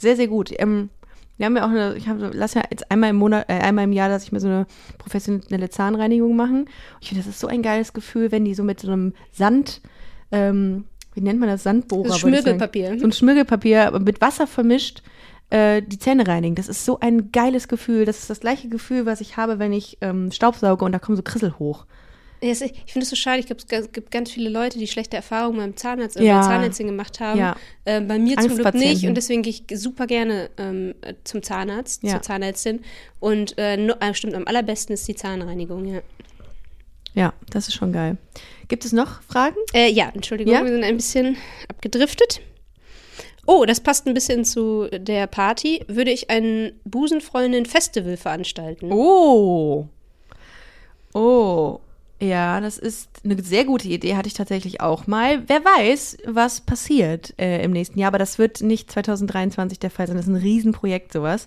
Sehr, 0.00 0.16
sehr 0.16 0.28
gut. 0.28 0.52
Ähm, 0.58 0.88
wir 1.36 1.46
haben 1.46 1.56
ja 1.56 1.64
auch 1.64 1.70
eine, 1.70 1.96
ich 1.96 2.08
habe, 2.08 2.30
lass 2.34 2.54
ja 2.54 2.62
jetzt 2.70 2.90
einmal 2.90 3.10
im 3.10 3.16
Monat, 3.16 3.48
äh, 3.48 3.54
einmal 3.54 3.84
im 3.84 3.92
Jahr, 3.92 4.08
dass 4.08 4.24
ich 4.24 4.32
mir 4.32 4.40
so 4.40 4.48
eine 4.48 4.66
professionelle 4.98 5.70
Zahnreinigung 5.70 6.36
machen. 6.36 6.68
Ich 7.00 7.08
finde, 7.08 7.24
das 7.24 7.32
ist 7.32 7.40
so 7.40 7.46
ein 7.46 7.62
geiles 7.62 7.92
Gefühl, 7.92 8.30
wenn 8.30 8.44
die 8.44 8.54
so 8.54 8.62
mit 8.62 8.80
so 8.80 8.92
einem 8.92 9.14
Sand, 9.32 9.80
ähm, 10.32 10.84
wie 11.20 11.24
nennt 11.24 11.40
man 11.40 11.48
das? 11.48 11.62
Sandbohrer. 11.62 12.08
Das. 12.08 12.18
Schmirgelpapier. 12.18 12.98
So 12.98 13.06
ein 13.06 13.12
Schmirgelpapier, 13.12 13.86
aber 13.86 14.00
mit 14.00 14.20
Wasser 14.20 14.46
vermischt, 14.46 15.02
äh, 15.50 15.82
die 15.82 15.98
Zähne 15.98 16.26
reinigen. 16.26 16.54
Das 16.54 16.68
ist 16.68 16.84
so 16.84 16.98
ein 17.00 17.30
geiles 17.32 17.68
Gefühl. 17.68 18.04
Das 18.04 18.18
ist 18.18 18.30
das 18.30 18.40
gleiche 18.40 18.68
Gefühl, 18.68 19.06
was 19.06 19.20
ich 19.20 19.36
habe, 19.36 19.58
wenn 19.58 19.72
ich 19.72 19.98
ähm, 20.00 20.32
Staubsauge 20.32 20.84
und 20.84 20.92
da 20.92 20.98
kommen 20.98 21.16
so 21.16 21.22
Krissel 21.22 21.58
hoch. 21.58 21.86
Ich 22.42 22.56
finde 22.58 23.00
es 23.02 23.10
so 23.10 23.16
schade. 23.16 23.38
Ich 23.38 23.46
glaube, 23.46 23.60
es 23.68 23.92
gibt 23.92 24.10
ganz 24.10 24.30
viele 24.30 24.48
Leute, 24.48 24.78
die 24.78 24.86
schlechte 24.86 25.14
Erfahrungen 25.16 25.58
beim 25.58 25.76
Zahnarzt 25.76 26.16
oder 26.16 26.24
Ja. 26.24 26.40
Zahnärztin 26.40 26.86
gemacht 26.86 27.20
haben. 27.20 27.38
Ja. 27.38 27.54
Äh, 27.84 28.00
bei 28.00 28.18
mir 28.18 28.38
zum 28.38 28.56
Glück 28.56 28.72
nicht 28.74 29.06
und 29.06 29.14
deswegen 29.14 29.42
gehe 29.42 29.52
ich 29.52 29.78
super 29.78 30.06
gerne 30.06 30.48
ähm, 30.56 30.94
äh, 31.02 31.14
zum 31.24 31.42
Zahnarzt, 31.42 32.02
Ja. 32.02 32.12
zur 32.12 32.22
Zahnärztin. 32.22 32.80
Und 33.18 33.58
äh, 33.58 33.76
no, 33.76 33.92
äh, 34.00 34.14
stimmt, 34.14 34.34
am 34.34 34.46
allerbesten 34.46 34.94
ist 34.94 35.06
die 35.06 35.14
Zahnreinigung, 35.14 35.84
ja. 35.84 36.00
Ja, 37.14 37.32
das 37.50 37.68
ist 37.68 37.74
schon 37.74 37.92
geil. 37.92 38.16
Gibt 38.68 38.84
es 38.84 38.92
noch 38.92 39.22
Fragen? 39.22 39.56
Äh, 39.74 39.90
ja, 39.90 40.10
Entschuldigung, 40.14 40.52
Ja? 40.54 40.62
wir 40.64 40.70
sind 40.72 40.84
ein 40.84 40.96
bisschen 40.96 41.36
abgedriftet. 41.68 42.40
Oh, 43.46 43.64
das 43.64 43.80
passt 43.80 44.06
ein 44.06 44.14
bisschen 44.14 44.44
zu 44.44 44.88
der 44.92 45.26
Party. 45.26 45.84
Würde 45.88 46.12
ich 46.12 46.30
ein 46.30 46.72
Busenfreundin-Festival 46.84 48.16
veranstalten? 48.16 48.92
Oh. 48.92 49.88
Oh. 51.14 51.80
Ja, 52.22 52.60
das 52.60 52.76
ist 52.78 53.08
eine 53.24 53.42
sehr 53.42 53.64
gute 53.64 53.88
Idee, 53.88 54.14
hatte 54.14 54.28
ich 54.28 54.34
tatsächlich 54.34 54.82
auch 54.82 55.06
mal. 55.06 55.42
Wer 55.48 55.64
weiß, 55.64 56.18
was 56.26 56.60
passiert 56.60 57.32
äh, 57.40 57.64
im 57.64 57.70
nächsten 57.70 57.98
Jahr, 57.98 58.08
aber 58.08 58.18
das 58.18 58.38
wird 58.38 58.60
nicht 58.60 58.90
2023 58.92 59.78
der 59.78 59.90
Fall 59.90 60.06
sein. 60.06 60.16
Das 60.16 60.26
ist 60.26 60.32
ein 60.32 60.36
Riesenprojekt, 60.36 61.12
sowas. 61.14 61.46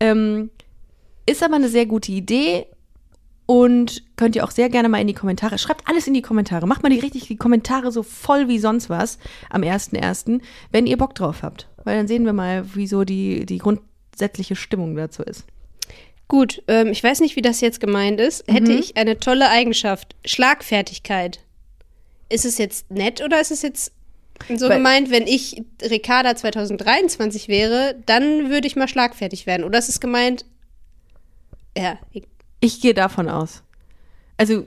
Ähm, 0.00 0.50
ist 1.26 1.44
aber 1.44 1.54
eine 1.54 1.68
sehr 1.68 1.86
gute 1.86 2.10
Idee 2.10 2.66
und 3.50 4.04
könnt 4.14 4.36
ihr 4.36 4.44
auch 4.44 4.52
sehr 4.52 4.68
gerne 4.68 4.88
mal 4.88 5.00
in 5.00 5.08
die 5.08 5.12
Kommentare. 5.12 5.58
Schreibt 5.58 5.88
alles 5.88 6.06
in 6.06 6.14
die 6.14 6.22
Kommentare. 6.22 6.68
Macht 6.68 6.84
mal 6.84 6.88
die 6.88 7.00
richtig 7.00 7.26
die 7.26 7.34
Kommentare 7.36 7.90
so 7.90 8.04
voll 8.04 8.46
wie 8.46 8.60
sonst 8.60 8.88
was 8.88 9.18
am 9.48 9.62
1.1., 9.62 10.40
wenn 10.70 10.86
ihr 10.86 10.96
Bock 10.96 11.16
drauf 11.16 11.42
habt. 11.42 11.66
Weil 11.82 11.96
dann 11.96 12.06
sehen 12.06 12.24
wir 12.24 12.32
mal, 12.32 12.64
wieso 12.74 13.02
die, 13.02 13.46
die 13.46 13.58
grundsätzliche 13.58 14.54
Stimmung 14.54 14.94
dazu 14.94 15.24
ist. 15.24 15.46
Gut, 16.28 16.62
ähm, 16.68 16.92
ich 16.92 17.02
weiß 17.02 17.18
nicht, 17.18 17.34
wie 17.34 17.42
das 17.42 17.60
jetzt 17.60 17.80
gemeint 17.80 18.20
ist. 18.20 18.46
Hätte 18.46 18.70
ich 18.70 18.96
eine 18.96 19.18
tolle 19.18 19.48
Eigenschaft, 19.48 20.14
Schlagfertigkeit. 20.24 21.40
Ist 22.28 22.44
es 22.44 22.56
jetzt 22.56 22.88
nett 22.88 23.20
oder 23.20 23.40
ist 23.40 23.50
es 23.50 23.62
jetzt 23.62 23.90
so 24.48 24.68
Weil- 24.68 24.76
gemeint, 24.76 25.10
wenn 25.10 25.26
ich 25.26 25.60
Ricarda 25.82 26.36
2023 26.36 27.48
wäre, 27.48 27.96
dann 28.06 28.48
würde 28.48 28.68
ich 28.68 28.76
mal 28.76 28.86
schlagfertig 28.86 29.46
werden? 29.46 29.64
Oder 29.64 29.80
ist 29.80 29.88
es 29.88 29.98
gemeint, 29.98 30.44
ja, 31.76 31.98
ich- 32.60 32.80
gehe 32.80 32.94
davon 32.94 33.28
aus. 33.28 33.62
Also, 34.36 34.64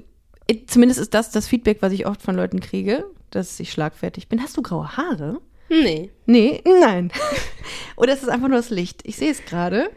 zumindest 0.67 0.99
ist 0.99 1.13
das 1.13 1.31
das 1.31 1.47
Feedback, 1.47 1.77
was 1.81 1.93
ich 1.93 2.05
oft 2.05 2.21
von 2.21 2.35
Leuten 2.35 2.59
kriege, 2.59 3.05
dass 3.31 3.59
ich 3.59 3.71
schlagfertig 3.71 4.27
bin. 4.27 4.41
Hast 4.41 4.55
du 4.57 4.61
graue 4.61 4.95
Haare? 4.97 5.39
nee. 5.69 6.11
Nee, 6.27 6.61
nein. 6.81 7.11
Oder 7.97 8.13
ist 8.13 8.21
es 8.23 8.29
einfach 8.29 8.47
nur 8.47 8.57
das 8.57 8.69
Licht? 8.69 9.01
Ich 9.05 9.15
sehe 9.15 9.31
es 9.31 9.43
gerade. 9.45 9.89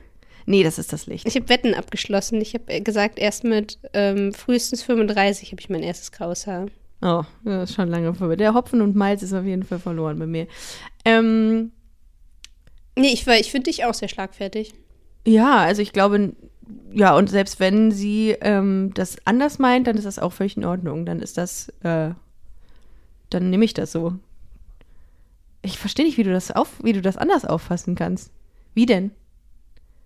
Nee, 0.47 0.63
das 0.63 0.79
ist 0.79 0.93
das 0.93 1.07
Licht. 1.07 1.27
Ich 1.29 1.35
habe 1.35 1.49
Wetten 1.49 1.75
abgeschlossen. 1.75 2.41
Ich 2.41 2.55
habe 2.55 2.81
gesagt, 2.81 3.19
erst 3.19 3.45
mit 3.45 3.79
ähm, 3.93 4.33
frühestens 4.33 4.83
35 4.85 5.51
habe 5.53 5.61
ich 5.61 5.69
mein 5.69 5.83
erstes 5.83 6.13
graues 6.13 6.47
Haar. 6.47 6.67
Oh, 7.03 7.25
das 7.45 7.69
ist 7.71 7.77
schon 7.77 7.89
lange 7.89 8.15
vorbei. 8.15 8.37
Der 8.37 8.55
Hopfen 8.55 8.81
und 8.81 8.97
Malz 8.97 9.23
ist 9.23 9.35
auf 9.35 9.45
jeden 9.45 9.65
Fall 9.65 9.79
verloren 9.81 10.19
bei 10.19 10.27
mir. 10.27 10.47
Ähm, 11.05 11.73
Nee, 12.99 13.13
ich, 13.13 13.27
war- 13.27 13.37
ich 13.39 13.51
finde 13.51 13.71
dich 13.71 13.85
auch 13.85 13.93
sehr 13.93 14.09
schlagfertig. 14.09 14.73
ja, 15.27 15.57
also 15.59 15.83
ich 15.83 15.93
glaube, 15.93 16.33
ja, 16.93 17.17
und 17.17 17.31
selbst 17.31 17.61
wenn 17.61 17.91
sie 17.91 18.37
ähm, 18.41 18.93
das 18.95 19.17
anders 19.25 19.59
meint, 19.59 19.87
dann 19.87 19.97
ist 19.97 20.07
das 20.07 20.19
auch 20.19 20.33
völlig 20.33 20.57
in 20.57 20.65
Ordnung. 20.65 21.07
Dann 21.07 21.21
ist 21.21 21.39
das, 21.39 21.69
äh, 21.83 22.11
dann 23.31 23.51
nehme 23.51 23.65
ich 23.65 23.75
das 23.75 23.93
so. 23.93 24.15
Ich 25.63 25.79
verstehe 25.79 26.05
nicht, 26.05 26.19
wie 26.19 26.23
du 26.23 26.33
das 26.33 26.51
auf, 26.51 26.83
wie 26.83 26.93
du 26.93 27.03
das 27.03 27.17
anders 27.17 27.45
auffassen 27.45 27.95
kannst. 27.95 28.31
Wie 28.75 28.87
denn? 28.87 29.11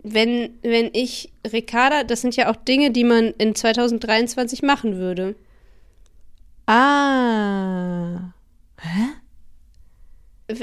Wenn, 0.03 0.57
wenn 0.63 0.89
ich 0.93 1.31
Ricarda, 1.51 2.03
das 2.03 2.21
sind 2.21 2.35
ja 2.35 2.51
auch 2.51 2.55
Dinge, 2.55 2.91
die 2.91 3.03
man 3.03 3.25
in 3.37 3.53
2023 3.53 4.63
machen 4.63 4.97
würde. 4.97 5.35
Ah. 6.65 8.33
Hä? 8.79 9.20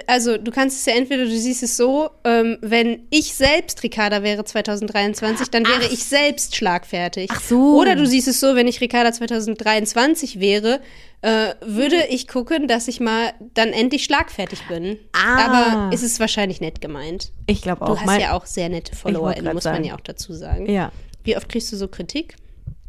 Also 0.06 0.36
du 0.36 0.50
kannst 0.50 0.78
es 0.78 0.86
ja 0.86 0.94
entweder, 0.98 1.24
du 1.24 1.30
siehst 1.30 1.62
es 1.62 1.76
so, 1.76 2.10
ähm, 2.24 2.58
wenn 2.60 3.06
ich 3.10 3.34
selbst 3.34 3.82
Ricarda 3.82 4.22
wäre 4.22 4.44
2023, 4.44 5.48
dann 5.48 5.64
wäre 5.66 5.82
Ach. 5.86 5.92
ich 5.92 6.04
selbst 6.04 6.56
schlagfertig. 6.56 7.30
Ach 7.32 7.40
so. 7.40 7.78
Oder 7.78 7.96
du 7.96 8.06
siehst 8.06 8.28
es 8.28 8.38
so, 8.40 8.54
wenn 8.54 8.66
ich 8.68 8.80
Ricarda 8.80 9.12
2023 9.12 10.40
wäre, 10.40 10.80
äh, 11.22 11.54
würde 11.64 11.96
ich 12.10 12.28
gucken, 12.28 12.68
dass 12.68 12.86
ich 12.86 13.00
mal 13.00 13.32
dann 13.54 13.70
endlich 13.70 14.04
schlagfertig 14.04 14.60
bin. 14.68 14.98
Ah. 15.12 15.46
Aber 15.46 15.94
ist 15.94 16.02
es 16.02 16.20
wahrscheinlich 16.20 16.60
nett 16.60 16.80
gemeint. 16.80 17.32
Ich 17.46 17.62
glaube 17.62 17.82
auch. 17.82 17.98
Du 17.98 18.00
hast 18.00 18.20
ja 18.20 18.32
auch 18.34 18.46
sehr 18.46 18.68
nette 18.68 18.94
FollowerInnen, 18.94 19.44
grad 19.44 19.54
muss 19.54 19.64
man 19.64 19.74
sagen. 19.74 19.84
ja 19.84 19.94
auch 19.94 20.00
dazu 20.00 20.32
sagen. 20.34 20.70
Ja. 20.70 20.92
Wie 21.24 21.36
oft 21.36 21.48
kriegst 21.48 21.72
du 21.72 21.76
so 21.76 21.88
Kritik? 21.88 22.36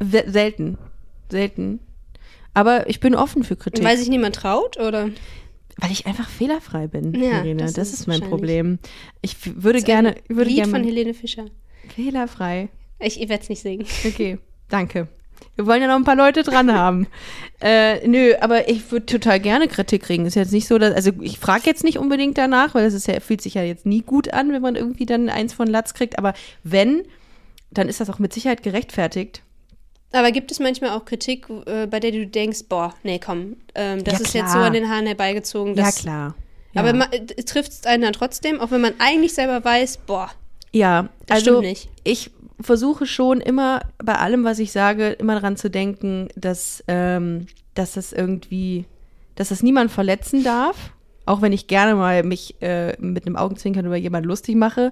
Se- 0.00 0.24
Selten. 0.26 0.78
Selten. 1.30 1.80
Aber 2.52 2.88
ich 2.88 3.00
bin 3.00 3.14
offen 3.14 3.42
für 3.44 3.56
Kritik. 3.56 3.84
Weil 3.84 3.96
sich 3.96 4.08
niemand 4.08 4.34
traut, 4.36 4.76
oder? 4.78 5.08
Weil 5.80 5.92
ich 5.92 6.06
einfach 6.06 6.28
fehlerfrei 6.28 6.86
bin, 6.86 7.14
Ja, 7.14 7.38
Irene. 7.38 7.62
Das, 7.62 7.72
das 7.74 7.92
ist, 7.92 8.00
ist 8.00 8.06
mein. 8.06 8.20
Problem. 8.20 8.78
Ich 9.22 9.36
würde 9.62 9.82
gerne, 9.82 10.14
ich 10.28 10.36
würde 10.36 10.50
Lied 10.50 10.56
gerne 10.56 10.72
von 10.72 10.84
Helene 10.84 11.14
Fischer. 11.14 11.46
fehlerfrei. 11.94 12.68
Ich, 12.98 13.20
ich 13.20 13.28
werde 13.28 13.42
es 13.42 13.48
nicht 13.48 13.62
singen. 13.62 13.86
Okay, 14.06 14.38
danke. 14.68 15.08
Wir 15.56 15.66
wollen 15.66 15.80
ja 15.80 15.88
noch 15.88 15.96
ein 15.96 16.04
paar 16.04 16.16
Leute 16.16 16.42
dran 16.42 16.72
haben. 16.72 17.06
äh, 17.60 18.06
nö, 18.06 18.34
aber 18.40 18.68
ich 18.68 18.90
würde 18.92 19.06
total 19.06 19.40
gerne 19.40 19.68
Kritik 19.68 20.02
kriegen. 20.02 20.26
Ist 20.26 20.34
jetzt 20.34 20.52
nicht 20.52 20.68
so, 20.68 20.78
dass, 20.78 20.94
also 20.94 21.12
ich 21.20 21.38
frage 21.38 21.62
jetzt 21.64 21.82
nicht 21.82 21.98
unbedingt 21.98 22.36
danach, 22.36 22.74
weil 22.74 22.84
das 22.84 22.94
ist 22.94 23.06
ja, 23.06 23.18
fühlt 23.20 23.40
sich 23.40 23.54
ja 23.54 23.62
jetzt 23.62 23.86
nie 23.86 24.02
gut 24.02 24.32
an, 24.32 24.52
wenn 24.52 24.62
man 24.62 24.76
irgendwie 24.76 25.06
dann 25.06 25.28
eins 25.28 25.54
von 25.54 25.66
Latz 25.66 25.94
kriegt. 25.94 26.18
Aber 26.18 26.34
wenn, 26.62 27.02
dann 27.70 27.88
ist 27.88 28.00
das 28.00 28.10
auch 28.10 28.18
mit 28.18 28.32
Sicherheit 28.32 28.62
gerechtfertigt. 28.62 29.42
Aber 30.12 30.32
gibt 30.32 30.50
es 30.50 30.58
manchmal 30.58 30.90
auch 30.90 31.04
Kritik, 31.04 31.46
äh, 31.66 31.86
bei 31.86 32.00
der 32.00 32.10
du 32.10 32.26
denkst, 32.26 32.64
boah, 32.68 32.94
nee, 33.04 33.20
komm, 33.24 33.56
ähm, 33.74 34.02
das 34.02 34.14
Ja, 34.14 34.20
ist 34.24 34.34
jetzt 34.34 34.52
so 34.52 34.58
an 34.58 34.72
den 34.72 34.88
Haaren 34.88 35.06
herbeigezogen. 35.06 35.74
ja, 35.76 35.90
klar. 35.92 36.34
Ja. 36.72 36.82
Aber 36.84 37.12
äh, 37.12 37.26
trifft 37.44 37.72
es 37.72 37.86
einen 37.86 38.02
dann 38.02 38.12
trotzdem, 38.12 38.60
auch 38.60 38.70
wenn 38.70 38.80
man 38.80 38.94
eigentlich 38.98 39.34
selber 39.34 39.64
weiß, 39.64 39.98
boah, 40.06 40.30
Ja, 40.72 41.08
Das 41.26 41.38
also 41.38 41.50
stimmt 41.58 41.62
nicht. 41.62 41.88
ich 42.04 42.30
versuche 42.60 43.06
schon 43.06 43.40
immer 43.40 43.82
bei 43.98 44.14
allem, 44.16 44.44
was 44.44 44.58
ich 44.58 44.70
sage, 44.72 45.10
immer 45.12 45.34
daran 45.34 45.56
zu 45.56 45.70
denken, 45.70 46.28
dass, 46.36 46.82
ähm, 46.88 47.46
dass 47.74 47.92
das 47.92 48.12
irgendwie, 48.12 48.84
dass 49.36 49.48
das 49.48 49.62
niemand 49.62 49.90
verletzen 49.90 50.44
darf. 50.44 50.92
Auch 51.30 51.42
wenn 51.42 51.52
ich 51.52 51.68
gerne 51.68 51.94
mal 51.94 52.24
mich 52.24 52.60
äh, 52.60 52.96
mit 53.00 53.24
einem 53.24 53.36
Augenzwinkern 53.36 53.86
über 53.86 53.94
jemanden 53.94 54.28
lustig 54.28 54.56
mache. 54.56 54.90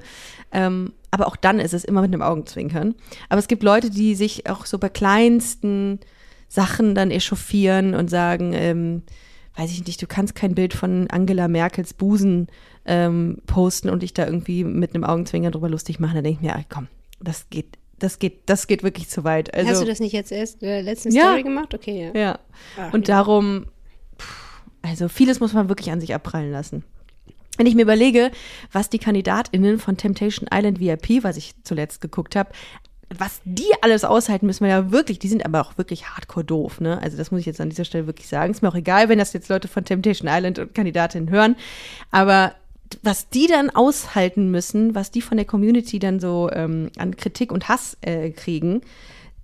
Ähm, 0.53 0.93
aber 1.11 1.27
auch 1.27 1.35
dann 1.35 1.59
ist 1.59 1.75
es 1.75 1.85
immer 1.85 2.01
mit 2.01 2.13
einem 2.13 2.23
Augenzwinkern. 2.23 2.95
Aber 3.29 3.41
es 3.41 3.49
gibt 3.49 3.65
Leute, 3.65 3.91
die 3.91 4.15
sich 4.15 4.49
auch 4.49 4.65
so 4.65 4.79
bei 4.79 4.89
kleinsten 4.89 5.99
Sachen 6.47 6.95
dann 6.95 7.11
echauffieren 7.11 7.97
und 7.97 8.09
sagen, 8.09 8.53
ähm, 8.53 9.03
weiß 9.57 9.73
ich 9.73 9.85
nicht, 9.85 10.01
du 10.01 10.07
kannst 10.07 10.37
kein 10.37 10.55
Bild 10.55 10.75
von 10.75 11.11
Angela 11.11 11.49
Merkels 11.49 11.93
Busen 11.93 12.47
ähm, 12.87 13.39
posten 13.47 13.91
und 13.91 14.05
dich 14.05 14.15
da 14.15 14.25
irgendwie 14.25 14.63
mit 14.63 14.95
einem 14.95 15.03
Augenzwinkern 15.03 15.51
drüber 15.51 15.69
lustig 15.69 15.99
machen. 15.99 16.15
Da 16.15 16.23
denke 16.23 16.39
ich 16.41 16.49
mir, 16.49 16.65
komm, 16.69 16.87
das 17.21 17.51
geht, 17.51 17.79
das 17.99 18.21
geht, 18.21 18.43
das 18.47 18.69
geht 18.69 18.85
wirklich 18.85 19.09
zu 19.09 19.25
weit. 19.25 19.53
Also, 19.55 19.71
hast 19.71 19.83
du 19.83 19.87
das 19.87 19.99
nicht 19.99 20.13
jetzt 20.13 20.31
erst 20.31 20.63
äh, 20.63 20.83
letzten 20.83 21.11
Ja. 21.11 21.25
Story 21.25 21.43
gemacht? 21.43 21.75
Okay, 21.75 22.13
ja. 22.15 22.21
Ja. 22.21 22.39
Ach, 22.79 22.93
und 22.93 23.09
ja. 23.09 23.17
darum, 23.17 23.67
pff, 24.17 24.48
also 24.83 25.09
vieles 25.09 25.41
muss 25.41 25.53
man 25.53 25.69
wirklich 25.69 25.91
an 25.91 26.01
sich 26.01 26.15
abprallen 26.15 26.53
lassen. 26.53 26.85
Wenn 27.57 27.67
ich 27.67 27.75
mir 27.75 27.83
überlege, 27.83 28.31
was 28.73 28.89
die 28.89 28.99
KandidatInnen 28.99 29.79
von 29.79 29.97
Temptation 29.97 30.49
Island 30.53 30.79
VIP, 30.79 31.25
was 31.25 31.37
ich 31.37 31.55
zuletzt 31.65 32.01
geguckt 32.01 32.37
habe, 32.37 32.51
was 33.17 33.41
die 33.45 33.71
alles 33.81 34.05
aushalten, 34.05 34.47
müssen 34.47 34.65
wir 34.65 34.71
ja 34.71 34.91
wirklich, 34.93 35.19
die 35.19 35.29
sind 35.29 35.45
aber 35.45 35.63
auch 35.63 35.79
wirklich 35.79 36.11
hardcore 36.11 36.45
doof, 36.45 36.81
ne? 36.81 37.01
Also 37.03 37.17
das 37.17 37.31
muss 37.31 37.41
ich 37.41 37.47
jetzt 37.47 37.61
an 37.61 37.71
dieser 37.71 37.85
Stelle 37.85 38.07
wirklich 38.07 38.29
sagen. 38.29 38.53
Ist 38.53 38.63
mir 38.63 38.69
auch 38.69 38.75
egal, 38.75 39.09
wenn 39.09 39.19
das 39.19 39.33
jetzt 39.33 39.49
Leute 39.49 39.67
von 39.67 39.85
Temptation 39.85 40.31
Island 40.31 40.59
und 40.59 40.75
Kandidatinnen 40.75 41.31
hören. 41.31 41.57
Aber 42.11 42.55
was 43.03 43.29
die 43.29 43.47
dann 43.47 43.71
aushalten 43.71 44.51
müssen, 44.51 44.95
was 44.95 45.11
die 45.11 45.23
von 45.23 45.37
der 45.37 45.47
Community 45.47 45.99
dann 45.99 46.21
so 46.21 46.51
ähm, 46.53 46.91
an 46.99 47.17
Kritik 47.17 47.51
und 47.51 47.69
Hass 47.69 47.97
äh, 48.03 48.31
kriegen, 48.31 48.83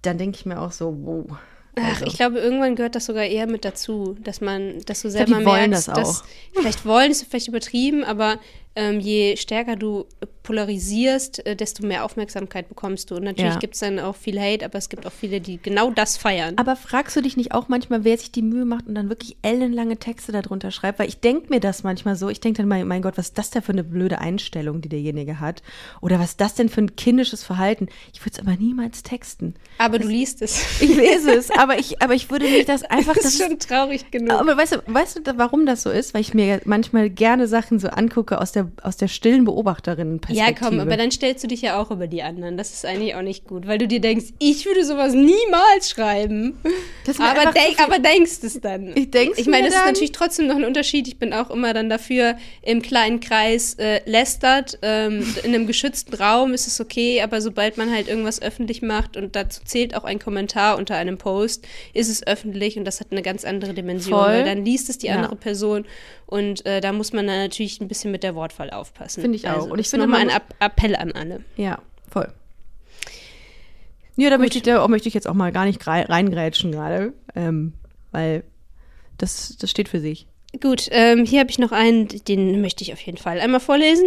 dann 0.02 0.18
denke 0.18 0.36
ich 0.38 0.46
mir 0.46 0.60
auch 0.60 0.72
so, 0.72 0.96
wow. 1.02 1.38
Ach, 1.76 1.82
Also. 1.92 2.06
ich 2.06 2.14
glaube, 2.14 2.38
irgendwann 2.38 2.76
gehört 2.76 2.94
das 2.94 3.06
sogar 3.06 3.24
eher 3.24 3.46
mit 3.46 3.64
dazu, 3.64 4.16
dass 4.22 4.40
man, 4.40 4.80
dass 4.86 5.02
du 5.02 5.08
glaub, 5.08 5.26
selber 5.26 5.40
die 5.40 5.46
wollen 5.46 5.70
merkst, 5.70 5.88
das 5.88 5.94
dass 5.94 6.20
auch. 6.22 6.26
vielleicht 6.54 6.86
wollen 6.86 7.10
ist 7.10 7.26
vielleicht 7.28 7.48
übertrieben, 7.48 8.04
aber 8.04 8.38
ähm, 8.76 9.00
je 9.00 9.36
stärker 9.36 9.76
du 9.76 10.06
polarisierst, 10.42 11.44
äh, 11.46 11.56
desto 11.56 11.86
mehr 11.86 12.04
Aufmerksamkeit 12.04 12.68
bekommst 12.68 13.10
du. 13.10 13.16
Und 13.16 13.24
natürlich 13.24 13.54
Ja. 13.54 13.58
gibt 13.58 13.74
es 13.74 13.80
dann 13.80 13.98
auch 13.98 14.16
viel 14.16 14.38
Hate, 14.40 14.64
aber 14.64 14.78
es 14.78 14.88
gibt 14.88 15.06
auch 15.06 15.12
viele, 15.12 15.40
die 15.40 15.58
genau 15.62 15.90
das 15.90 16.16
feiern. 16.16 16.54
Aber 16.56 16.76
fragst 16.76 17.16
du 17.16 17.20
dich 17.20 17.36
nicht 17.36 17.52
auch 17.52 17.68
manchmal, 17.68 18.04
wer 18.04 18.16
sich 18.18 18.30
die 18.30 18.42
Mühe 18.42 18.64
macht 18.64 18.86
und 18.86 18.94
dann 18.94 19.08
wirklich 19.08 19.36
ellenlange 19.42 19.96
Texte 19.98 20.32
darunter 20.32 20.70
schreibt? 20.70 20.98
Weil 20.98 21.08
ich 21.08 21.20
denke 21.20 21.48
mir 21.50 21.60
das 21.60 21.82
manchmal 21.82 22.16
so. 22.16 22.28
Ich 22.28 22.40
denke 22.40 22.58
dann 22.58 22.68
mal, 22.68 22.84
mein 22.84 23.02
Gott, 23.02 23.16
was 23.16 23.26
ist 23.28 23.38
das 23.38 23.50
denn 23.50 23.62
für 23.62 23.72
eine 23.72 23.84
blöde 23.84 24.18
Einstellung, 24.18 24.80
die 24.80 24.88
derjenige 24.88 25.40
hat? 25.40 25.62
Oder 26.00 26.18
was 26.18 26.30
ist 26.30 26.40
das 26.40 26.54
denn 26.54 26.68
für 26.68 26.82
ein 26.82 26.96
kindisches 26.96 27.42
Verhalten? 27.44 27.88
Ich 28.12 28.20
würde 28.20 28.32
es 28.34 28.38
aber 28.40 28.56
niemals 28.56 29.02
texten. 29.02 29.54
Aber 29.78 29.98
du 29.98 30.08
liest 30.08 30.42
es. 30.42 30.80
Ich 30.80 30.94
lese 30.94 31.32
es, 31.32 31.50
aber 31.58 31.78
ich, 31.78 32.02
aber 32.02 32.14
ich 32.14 32.30
würde 32.30 32.46
mich 32.46 32.64
das 32.66 32.82
einfach. 32.84 33.14
das 33.14 33.26
ist 33.26 33.42
schon 33.42 33.58
traurig 33.58 34.10
genug. 34.10 34.32
aber 34.38 34.56
weißt 34.56 34.74
du, 34.76 34.82
weißt 34.86 35.16
du, 35.26 35.38
warum 35.38 35.64
das 35.66 35.82
so 35.82 35.90
ist? 35.90 36.12
Weil 36.14 36.20
ich 36.20 36.34
mir 36.34 36.60
manchmal 36.64 37.08
gerne 37.10 37.46
Sachen 37.48 37.78
so 37.78 37.88
angucke 37.88 38.40
aus 38.40 38.52
der, 38.52 38.63
aus 38.82 38.96
der 38.96 39.08
stillen 39.08 39.44
Beobachterinnenperspektive. 39.44 40.60
Ja, 40.60 40.68
komm, 40.68 40.80
aber 40.80 40.96
dann 40.96 41.10
stellst 41.10 41.42
du 41.44 41.48
dich 41.48 41.62
ja 41.62 41.80
auch 41.80 41.90
über 41.90 42.06
die 42.06 42.22
anderen. 42.22 42.56
Das 42.56 42.72
ist 42.72 42.84
eigentlich 42.84 43.14
auch 43.14 43.22
nicht 43.22 43.46
gut, 43.46 43.66
weil 43.66 43.78
du 43.78 43.86
dir 43.88 44.00
denkst, 44.00 44.26
ich 44.38 44.66
würde 44.66 44.84
sowas 44.84 45.12
niemals 45.14 45.90
schreiben. 45.90 46.58
Ist 47.06 47.20
Aber, 47.20 47.52
denk, 47.52 47.76
viel- 47.76 47.84
aber 47.84 47.98
denkst 47.98 48.38
es 48.42 48.60
dann. 48.60 48.96
Ich 48.96 49.10
denk's 49.10 49.38
Ich 49.38 49.46
meine, 49.46 49.66
das 49.66 49.74
ist 49.74 49.80
dann. 49.80 49.86
natürlich 49.88 50.12
trotzdem 50.12 50.46
noch 50.46 50.56
ein 50.56 50.64
Unterschied. 50.64 51.06
Ich 51.08 51.18
bin 51.18 51.32
auch 51.32 51.50
immer 51.50 51.74
dann 51.74 51.88
dafür 51.90 52.36
im 52.62 52.82
kleinen 52.82 53.20
Kreis 53.20 53.74
äh, 53.74 54.00
lästert. 54.08 54.78
Ähm, 54.82 55.24
in 55.42 55.54
einem 55.54 55.66
geschützten 55.66 56.14
Raum 56.14 56.54
ist 56.54 56.66
es 56.66 56.80
okay, 56.80 57.20
aber 57.22 57.40
sobald 57.40 57.76
man 57.76 57.90
halt 57.92 58.08
irgendwas 58.08 58.40
öffentlich 58.42 58.82
macht 58.82 59.16
und 59.16 59.36
dazu 59.36 59.60
zählt 59.64 59.94
auch 59.96 60.04
ein 60.04 60.18
Kommentar 60.18 60.78
unter 60.78 60.96
einem 60.96 61.18
Post, 61.18 61.66
ist 61.92 62.08
es 62.08 62.26
öffentlich 62.26 62.78
und 62.78 62.84
das 62.84 63.00
hat 63.00 63.08
eine 63.10 63.22
ganz 63.22 63.44
andere 63.44 63.74
Dimension, 63.74 64.18
Voll. 64.18 64.28
weil 64.28 64.44
dann 64.44 64.64
liest 64.64 64.88
es 64.88 64.98
die 64.98 65.06
Ja. 65.08 65.16
andere 65.16 65.36
Person 65.36 65.84
und 66.26 66.64
äh, 66.66 66.80
da 66.80 66.92
muss 66.92 67.12
man 67.12 67.26
dann 67.26 67.38
natürlich 67.38 67.80
ein 67.80 67.88
bisschen 67.88 68.10
mit 68.10 68.22
der 68.22 68.34
Wortwahl 68.54 68.70
aufpassen. 68.70 69.22
Finde 69.22 69.36
ich 69.36 69.48
auch. 69.48 69.54
Also, 69.54 69.72
Und 69.72 69.78
ich 69.78 69.88
finde, 69.88 70.06
nochmal 70.06 70.28
ein 70.28 70.40
Appell 70.60 70.96
an 70.96 71.12
alle. 71.12 71.44
Ja, 71.56 71.78
voll. 72.10 72.32
Ja, 74.16 74.30
da 74.30 74.38
möchte 74.38 74.58
ich, 74.58 74.62
da 74.62 74.86
möchte 74.86 75.08
ich 75.08 75.14
jetzt 75.14 75.26
auch 75.26 75.34
mal 75.34 75.50
gar 75.50 75.64
nicht 75.64 75.84
reingrätschen 75.86 76.70
gerade, 76.70 77.12
ähm, 77.34 77.72
weil 78.12 78.44
das, 79.18 79.56
das 79.58 79.70
steht 79.70 79.88
für 79.88 80.00
sich. 80.00 80.26
Gut, 80.60 80.88
ähm, 80.92 81.24
hier 81.24 81.40
habe 81.40 81.50
ich 81.50 81.58
noch 81.58 81.72
einen, 81.72 82.06
den 82.28 82.60
möchte 82.60 82.84
ich 82.84 82.92
auf 82.92 83.00
jeden 83.00 83.18
Fall 83.18 83.40
einmal 83.40 83.58
vorlesen. 83.58 84.06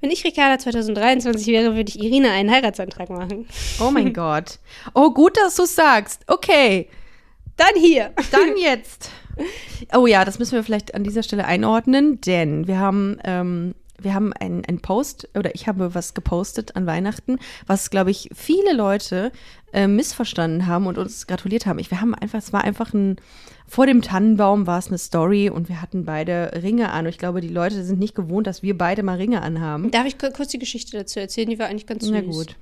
Wenn 0.00 0.10
ich 0.10 0.24
Ricarda 0.24 0.58
2023 0.58 1.48
wäre, 1.48 1.74
würde 1.74 1.90
ich 1.90 2.00
Irina 2.00 2.30
einen 2.32 2.50
Heiratsantrag 2.50 3.10
machen. 3.10 3.46
Oh 3.80 3.90
mein 3.90 4.12
Gott. 4.14 4.60
Oh, 4.94 5.10
gut, 5.10 5.36
dass 5.36 5.56
du 5.56 5.66
sagst. 5.66 6.22
Okay, 6.28 6.88
Dann 7.56 7.74
hier. 7.76 8.12
dann 8.30 8.56
jetzt. 8.62 9.10
Oh 9.94 10.06
ja, 10.06 10.24
das 10.24 10.38
müssen 10.38 10.52
wir 10.54 10.62
vielleicht 10.62 10.94
an 10.94 11.02
dieser 11.02 11.22
Stelle 11.24 11.44
einordnen, 11.44 12.20
denn 12.20 12.66
wir 12.68 12.78
haben, 12.78 13.18
ähm, 13.24 13.74
wir 14.02 14.14
haben 14.14 14.32
einen, 14.32 14.64
einen 14.64 14.80
Post 14.80 15.28
oder 15.36 15.54
ich 15.54 15.66
habe 15.68 15.94
was 15.94 16.14
gepostet 16.14 16.76
an 16.76 16.86
Weihnachten, 16.86 17.38
was, 17.66 17.90
glaube 17.90 18.10
ich, 18.10 18.28
viele 18.34 18.72
Leute 18.72 19.32
äh, 19.72 19.86
missverstanden 19.86 20.66
haben 20.66 20.86
und 20.86 20.98
uns 20.98 21.26
gratuliert 21.26 21.66
haben. 21.66 21.78
Ich, 21.78 21.90
wir 21.90 22.00
haben 22.00 22.14
einfach, 22.14 22.38
es 22.38 22.52
war 22.52 22.64
einfach 22.64 22.92
ein, 22.92 23.16
vor 23.66 23.86
dem 23.86 24.02
Tannenbaum 24.02 24.66
war 24.66 24.78
es 24.78 24.88
eine 24.88 24.98
Story 24.98 25.48
und 25.48 25.68
wir 25.68 25.80
hatten 25.80 26.04
beide 26.04 26.50
Ringe 26.62 26.90
an. 26.90 27.04
Und 27.06 27.10
ich 27.10 27.18
glaube, 27.18 27.40
die 27.40 27.48
Leute 27.48 27.84
sind 27.84 28.00
nicht 28.00 28.14
gewohnt, 28.14 28.46
dass 28.46 28.62
wir 28.62 28.76
beide 28.76 29.02
mal 29.02 29.16
Ringe 29.16 29.42
anhaben. 29.42 29.90
Darf 29.90 30.06
ich 30.06 30.18
ku- 30.18 30.30
kurz 30.34 30.48
die 30.48 30.58
Geschichte 30.58 30.96
dazu 30.96 31.20
erzählen? 31.20 31.48
Die 31.48 31.58
war 31.58 31.68
eigentlich 31.68 31.86
ganz 31.86 32.02
süß. 32.04 32.12
Na 32.12 32.20
gut. 32.20 32.56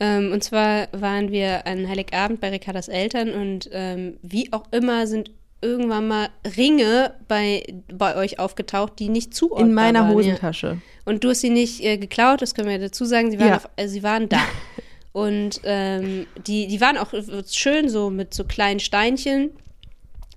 Ähm, 0.00 0.32
und 0.32 0.44
zwar 0.44 0.88
waren 0.92 1.32
wir 1.32 1.66
an 1.66 1.88
Heiligabend 1.88 2.40
bei 2.40 2.50
Ricardas 2.50 2.88
Eltern 2.88 3.30
und 3.30 3.68
ähm, 3.72 4.16
wie 4.22 4.52
auch 4.52 4.64
immer 4.70 5.06
sind 5.06 5.30
irgendwann 5.60 6.08
mal 6.08 6.28
Ringe 6.56 7.14
bei, 7.26 7.64
bei 7.92 8.16
euch 8.16 8.38
aufgetaucht, 8.38 8.94
die 8.98 9.08
nicht 9.08 9.34
zuordnbar 9.34 9.66
In 9.68 9.74
meiner 9.74 10.00
waren. 10.00 10.10
Ja. 10.10 10.14
Hosentasche. 10.16 10.78
Und 11.04 11.24
du 11.24 11.30
hast 11.30 11.40
sie 11.40 11.50
nicht 11.50 11.82
äh, 11.84 11.96
geklaut, 11.98 12.42
das 12.42 12.54
können 12.54 12.68
wir 12.68 12.78
dazu 12.78 13.04
sagen. 13.04 13.30
Sie 13.30 13.38
waren, 13.38 13.48
Ja. 13.48 13.56
auf, 13.56 13.68
äh, 13.76 13.88
sie 13.88 14.02
waren 14.02 14.28
da. 14.28 14.40
Und 15.12 15.60
ähm, 15.64 16.26
die, 16.46 16.68
die 16.68 16.80
waren 16.80 16.96
auch 16.96 17.12
schön 17.50 17.88
so 17.88 18.10
mit 18.10 18.34
so 18.34 18.44
kleinen 18.44 18.78
Steinchen. 18.78 19.50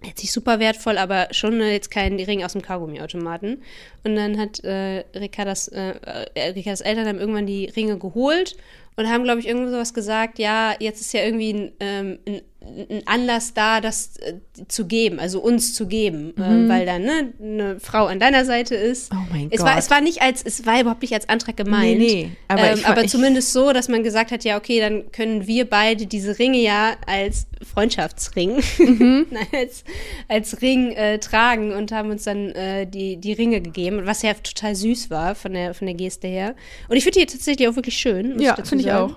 Jetzt 0.04 0.24
nicht 0.24 0.32
super 0.32 0.60
wertvoll, 0.60 0.98
aber 0.98 1.28
schon 1.30 1.62
jetzt 1.62 1.92
kein 1.92 2.20
Ring 2.20 2.44
aus 2.44 2.54
dem 2.54 2.64
Kaugummiautomaten. 2.64 3.62
Und 4.04 4.16
dann 4.16 4.40
hat 4.40 4.64
äh, 4.64 5.04
Ricardas, 5.14 5.68
äh, 5.68 5.94
äh, 6.34 6.50
Ricardas 6.52 6.82
Eltern 6.82 7.06
haben 7.08 7.20
irgendwann 7.20 7.46
die 7.46 7.66
Ringe 7.66 8.00
geholt 8.00 8.58
und 8.96 9.08
haben, 9.08 9.24
glaube 9.24 9.40
ich, 9.42 9.48
irgendwo 9.48 9.70
sowas 9.70 9.94
gesagt, 9.94 10.40
ja, 10.40 10.74
jetzt 10.80 11.02
ist 11.02 11.14
ja 11.14 11.22
irgendwie 11.24 11.54
ein, 11.54 11.72
ähm, 11.80 12.20
ein 12.28 12.42
ein 12.64 13.02
Anlass 13.08 13.56
da, 13.56 13.82
das 13.82 14.18
äh, 14.18 14.34
zu 14.68 14.86
geben, 14.86 15.20
also 15.20 15.42
uns 15.42 15.74
zu 15.74 15.88
geben, 15.88 16.34
Mhm. 16.36 16.66
äh, 16.66 16.70
weil 16.70 16.86
dann 16.86 17.02
ne, 17.04 17.34
eine 17.42 17.80
Frau 17.80 18.06
an 18.06 18.20
deiner 18.20 18.46
Seite 18.46 18.76
ist. 18.76 19.12
Oh 19.12 19.18
mein 19.32 19.48
es 19.52 19.58
Gott. 19.62 19.68
War, 19.68 19.78
es 19.80 19.90
war 19.90 20.00
nicht 20.00 20.22
als, 20.22 20.44
es 20.44 20.64
war 20.68 20.80
überhaupt 20.80 21.02
nicht 21.02 21.14
als 21.16 21.28
Antrag 21.28 21.58
gemeint. 21.58 21.98
Nee, 21.98 22.14
nee, 22.14 22.32
aber 22.48 22.70
ähm, 22.72 22.78
ich- 22.80 22.86
aber 22.86 23.04
ich- 23.04 23.10
zumindest 23.12 23.52
so, 23.52 23.74
dass 23.74 23.88
man 23.90 24.04
gesagt 24.04 24.30
hat, 24.32 24.44
ja, 24.44 24.58
okay, 24.58 24.80
dann 24.80 25.12
können 25.12 25.48
wir 25.48 25.68
beide 25.68 26.06
diese 26.06 26.38
Ringe 26.38 26.60
ja 26.60 26.94
als 27.08 27.48
Freundschaftsring, 27.74 28.62
Mhm. 28.78 29.26
Nein, 29.32 29.48
als, 29.54 29.84
als 30.28 30.62
Ring 30.62 30.92
äh, 30.92 31.18
tragen 31.18 31.74
und 31.74 31.92
haben 31.92 32.12
uns 32.12 32.26
dann 32.26 32.50
äh, 32.52 32.86
die, 32.86 33.18
die 33.18 33.34
Ringe 33.34 33.62
gegeben, 33.62 34.02
was 34.06 34.22
ja 34.22 34.34
total 34.36 34.76
süß 34.76 35.10
war 35.10 35.34
von 35.34 35.54
der, 35.54 35.74
von 35.74 35.88
der 35.88 35.96
Geste 35.96 36.28
her. 36.28 36.54
Und 36.90 36.96
ich 36.96 37.04
finde 37.04 37.22
die 37.22 37.26
tatsächlich 37.26 37.68
auch 37.68 37.76
wirklich 37.76 37.98
schön. 37.98 38.40
Ja, 38.40 38.56
finde 38.64 38.84
ich 38.86 38.92
auch. 38.92 39.16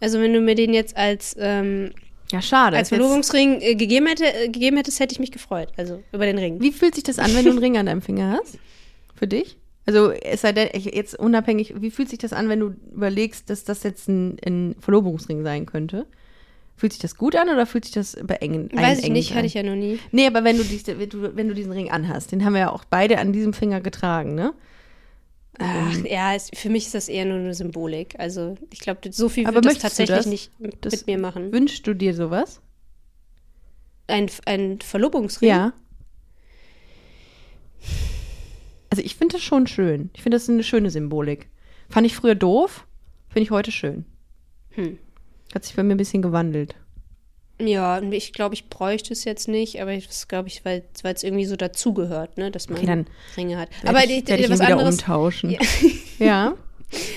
Also 0.00 0.20
wenn 0.20 0.34
du 0.34 0.40
mir 0.40 0.54
den 0.56 0.74
jetzt 0.74 0.94
als, 0.96 1.34
ähm, 1.40 1.92
Ja, 2.32 2.40
schade. 2.42 2.76
als 2.78 2.88
Verlobungsring 2.88 3.60
äh, 3.60 3.74
gegeben, 3.74 4.06
hätte, 4.06 4.24
äh, 4.24 4.48
gegeben 4.48 4.78
hättest, 4.78 4.98
hätte 5.00 5.12
ich 5.12 5.20
mich 5.20 5.30
gefreut. 5.30 5.68
Also 5.76 6.02
über 6.12 6.24
den 6.26 6.38
Ring. 6.38 6.60
Wie 6.60 6.72
fühlt 6.72 6.94
sich 6.94 7.04
das 7.04 7.18
an, 7.18 7.34
wenn 7.34 7.44
du 7.44 7.50
einen 7.50 7.58
Ring 7.58 7.76
an 7.76 7.86
deinem 7.86 8.02
Finger 8.02 8.38
hast? 8.40 8.58
Für 9.14 9.26
dich? 9.26 9.58
Also, 9.84 10.10
es 10.12 10.42
sei 10.42 10.52
denn, 10.52 10.68
jetzt 10.74 11.18
unabhängig, 11.18 11.74
wie 11.80 11.90
fühlt 11.90 12.08
sich 12.08 12.18
das 12.18 12.32
an, 12.32 12.48
wenn 12.48 12.60
du 12.60 12.74
überlegst, 12.94 13.50
dass 13.50 13.64
das 13.64 13.82
jetzt 13.82 14.08
ein, 14.08 14.36
ein 14.46 14.76
Verlobungsring 14.80 15.42
sein 15.42 15.66
könnte? 15.66 16.06
Fühlt 16.76 16.92
sich 16.92 17.02
das 17.02 17.16
gut 17.16 17.36
an 17.36 17.48
oder 17.48 17.66
fühlt 17.66 17.84
sich 17.84 17.94
das 17.94 18.16
beengend 18.22 18.74
Weiß 18.74 19.00
ich 19.00 19.10
nicht, 19.10 19.32
an? 19.32 19.38
hatte 19.38 19.46
ich 19.46 19.54
ja 19.54 19.62
noch 19.62 19.74
nie. 19.74 19.98
Nee, 20.10 20.26
aber 20.26 20.44
wenn 20.44 20.56
du, 20.56 20.64
dies, 20.64 20.86
wenn 20.86 21.08
du, 21.08 21.36
wenn 21.36 21.48
du 21.48 21.54
diesen 21.54 21.72
Ring 21.72 21.90
anhast, 21.90 22.32
den 22.32 22.44
haben 22.44 22.54
wir 22.54 22.60
ja 22.60 22.70
auch 22.70 22.84
beide 22.84 23.18
an 23.18 23.32
diesem 23.32 23.52
Finger 23.52 23.80
getragen, 23.80 24.34
ne? 24.34 24.54
Ach, 25.58 26.04
ja, 26.04 26.34
es, 26.34 26.50
für 26.54 26.70
mich 26.70 26.86
ist 26.86 26.94
das 26.94 27.08
eher 27.08 27.24
nur 27.26 27.36
eine 27.38 27.54
Symbolik. 27.54 28.14
Also 28.18 28.56
ich 28.72 28.80
glaube, 28.80 29.00
so 29.12 29.28
viel 29.28 29.46
Aber 29.46 29.56
wird 29.56 29.66
das 29.66 29.78
tatsächlich 29.78 30.16
das? 30.16 30.26
nicht 30.26 30.58
mit, 30.60 30.84
Das- 30.84 30.92
mit 30.92 31.06
mir 31.06 31.18
machen. 31.18 31.52
Wünschst 31.52 31.86
du 31.86 31.94
dir 31.94 32.14
sowas? 32.14 32.60
Ein, 34.06 34.30
ein 34.46 34.80
Verlobungsring? 34.80 35.48
Ja. 35.48 35.72
Also 38.90 39.02
ich 39.02 39.16
finde 39.16 39.34
das 39.36 39.42
schon 39.42 39.66
schön. 39.66 40.10
Ich 40.14 40.22
finde 40.22 40.36
das 40.36 40.48
eine 40.48 40.62
schöne 40.62 40.90
Symbolik. 40.90 41.48
Fand 41.88 42.06
ich 42.06 42.14
früher 42.16 42.34
doof, 42.34 42.86
finde 43.28 43.44
ich 43.44 43.50
heute 43.50 43.72
schön. 43.72 44.04
Hm. 44.70 44.98
Hat 45.54 45.64
sich 45.64 45.76
bei 45.76 45.82
mir 45.82 45.94
ein 45.94 45.98
bisschen 45.98 46.22
gewandelt. 46.22 46.74
Ja, 47.66 48.00
ich 48.02 48.32
glaube, 48.32 48.54
ich 48.54 48.68
bräuchte 48.68 49.12
es 49.12 49.24
jetzt 49.24 49.46
nicht, 49.48 49.80
aber 49.80 49.92
ich 49.92 50.08
glaube 50.28 50.48
ich, 50.48 50.64
weil 50.64 50.82
es 51.02 51.22
irgendwie 51.22 51.44
so 51.44 51.56
dazugehört, 51.56 52.36
ne, 52.36 52.50
dass 52.50 52.68
man 52.68 52.78
Okay, 52.80 53.04
Ringe 53.36 53.58
hat. 53.58 53.68
Aber 53.86 54.02
ich, 54.04 54.26
werd 54.26 54.40
ich 54.40 54.50
was 54.50 54.60
anderes. 54.60 54.96
umtauschen. 54.96 55.50
Ja. 55.50 55.60
Ja. 56.18 56.54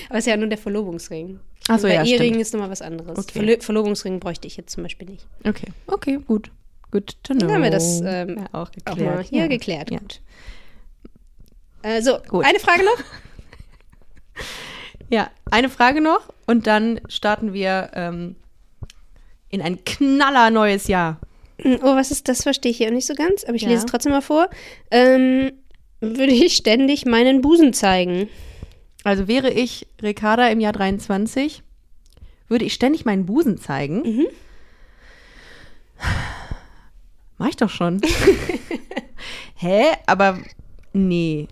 Aber 0.08 0.18
es 0.18 0.26
ist 0.26 0.26
ja 0.26 0.36
nur 0.36 0.48
der 0.48 0.58
Verlobungsring. 0.58 1.38
Ach 1.68 1.78
so, 1.78 1.86
Bei 1.86 1.94
ja, 1.94 2.04
Ehering 2.04 2.40
ist 2.40 2.52
nochmal 2.52 2.70
was 2.70 2.82
anderes. 2.82 3.18
Okay. 3.18 3.32
Verlo 3.32 3.56
Verlobungsring 3.60 4.18
bräuchte 4.20 4.48
ich 4.48 4.56
jetzt 4.56 4.72
zum 4.72 4.82
Beispiel 4.82 5.08
nicht. 5.08 5.26
Okay, 5.44 5.68
okay, 5.86 6.18
gut. 6.26 6.50
To 6.90 7.34
know. 7.34 7.40
Dann 7.40 7.52
haben 7.52 7.62
wir 7.62 7.70
das 7.70 8.00
ähm, 8.04 8.36
ja, 8.38 8.46
auch 8.52 8.68
auch 8.68 8.70
geklärt. 8.70 9.14
mal 9.16 9.22
hier 9.22 9.42
ja. 9.42 9.46
geklärt. 9.48 9.90
Ja. 9.90 9.98
Gut. 9.98 10.20
Äh, 11.82 12.02
so, 12.02 12.18
Gut. 12.28 12.44
eine 12.44 12.58
Frage 12.58 12.84
noch? 12.84 13.04
ja, 15.10 15.30
eine 15.50 15.68
Frage 15.68 16.00
noch 16.00 16.28
und 16.46 16.66
dann 16.66 17.00
starten 17.08 17.52
wir 17.52 17.90
ähm, 17.94 18.36
in 19.48 19.62
ein 19.62 19.84
knaller 19.84 20.50
neues 20.50 20.88
Jahr. 20.88 21.18
Oh, 21.64 21.94
was 21.96 22.10
ist 22.10 22.28
das? 22.28 22.42
Verstehe 22.42 22.70
ich 22.70 22.78
hier 22.78 22.88
auch 22.88 22.92
nicht 22.92 23.06
so 23.06 23.14
ganz, 23.14 23.44
aber 23.44 23.54
ich 23.54 23.62
Ja. 23.62 23.68
lese 23.68 23.80
es 23.80 23.86
trotzdem 23.90 24.12
mal 24.12 24.20
vor. 24.20 24.48
Ähm, 24.90 25.52
würde 26.00 26.32
ich 26.32 26.56
ständig 26.56 27.06
meinen 27.06 27.40
Busen 27.40 27.72
zeigen? 27.72 28.28
Also 29.04 29.28
wäre 29.28 29.50
ich 29.50 29.86
Ricarda 30.02 30.48
im 30.48 30.60
Jahr 30.60 30.72
23, 30.72 31.62
würde 32.48 32.64
ich 32.64 32.74
ständig 32.74 33.04
meinen 33.04 33.24
Busen 33.24 33.56
zeigen. 33.58 34.02
Mhm. 34.02 34.26
Mach 37.38 37.48
ich 37.48 37.56
doch 37.56 37.70
schon. 37.70 38.00
Hä? 39.56 39.84
Aber 40.06 40.38
nee. 40.92 41.48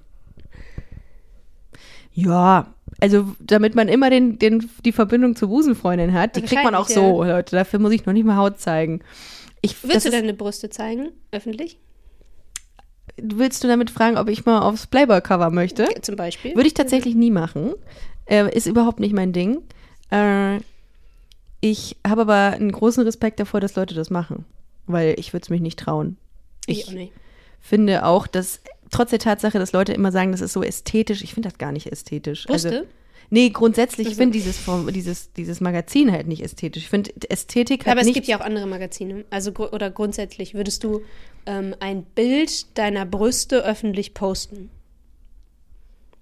Ja, 2.12 2.66
also 3.05 3.34
damit 3.40 3.74
man 3.74 3.88
immer 3.88 4.09
den, 4.11 4.38
den, 4.38 4.70
die 4.84 4.92
Verbindung 4.92 5.36
zur 5.36 5.48
Busenfreundin 5.48 6.12
hat, 6.14 6.36
die 6.36 6.42
kriegt 6.42 6.64
man 6.64 6.74
auch 6.74 6.88
so, 6.88 7.22
Leute. 7.22 7.57
Dafür 7.57 7.78
muss 7.78 7.92
ich 7.92 8.07
noch 8.07 8.12
nicht 8.14 8.24
mal 8.24 8.36
Haut 8.36 8.59
zeigen. 8.61 9.00
Ich, 9.61 9.82
Willst 9.82 10.05
du 10.07 10.09
ist- 10.11 10.12
deine 10.14 10.34
Brüste 10.34 10.70
zeigen, 10.70 11.11
öffentlich? 11.32 11.78
willst 13.16 13.62
du 13.62 13.68
damit 13.68 13.90
fragen, 13.90 14.16
ob 14.16 14.28
ich 14.28 14.44
mal 14.44 14.61
aufs 14.62 14.86
Playboy-Cover 14.86 15.50
möchte? 15.50 15.86
Zum 16.02 16.16
Beispiel? 16.16 16.55
Würde 16.57 16.66
ich 16.66 16.74
tatsächlich 16.74 17.14
nie 17.14 17.30
machen. 17.30 17.74
Äh, 18.26 18.52
ist 18.57 18.66
überhaupt 18.66 18.98
nicht 19.00 19.12
mein 19.14 19.32
Ding. 19.32 19.62
Äh, 20.11 20.59
ich 21.61 21.96
habe 22.07 22.22
aber 22.22 22.34
einen 22.57 22.72
großen 22.72 23.05
Respekt 23.05 23.38
davor, 23.40 23.61
dass 23.61 23.76
Leute 23.76 23.94
das 23.94 24.11
machen. 24.11 24.44
Weil 24.86 25.14
ich 25.18 25.32
würde 25.32 25.44
es 25.44 25.50
mich 25.50 25.61
nicht 25.61 25.78
trauen. 25.78 26.16
ich 26.66 26.84
auch 26.84 26.88
Ich 26.88 26.94
nicht. 26.94 27.12
finde 27.61 28.05
auch, 28.05 28.26
dass 28.26 28.61
trotz 28.95 29.11
der 29.11 29.18
Tatsache, 29.18 29.59
dass 29.59 29.72
Leute 29.72 29.92
immer 29.92 30.12
sagen, 30.12 30.32
das 30.32 30.40
ist 30.40 30.53
so 30.53 30.62
ästhetisch, 30.62 31.22
ich 31.22 31.34
finde 31.34 31.49
das 31.51 31.59
gar 31.59 31.72
nicht 31.72 31.86
ästhetisch. 31.90 32.49
Also, 32.49 32.68
Brüste? 32.70 32.86
nee, 33.30 33.51
grundsätzlich, 33.51 34.07
ich 34.07 34.12
Also- 34.12 34.22
finde 34.22 34.38
dieses, 34.38 34.59
dieses, 34.95 35.32
dieses 35.32 35.61
Magazin 35.61 36.11
halt 36.12 36.26
nicht 36.26 36.42
ästhetisch. 36.42 36.84
Ich 36.84 36.88
finde, 36.90 37.11
Ästhetik 37.28 37.86
hat 37.86 37.92
Aber 37.92 38.01
es 38.07 38.12
gibt 38.12 38.26
ja 38.26 38.38
auch 38.40 38.45
andere 38.45 38.66
Magazine. 38.66 39.24
Also 39.30 39.53
oder 39.53 39.90
grundsätzlich 39.90 40.55
würdest 40.55 40.84
du 40.84 41.03
ähm, 41.47 41.74
ein 41.80 42.05
Bild 42.05 42.78
deiner 42.78 43.05
Brüste 43.07 43.64
öffentlich 43.64 44.14
posten? 44.14 44.70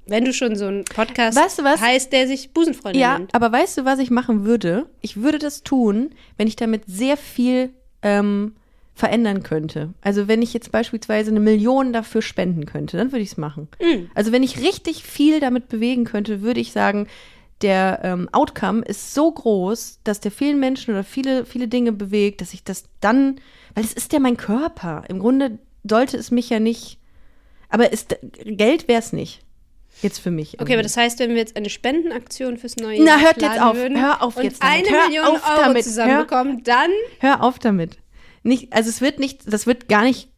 Wenn 0.07 0.25
du 0.25 0.33
schon 0.33 0.57
so 0.57 0.67
einen 0.67 0.85
Podcast 0.85 1.39
Weißt 1.39 1.61
du 1.61 1.65
was? 1.65 1.81
heißt, 1.81 2.13
der 2.13 2.27
sich 2.27 2.53
Busenfreundin 2.53 3.01
Ja, 3.01 3.19
nennt. 3.19 3.35
aber 3.35 3.53
weißt 3.53 3.79
du, 3.79 3.85
was 3.85 4.01
ich 4.01 4.11
machen 4.11 4.45
würde? 4.45 4.87
Ich 5.01 5.19
würde 5.23 5.39
das 5.39 5.63
tun, 5.63 6.11
wenn 6.37 6.49
ich 6.49 6.57
damit 6.57 6.83
sehr 6.89 7.17
viel 7.17 7.71
ähm, 8.03 8.57
verändern 8.95 9.43
könnte. 9.43 9.95
Also 10.03 10.29
wenn 10.29 10.43
ich 10.43 10.53
jetzt 10.53 10.71
beispielsweise 10.71 11.31
eine 11.31 11.41
Million 11.41 11.93
dafür 11.93 12.23
spenden 12.23 12.67
könnte, 12.67 12.97
dann 12.97 13.11
würde 13.11 13.23
ich 13.23 13.31
es 13.31 13.37
machen. 13.37 13.69
Mm. 13.81 14.11
Also 14.15 14.33
wenn 14.33 14.43
ich 14.43 14.61
richtig 14.61 15.03
viel 15.03 15.41
damit 15.41 15.69
bewegen 15.69 16.05
könnte, 16.05 16.43
würde 16.43 16.61
ich 16.61 16.73
sagen, 16.73 17.07
der 17.63 18.01
ähm, 18.03 18.29
Outcome 18.33 18.83
ist 18.83 19.15
so 19.15 19.31
groß, 19.31 20.01
dass 20.05 20.21
der 20.21 20.31
vielen 20.31 20.61
Menschen 20.61 20.93
oder 20.93 21.05
viele, 21.05 21.45
viele 21.45 21.69
Dinge 21.69 21.93
bewegt, 21.93 22.41
dass 22.41 22.55
ich 22.55 22.65
das 22.65 22.85
dann, 23.01 23.37
weil 23.75 23.85
es 23.85 23.93
ist 23.93 24.13
ja 24.13 24.19
mein 24.19 24.37
Körper. 24.37 25.05
Im 25.09 25.21
Grunde 25.21 25.59
sollte 25.89 26.17
es 26.17 26.31
mich 26.31 26.51
ja 26.51 26.61
nicht, 26.61 26.99
aber 27.69 27.93
ist, 27.93 28.17
Geld 28.45 28.89
wäre 28.89 29.01
es 29.01 29.13
nicht. 29.13 29.43
Jetzt 30.01 30.19
für 30.19 30.31
mich. 30.31 30.61
Okay, 30.61 30.73
aber 30.73 30.83
das 30.83 30.97
heißt, 30.97 31.19
wenn 31.21 31.31
wir 31.31 31.37
jetzt 31.37 31.55
eine 31.55 31.71
Spendenaktion 31.71 32.57
fürs 32.57 32.77
neue 32.77 32.99
Na, 32.99 33.13
Jahr 33.13 33.21
hört 33.21 33.43
jetzt 33.43 33.61
auf. 33.61 33.77
würden 33.77 34.01
Hör 34.01 34.23
auf 34.23 34.37
und 34.37 34.45
jetzt 34.45 34.63
damit. 34.63 34.87
eine 34.89 34.97
Hör 34.97 35.07
Million 35.07 35.27
auf 35.27 35.49
Euro 35.49 35.63
damit. 35.63 35.85
zusammenbekommen, 35.85 36.65
dann 36.65 36.91
Hör 37.21 37.43
auf 37.43 37.59
damit. 37.59 37.99
Nicht, 38.43 38.73
also 38.73 38.89
es 38.91 39.01
wird 39.01 39.19
nicht, 39.19 39.53
das 39.53 39.67
wird 39.67 39.89
gar 39.89 40.03
nicht 40.03 40.29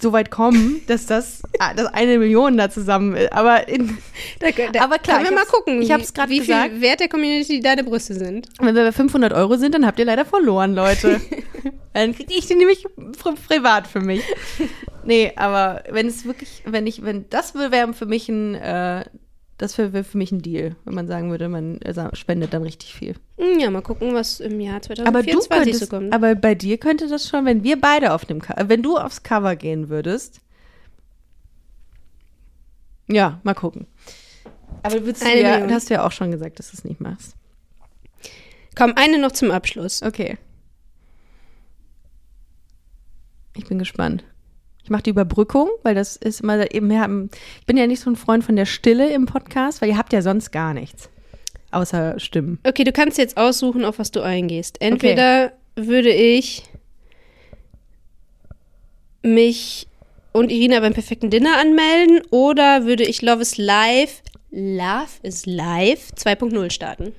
so 0.00 0.12
weit 0.12 0.30
kommen, 0.30 0.80
dass 0.86 1.06
das, 1.06 1.42
dass 1.76 1.86
eine 1.86 2.18
Million 2.18 2.56
da 2.56 2.70
zusammen 2.70 3.16
ist. 3.16 3.32
Aber 3.32 3.68
in, 3.68 3.98
Da, 4.38 4.48
da 4.72 4.82
Aber 4.84 4.98
klar, 4.98 5.18
können 5.18 5.30
wir 5.30 5.36
mal 5.36 5.44
gucken, 5.46 5.82
ich 5.82 5.88
wie- 5.88 5.92
hab's 5.92 6.14
grad 6.14 6.28
wie 6.28 6.38
gesagt. 6.38 6.72
viel 6.72 6.80
Wert 6.80 7.00
der 7.00 7.08
Community 7.08 7.60
deine 7.60 7.82
Brüste 7.84 8.14
sind. 8.14 8.48
wenn 8.60 8.74
wir 8.76 8.84
bei 8.84 8.92
500 8.92 9.32
Euro 9.32 9.56
sind, 9.56 9.74
dann 9.74 9.84
habt 9.86 9.98
ihr 9.98 10.04
leider 10.04 10.24
verloren, 10.24 10.74
Leute. 10.74 11.20
dann 11.94 12.14
kriege 12.14 12.32
ich 12.34 12.46
die 12.46 12.54
nämlich 12.54 12.84
pri 12.94 13.34
privat 13.48 13.86
für 13.86 14.00
mich. 14.00 14.22
Nee, 15.04 15.32
aber 15.36 15.84
wenn 15.88 16.06
es 16.06 16.26
wirklich, 16.26 16.62
wenn 16.66 16.86
ich, 16.86 17.02
wenn 17.02 17.30
das 17.30 17.54
wäre 17.54 17.94
für 17.94 18.04
mich 18.04 18.28
ein, 18.28 18.54
äh, 18.56 19.06
das 19.58 19.76
wäre 19.76 20.04
für 20.04 20.16
mich 20.18 20.32
ein 20.32 20.40
Deal, 20.40 20.76
wenn 20.84 20.94
man 20.94 21.06
sagen 21.06 21.30
würde, 21.30 21.48
man 21.48 21.78
sa- 21.92 22.14
spendet 22.14 22.52
dann 22.54 22.62
richtig 22.62 22.94
viel. 22.94 23.14
Hm, 23.36 23.58
Ja, 23.60 23.70
mal 23.70 23.82
gucken, 23.82 24.14
was 24.14 24.40
im 24.40 24.60
Jahr 24.60 24.76
Aber 25.04 25.22
du 25.22 25.38
2024 25.38 25.48
könntest, 25.50 25.80
so 25.80 25.86
kommt. 25.96 26.12
aber 26.12 26.34
bei 26.34 26.54
dir 26.54 26.78
könnte 26.78 27.08
das 27.08 27.28
schon, 27.28 27.44
wenn 27.44 27.62
wir 27.64 27.80
beide 27.80 28.12
auf 28.12 28.24
dem, 28.24 28.40
wenn 28.66 28.82
du 28.82 28.96
aufs 28.96 29.22
Cover 29.22 29.56
gehen 29.56 29.88
würdest. 29.88 30.40
Ja, 33.08 33.40
mal 33.42 33.54
gucken. 33.54 33.86
Aber 34.82 35.00
du 35.00 35.12
ja, 35.42 35.52
Million. 35.58 35.72
hast 35.72 35.90
du 35.90 35.94
ja 35.94 36.06
auch 36.06 36.12
schon 36.12 36.30
gesagt, 36.30 36.58
dass 36.58 36.70
du 36.70 36.76
es 36.76 36.84
nicht 36.84 37.00
machst. 37.00 37.34
Komm, 38.76 38.92
eine 38.96 39.18
noch 39.18 39.32
zum 39.32 39.50
Abschluss. 39.50 40.02
Okay. 40.02 40.38
Ich 43.56 43.64
bin 43.66 43.78
gespannt. 43.78 44.24
Ich 44.88 44.90
mache 44.90 45.02
die 45.02 45.10
Überbrückung, 45.10 45.68
weil 45.82 45.94
das 45.94 46.16
ist 46.16 46.40
immer 46.40 46.72
eben 46.74 46.86
mehr. 46.86 47.04
im- 47.04 47.28
Ich 47.60 47.66
bin 47.66 47.76
ja 47.76 47.86
nicht 47.86 48.00
so 48.00 48.08
ein 48.08 48.16
Freund 48.16 48.42
von 48.42 48.56
der 48.56 48.64
Stille 48.64 49.10
im 49.12 49.26
Podcast, 49.26 49.82
weil 49.82 49.90
ihr 49.90 49.98
habt 49.98 50.14
ja 50.14 50.22
sonst 50.22 50.50
gar 50.50 50.72
nichts. 50.72 51.10
Außer 51.72 52.18
Stimmen. 52.18 52.58
Okay, 52.66 52.84
du 52.84 52.92
kannst 52.92 53.18
jetzt 53.18 53.36
aussuchen, 53.36 53.84
auf 53.84 53.98
was 53.98 54.12
du 54.12 54.22
eingehst. 54.22 54.80
Entweder 54.80 55.52
würde 55.76 56.08
ich 56.10 56.62
mich 59.22 59.88
und 60.32 60.50
Irina 60.50 60.80
beim 60.80 60.94
perfekten 60.94 61.28
Dinner 61.28 61.58
anmelden 61.60 62.22
oder 62.30 62.86
würde 62.86 63.04
ich 63.04 63.20
Love 63.20 63.42
is 63.42 63.58
Live, 63.58 64.22
Love 64.50 65.10
is 65.22 65.44
Live 65.44 66.12
2.0 66.16 66.70
starten. 66.70 67.12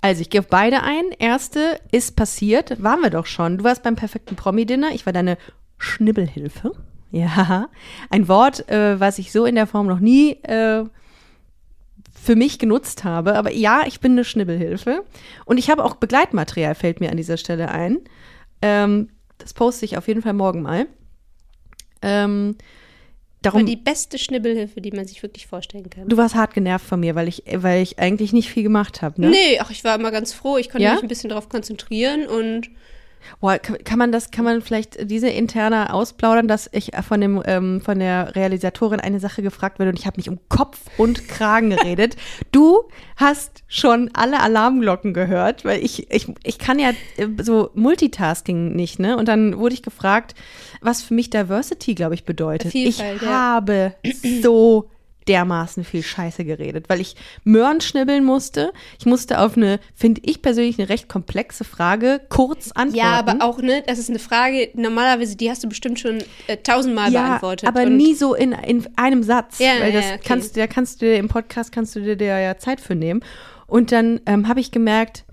Also, 0.00 0.22
ich 0.22 0.30
gehe 0.30 0.40
auf 0.40 0.48
beide 0.48 0.82
ein. 0.82 1.04
Erste 1.18 1.78
ist 1.92 2.16
passiert, 2.16 2.82
waren 2.82 3.00
wir 3.00 3.10
doch 3.10 3.26
schon. 3.26 3.58
Du 3.58 3.64
warst 3.64 3.82
beim 3.82 3.96
perfekten 3.96 4.36
Promi-Dinner. 4.36 4.92
Ich 4.94 5.04
war 5.04 5.12
deine 5.12 5.36
Schnibbelhilfe. 5.76 6.72
Ja, 7.20 7.68
ein 8.10 8.26
Wort, 8.26 8.68
äh, 8.68 8.98
was 8.98 9.18
ich 9.20 9.30
so 9.30 9.44
in 9.44 9.54
der 9.54 9.66
Form 9.68 9.86
noch 9.86 10.00
nie 10.00 10.32
äh, 10.42 10.84
für 12.20 12.34
mich 12.36 12.58
genutzt 12.58 13.04
habe. 13.04 13.36
Aber 13.36 13.52
ja, 13.52 13.82
ich 13.86 14.00
bin 14.00 14.12
eine 14.12 14.24
Schnibbelhilfe. 14.24 15.04
Und 15.44 15.58
ich 15.58 15.70
habe 15.70 15.84
auch 15.84 15.94
Begleitmaterial, 15.96 16.74
fällt 16.74 17.00
mir 17.00 17.10
an 17.10 17.16
dieser 17.16 17.36
Stelle 17.36 17.68
ein. 17.70 17.98
Ähm, 18.62 19.10
das 19.38 19.52
poste 19.54 19.84
ich 19.84 19.96
auf 19.96 20.08
jeden 20.08 20.22
Fall 20.22 20.32
morgen 20.32 20.62
mal. 20.62 20.86
Ähm, 22.02 22.56
War 23.42 23.52
darum, 23.52 23.66
die 23.66 23.76
beste 23.76 24.18
Schnibbelhilfe, 24.18 24.80
die 24.80 24.90
man 24.90 25.06
sich 25.06 25.22
wirklich 25.22 25.46
vorstellen 25.46 25.88
kann. 25.90 26.08
du 26.08 26.16
warst 26.16 26.34
hart 26.34 26.54
genervt 26.54 26.86
von 26.86 26.98
mir, 27.00 27.14
weil 27.14 27.28
ich, 27.28 27.44
weil 27.56 27.82
ich 27.82 27.98
eigentlich 27.98 28.32
nicht 28.32 28.48
viel 28.50 28.62
gemacht 28.62 29.02
habe. 29.02 29.20
Ne? 29.20 29.30
Nee, 29.30 29.58
ach, 29.60 29.70
ich 29.70 29.84
war 29.84 29.94
immer 29.94 30.10
ganz 30.10 30.32
froh. 30.32 30.56
Ich 30.56 30.68
konnte 30.70 30.84
Ja? 30.84 30.94
mich 30.94 31.02
ein 31.02 31.08
bisschen 31.08 31.28
darauf 31.30 31.48
konzentrieren 31.48 32.26
und 32.26 32.70
Boah, 33.40 33.58
kann, 33.58 33.98
man 33.98 34.12
das, 34.12 34.30
kann 34.30 34.44
man 34.44 34.62
vielleicht 34.62 35.10
diese 35.10 35.28
interne 35.28 35.92
ausplaudern, 35.92 36.48
dass 36.48 36.68
ich 36.72 36.92
von 37.06 37.20
dem 37.20 37.42
ähm, 37.44 37.80
von 37.80 37.98
der 37.98 38.34
Realisatorin 38.34 39.00
eine 39.00 39.20
Sache 39.20 39.42
gefragt 39.42 39.78
werde 39.78 39.90
und 39.90 39.98
ich 39.98 40.06
habe 40.06 40.16
mich 40.18 40.28
um 40.28 40.38
Kopf 40.48 40.80
und 40.96 41.28
Kragen 41.28 41.70
geredet. 41.70 42.16
du 42.52 42.84
hast 43.16 43.64
schon 43.68 44.10
alle 44.14 44.40
Alarmglocken 44.40 45.14
gehört, 45.14 45.64
weil 45.64 45.84
ich 45.84 46.10
ich 46.10 46.28
ich 46.42 46.58
kann 46.58 46.78
ja 46.78 46.90
äh, 47.16 47.28
so 47.42 47.70
Multitasking 47.74 48.74
nicht, 48.74 48.98
ne? 48.98 49.16
Und 49.16 49.28
dann 49.28 49.58
wurde 49.58 49.74
ich 49.74 49.82
gefragt, 49.82 50.34
was 50.80 51.02
für 51.02 51.14
mich 51.14 51.30
Diversity, 51.30 51.94
glaube 51.94 52.14
ich, 52.14 52.24
bedeutet. 52.24 52.72
Vielfalt, 52.72 53.16
ich 53.16 53.22
ja. 53.22 53.28
habe 53.28 53.94
so 54.42 54.90
dermaßen 55.28 55.84
viel 55.84 56.02
Scheiße 56.02 56.44
geredet, 56.44 56.88
weil 56.88 57.00
ich 57.00 57.16
Möhren 57.44 57.80
schnibbeln 57.80 58.24
musste. 58.24 58.72
Ich 58.98 59.06
musste 59.06 59.40
auf 59.40 59.56
eine, 59.56 59.80
finde 59.94 60.20
ich 60.24 60.42
persönlich, 60.42 60.78
eine 60.78 60.88
recht 60.88 61.08
komplexe 61.08 61.64
Frage 61.64 62.20
kurz 62.28 62.72
antworten. 62.72 62.96
ja, 62.96 63.12
aber 63.12 63.44
auch 63.44 63.60
ne, 63.60 63.82
das 63.86 63.98
ist 63.98 64.10
eine 64.10 64.18
Frage. 64.18 64.70
Normalerweise 64.74 65.36
die 65.36 65.50
hast 65.50 65.64
du 65.64 65.68
bestimmt 65.68 65.98
schon 66.00 66.22
äh, 66.46 66.56
tausendmal 66.56 67.10
beantwortet. 67.10 67.68
aber 67.68 67.86
nie 67.86 68.14
so 68.14 68.34
in, 68.34 68.52
in 68.52 68.86
einem 68.96 69.22
Satz. 69.22 69.58
Ja, 69.58 69.80
weil 69.80 69.92
das 69.92 70.04
ja, 70.04 70.14
okay. 70.14 70.24
kannst, 70.24 70.56
da 70.56 70.66
kannst 70.66 71.00
du 71.00 71.06
dir 71.06 71.16
im 71.16 71.28
Podcast 71.28 71.72
kannst 71.72 71.96
du 71.96 72.00
dir 72.00 72.16
da 72.16 72.38
ja 72.38 72.58
Zeit 72.58 72.80
für 72.80 72.94
nehmen. 72.94 73.20
Und 73.66 73.92
dann 73.92 74.20
ähm, 74.26 74.48
habe 74.48 74.60
ich 74.60 74.70
gemerkt, 74.70 75.24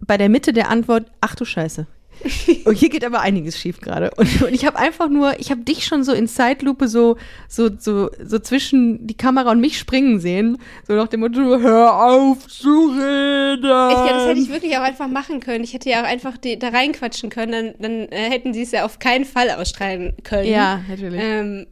bei 0.00 0.16
der 0.16 0.28
Mitte 0.28 0.52
der 0.52 0.68
Antwort, 0.70 1.10
ach 1.20 1.34
du 1.34 1.44
Scheiße. 1.44 1.86
Und 2.64 2.74
hier 2.74 2.88
geht 2.88 3.04
aber 3.04 3.20
einiges 3.20 3.58
schief 3.58 3.80
gerade. 3.80 4.10
Und, 4.16 4.42
und 4.42 4.54
ich 4.54 4.64
habe 4.64 4.78
einfach 4.78 5.08
nur, 5.08 5.38
ich 5.40 5.50
habe 5.50 5.62
dich 5.62 5.84
schon 5.84 6.04
so 6.04 6.12
in 6.12 6.28
Zeitlupe 6.28 6.88
so, 6.88 7.16
so, 7.48 7.70
so, 7.76 8.10
so 8.22 8.38
zwischen 8.38 9.06
die 9.06 9.16
Kamera 9.16 9.50
und 9.50 9.60
mich 9.60 9.78
springen 9.78 10.20
sehen. 10.20 10.58
So 10.86 10.94
nach 10.94 11.08
dem 11.08 11.20
Motto, 11.20 11.40
hör 11.40 12.04
auf 12.04 12.46
zu 12.46 12.90
reden. 12.90 13.64
Ich, 13.64 13.64
ja, 13.64 14.12
das 14.12 14.28
hätte 14.28 14.40
ich 14.40 14.50
wirklich 14.50 14.76
auch 14.76 14.82
einfach 14.82 15.08
machen 15.08 15.40
können. 15.40 15.64
Ich 15.64 15.74
hätte 15.74 15.90
ja 15.90 16.02
auch 16.02 16.06
einfach 16.06 16.36
die, 16.36 16.58
da 16.58 16.68
reinquatschen 16.68 17.30
können, 17.30 17.52
dann, 17.52 17.74
dann 17.78 18.08
äh, 18.08 18.30
hätten 18.30 18.54
sie 18.54 18.62
es 18.62 18.72
ja 18.72 18.84
auf 18.84 18.98
keinen 18.98 19.24
Fall 19.24 19.50
ausstrahlen 19.50 20.14
können. 20.22 20.48
Ja, 20.48 20.80
natürlich. 20.88 21.20
Ähm, 21.22 21.66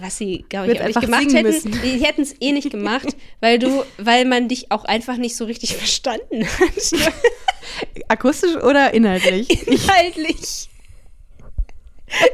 was 0.00 0.16
sie, 0.18 0.44
glaube 0.48 0.72
ich, 0.72 0.80
auch 0.80 0.86
nicht 0.86 1.00
gemacht 1.00 1.32
hätten. 1.32 1.42
müssen. 1.42 1.72
Die 1.82 2.04
hätten 2.04 2.22
es 2.22 2.34
eh 2.40 2.52
nicht 2.52 2.70
gemacht, 2.70 3.08
weil 3.40 3.58
du, 3.58 3.84
weil 3.98 4.24
man 4.24 4.48
dich 4.48 4.70
auch 4.72 4.84
einfach 4.84 5.16
nicht 5.16 5.36
so 5.36 5.44
richtig 5.44 5.76
verstanden 5.76 6.44
hat. 6.46 7.12
Akustisch 8.08 8.56
oder 8.56 8.94
inhaltlich? 8.94 9.48
Inhaltlich. 9.66 10.68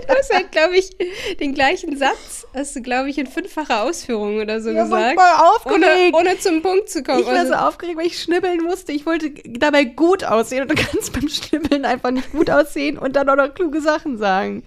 Du 0.07 0.15
hast 0.15 0.31
halt, 0.33 0.53
glaube 0.53 0.77
ich, 0.77 0.91
den 1.41 1.55
gleichen 1.55 1.97
Satz, 1.97 2.47
hast 2.53 2.77
du, 2.77 2.83
glaube 2.83 3.09
ich, 3.09 3.17
in 3.17 3.27
fünffacher 3.27 3.83
Ausführung 3.85 4.37
oder 4.39 4.61
so 4.61 4.69
Ja, 4.71 4.85
gesagt. 4.85 5.19
voll 5.19 5.73
Ohne, 5.75 5.87
aufgeregt. 5.87 6.15
ohne 6.15 6.39
zum 6.39 6.61
Punkt 6.61 6.91
zu 6.91 7.03
kommen. 7.03 7.21
Ich 7.21 7.27
war 7.27 7.33
Also- 7.39 7.53
so 7.53 7.59
aufgeregt, 7.59 7.97
weil 7.97 8.07
ich 8.07 8.21
schnibbeln 8.21 8.63
musste. 8.63 8.93
Ich 8.93 9.07
wollte 9.07 9.31
dabei 9.47 9.85
gut 9.85 10.25
aussehen 10.25 10.63
und 10.63 10.71
du 10.71 10.75
kannst 10.75 11.15
beim 11.15 11.27
Schnibbeln 11.27 11.87
einfach 11.87 12.11
nicht 12.11 12.31
gut 12.33 12.51
aussehen 12.51 12.99
und 12.99 13.17
dann 13.17 13.31
auch 13.31 13.37
noch 13.37 13.55
kluge 13.55 13.81
Sachen 13.81 14.19
sagen. 14.19 14.63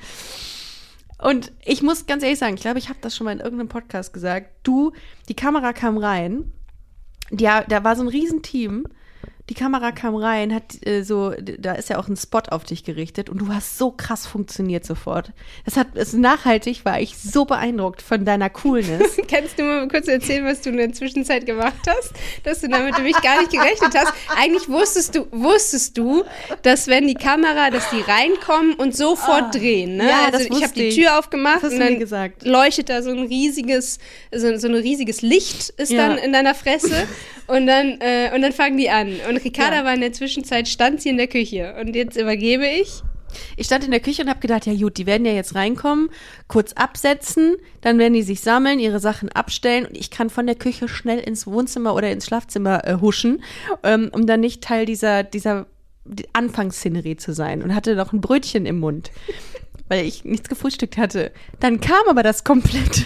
Und 1.17 1.53
ich 1.63 1.81
muss 1.81 2.05
ganz 2.05 2.23
ehrlich 2.23 2.39
sagen, 2.39 2.55
ich 2.55 2.61
glaube, 2.61 2.79
ich 2.79 2.89
habe 2.89 2.99
das 3.01 3.15
schon 3.15 3.25
mal 3.25 3.31
in 3.31 3.39
irgendeinem 3.39 3.69
Podcast 3.69 4.13
gesagt. 4.13 4.49
Du, 4.63 4.91
die 5.29 5.35
Kamera 5.35 5.73
kam 5.73 5.97
rein. 5.97 6.51
Ja, 7.31 7.63
da 7.63 7.83
war 7.83 7.95
so 7.95 8.03
ein 8.03 8.07
Riesenteam. 8.07 8.85
Die 9.47 9.53
Kamera 9.53 9.91
kam 9.91 10.15
rein, 10.15 10.53
hat 10.53 10.85
äh, 10.87 11.03
so, 11.03 11.31
da 11.59 11.73
ist 11.73 11.89
ja 11.89 11.99
auch 11.99 12.07
ein 12.07 12.17
Spot 12.17 12.41
auf 12.49 12.63
dich 12.63 12.83
gerichtet 12.83 13.29
und 13.29 13.37
du 13.37 13.49
hast 13.53 13.77
so 13.77 13.91
krass 13.91 14.25
funktioniert 14.25 14.83
sofort. 14.85 15.33
Das 15.65 15.77
hat, 15.77 15.89
es 15.93 16.13
nachhaltig 16.13 16.83
war 16.83 16.99
ich 16.99 17.15
so 17.15 17.45
beeindruckt 17.45 18.01
von 18.01 18.25
deiner 18.25 18.49
Coolness. 18.49 19.17
Kannst 19.29 19.59
du 19.59 19.63
mal 19.63 19.87
kurz 19.87 20.07
erzählen, 20.07 20.45
was 20.45 20.61
du 20.61 20.69
in 20.71 20.77
der 20.77 20.93
Zwischenzeit 20.93 21.45
gemacht 21.45 21.75
hast? 21.87 22.13
Dass 22.43 22.61
du 22.61 22.69
damit 22.69 22.97
nämlich 22.97 23.21
gar 23.21 23.39
nicht 23.39 23.51
gerechnet 23.51 23.93
hast. 23.95 24.13
Eigentlich 24.35 24.67
wusstest 24.67 25.13
du, 25.13 25.27
wusstest 25.31 25.95
du, 25.95 26.23
dass 26.63 26.87
wenn 26.87 27.07
die 27.07 27.13
Kamera, 27.13 27.69
dass 27.69 27.87
die 27.91 28.01
reinkommen 28.01 28.73
und 28.73 28.95
sofort 28.97 29.53
drehen. 29.53 29.97
Ne? 29.97 30.09
Ja, 30.09 30.29
also 30.33 30.39
ich 30.39 30.63
habe 30.63 30.73
die. 30.73 30.89
Tür 30.89 31.19
aufgemacht 31.19 31.63
und 31.63 31.77
dann 31.79 31.99
gesagt. 31.99 32.45
leuchtet 32.45 32.89
da 32.89 33.03
so 33.03 33.11
ein 33.11 33.19
riesiges, 33.27 33.99
so, 34.33 34.57
so 34.57 34.67
ein 34.67 34.75
riesiges 34.75 35.21
Licht 35.21 35.69
ist 35.77 35.91
Ja. 35.91 36.07
dann 36.07 36.17
in 36.17 36.33
deiner 36.33 36.55
Fresse 36.55 37.07
und 37.47 37.67
dann 37.67 37.99
äh, 38.01 38.31
und 38.33 38.41
dann 38.41 38.51
fangen 38.51 38.77
die 38.77 38.89
an. 38.89 39.13
Und 39.29 39.37
Ricarda 39.37 39.77
Ja. 39.77 39.85
war 39.85 39.93
in 39.93 40.01
der 40.01 40.13
Zwischenzeit 40.13 40.67
stand 40.67 41.01
sie 41.01 41.09
in 41.09 41.17
der 41.17 41.27
Küche 41.27 41.75
und 41.79 41.95
jetzt 41.95 42.17
übergebe 42.17 42.65
ich. 42.65 43.01
Ich 43.57 43.65
stand 43.65 43.83
in 43.83 43.91
der 43.91 43.99
Küche 43.99 44.21
und 44.21 44.29
habe 44.29 44.39
gedacht, 44.39 44.65
ja 44.65 44.73
gut, 44.73 44.97
die 44.97 45.05
werden 45.05 45.25
ja 45.25 45.33
jetzt 45.33 45.55
reinkommen, 45.55 46.09
kurz 46.47 46.71
absetzen, 46.71 47.57
dann 47.81 47.97
werden 47.97 48.13
die 48.13 48.21
sich 48.23 48.39
sammeln, 48.39 48.79
ihre 48.79 48.99
Sachen 49.01 49.27
abstellen 49.29 49.85
und 49.85 49.97
ich 49.97 50.09
kann 50.09 50.29
von 50.29 50.45
der 50.45 50.55
Küche 50.55 50.87
schnell 50.87 51.19
ins 51.19 51.45
Wohnzimmer 51.45 51.95
oder 51.95 52.09
ins 52.11 52.25
Schlafzimmer 52.27 52.87
äh, 52.87 52.95
huschen, 53.01 53.43
ähm, 53.83 54.09
um 54.13 54.25
dann 54.25 54.39
nicht 54.39 54.63
Teil 54.63 54.85
dieser, 54.85 55.23
dieser 55.23 55.65
Anfangsszenerie 56.31 57.17
zu 57.17 57.33
sein 57.33 57.61
und 57.61 57.75
hatte 57.75 57.95
noch 57.95 58.13
ein 58.13 58.21
Brötchen 58.21 58.65
im 58.65 58.79
Mund, 58.79 59.11
weil 59.89 60.05
ich 60.05 60.23
nichts 60.23 60.47
gefrühstückt 60.47 60.95
hatte. 60.97 61.31
Dann 61.59 61.81
kam 61.81 62.07
aber 62.07 62.23
das 62.23 62.43
komplette 62.45 63.05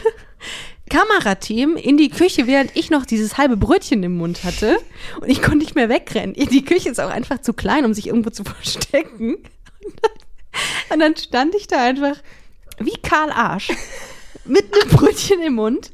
Kamerateam 0.90 1.78
in 1.78 1.98
die 1.98 2.10
Küche, 2.10 2.48
während 2.48 2.76
ich 2.76 2.90
noch 2.90 3.06
dieses 3.06 3.38
halbe 3.38 3.58
Brötchen 3.58 4.04
im 4.04 4.18
Mund 4.18 4.44
hatte 4.44 4.78
und 5.22 5.30
ich 5.30 5.42
konnte 5.42 5.60
nicht 5.60 5.76
mehr 5.76 5.90
wegrennen. 5.90 6.34
Die 6.34 6.66
Küche 6.66 6.90
ist 6.90 7.00
auch 7.00 7.10
einfach 7.10 7.42
zu 7.42 7.54
klein, 7.54 7.86
um 7.86 7.94
sich 7.94 8.08
irgendwo 8.08 8.32
zu 8.32 8.44
verstecken. 8.46 9.38
Und 10.90 11.00
dann 11.00 11.16
stand 11.16 11.56
ich 11.56 11.68
da 11.68 11.82
einfach 11.82 12.18
wie 12.80 12.98
Karl 13.02 13.32
Arsch 13.32 13.72
mit 14.46 14.74
einem 14.74 14.90
Brötchen 14.90 15.42
im 15.42 15.54
Mund. 15.54 15.92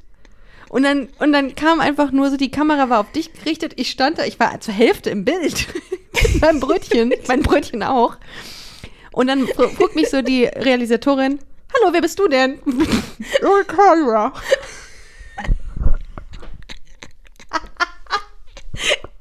Und 0.69 0.83
dann, 0.83 1.09
und 1.19 1.31
dann 1.31 1.55
kam 1.55 1.79
einfach 1.79 2.11
nur 2.11 2.29
so, 2.29 2.37
die 2.37 2.51
Kamera 2.51 2.89
war 2.89 2.99
auf 2.99 3.11
dich 3.11 3.33
gerichtet. 3.33 3.73
Ich 3.75 3.91
stand 3.91 4.17
da, 4.17 4.25
ich 4.25 4.39
war 4.39 4.59
zur 4.59 4.73
Hälfte 4.73 5.09
im 5.09 5.23
Bild 5.25 5.67
meinem 6.41 6.59
Brötchen, 6.59 7.13
mein 7.27 7.43
Brötchen 7.43 7.83
auch. 7.83 8.17
Und 9.11 9.27
dann 9.27 9.47
fragt 9.47 9.95
mich 9.95 10.09
so 10.09 10.21
die 10.21 10.45
Realisatorin, 10.45 11.39
hallo, 11.73 11.93
wer 11.93 12.01
bist 12.01 12.19
du 12.19 12.27
denn? 12.27 12.59
Carla. 13.67 14.33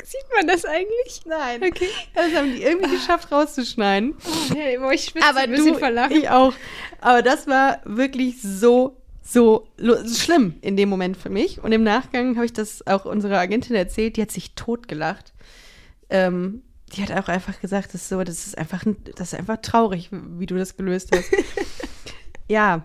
Sieht 0.05 0.24
man 0.37 0.47
das 0.47 0.64
eigentlich? 0.64 1.20
Nein. 1.26 1.62
Okay. 1.62 1.89
Das 2.14 2.32
haben 2.35 2.53
die 2.55 2.62
irgendwie 2.62 2.91
geschafft 2.97 3.30
rauszuschneiden. 3.32 4.14
Boah, 4.80 4.93
ich 4.93 5.05
schwitze 5.05 5.26
Aber 5.28 5.41
ein 5.41 5.51
bisschen 5.51 5.72
du, 5.74 5.78
vor 5.78 5.91
Lachen. 5.91 6.16
ich 6.16 6.28
auch. 6.30 6.53
Aber 7.01 7.22
das 7.22 7.47
war 7.47 7.80
wirklich 7.85 8.41
so, 8.43 8.97
so 9.22 9.68
schlimm 10.14 10.55
in 10.61 10.76
dem 10.76 10.89
Moment 10.89 11.16
für 11.16 11.30
mich. 11.30 11.62
Und 11.62 11.72
im 11.72 11.82
Nachgang 11.82 12.37
habe 12.37 12.47
ich 12.47 12.53
das 12.53 12.87
auch 12.87 13.05
unserer 13.05 13.39
Agentin 13.39 13.76
erzählt. 13.76 14.16
Die 14.16 14.22
hat 14.22 14.30
sich 14.30 14.55
totgelacht. 14.55 15.32
Ähm, 16.11 16.62
die 16.95 17.03
hat 17.03 17.11
auch 17.12 17.28
einfach 17.28 17.61
gesagt, 17.61 17.89
das 17.95 18.03
ist 18.03 18.09
so, 18.09 18.22
das 18.22 18.47
ist 18.47 18.57
einfach, 18.59 18.85
ein- 18.87 18.97
das 19.16 19.32
ist 19.32 19.39
einfach 19.39 19.57
traurig, 19.62 20.11
wie 20.12 20.47
du 20.47 20.57
das 20.57 20.76
gelöst 20.76 21.11
hast. 21.14 21.30
ja. 22.49 22.82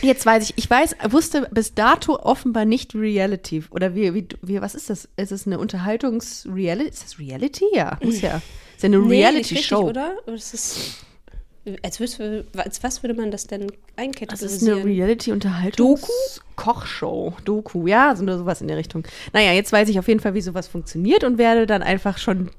Jetzt 0.00 0.24
weiß 0.26 0.44
ich, 0.44 0.54
ich 0.56 0.68
weiß, 0.68 0.96
wusste 1.10 1.48
bis 1.50 1.74
dato 1.74 2.16
offenbar 2.18 2.64
nicht 2.64 2.94
Reality. 2.94 3.64
Oder 3.70 3.94
wie, 3.94 4.14
wie, 4.14 4.28
wie 4.42 4.60
was 4.60 4.74
ist 4.74 4.90
das? 4.90 5.08
Ist 5.16 5.32
es 5.32 5.46
eine 5.46 5.58
Unterhaltungs-Reality? 5.58 6.88
Ist 6.90 7.04
das 7.04 7.18
Reality? 7.18 7.64
Ja, 7.74 7.98
muss 8.02 8.20
ja. 8.20 8.40
Ist 8.76 8.82
ja 8.82 8.86
eine 8.86 8.98
Nee, 8.98 9.20
Reality-Show. 9.24 9.88
oder? 9.88 10.16
Oder 10.26 10.34
ist 10.34 10.52
das, 10.54 11.04
als, 11.82 12.00
würdest, 12.00 12.20
als 12.56 12.82
was 12.82 13.02
würde 13.02 13.14
man 13.14 13.30
das 13.30 13.46
denn 13.46 13.66
Das 13.68 13.76
einkategorisieren? 13.96 14.78
ist 14.78 14.82
eine 14.82 14.84
Reality-Unterhaltung. 14.84 15.94
Doku? 15.96 16.12
Kochshow. 16.56 17.34
Doku, 17.44 17.86
ja, 17.86 18.14
so 18.16 18.26
sowas 18.26 18.60
in 18.60 18.68
der 18.68 18.76
Richtung. 18.76 19.04
Naja, 19.32 19.52
jetzt 19.52 19.72
weiß 19.72 19.88
ich 19.88 19.98
auf 19.98 20.08
jeden 20.08 20.20
Fall, 20.20 20.34
wie 20.34 20.40
sowas 20.40 20.66
funktioniert 20.68 21.22
und 21.24 21.38
werde 21.38 21.66
dann 21.66 21.82
einfach 21.82 22.18
schon, 22.18 22.50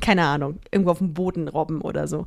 keine 0.00 0.24
Ahnung, 0.24 0.58
irgendwo 0.70 0.90
auf 0.90 0.98
dem 0.98 1.14
Boden 1.14 1.48
robben 1.48 1.80
oder 1.80 2.06
so. 2.08 2.26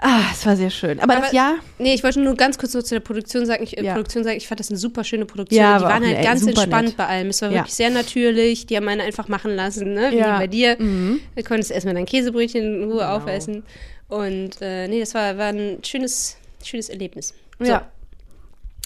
Ah, 0.00 0.20
es 0.32 0.46
war 0.46 0.56
sehr 0.56 0.70
schön. 0.70 1.00
Aber, 1.00 1.14
das 1.16 1.24
Aber- 1.26 1.34
Jahr, 1.34 1.54
Nee, 1.78 1.92
ich 1.92 2.04
wollte 2.04 2.20
nur 2.20 2.34
ganz 2.36 2.56
kurz 2.56 2.70
so 2.72 2.80
zu 2.82 2.94
der 2.94 3.00
Produktion 3.00 3.46
sagen. 3.46 3.64
Ich, 3.64 3.76
äh, 3.76 3.84
Ja. 3.84 3.94
Produktion 3.94 4.22
sagen, 4.22 4.36
ich 4.36 4.46
fand 4.46 4.60
das 4.60 4.70
eine 4.70 4.78
super 4.78 5.02
schöne 5.02 5.26
Produktion. 5.26 5.60
Ja, 5.60 5.78
die 5.78 5.84
war 5.84 5.90
waren 5.90 6.06
halt 6.06 6.22
ganz 6.22 6.46
entspannt 6.46 6.88
nett. 6.88 6.96
bei 6.96 7.06
allem. 7.06 7.28
Es 7.28 7.42
war 7.42 7.50
Ja. 7.50 7.56
wirklich 7.58 7.74
sehr 7.74 7.90
natürlich. 7.90 8.66
Die 8.66 8.76
haben 8.76 8.86
einen 8.86 9.00
einfach 9.00 9.26
machen 9.26 9.56
lassen, 9.56 9.94
ne? 9.94 10.08
Wie 10.12 10.18
Ja. 10.18 10.38
bei 10.38 10.46
dir. 10.46 10.76
Mhm. 10.78 11.20
Du 11.34 11.42
konntest 11.42 11.72
erstmal 11.72 11.94
dein 11.94 12.06
Käsebrötchen 12.06 12.62
in 12.62 12.84
Ruhe 12.84 12.98
Genau. 13.00 13.16
aufessen. 13.16 13.64
Und 14.08 14.62
äh, 14.62 14.86
nee, 14.86 15.00
das 15.00 15.14
war, 15.14 15.36
war 15.36 15.46
ein 15.48 15.78
schönes, 15.84 16.36
schönes 16.62 16.88
Erlebnis. 16.88 17.34
So. 17.58 17.66
ja. 17.66 17.88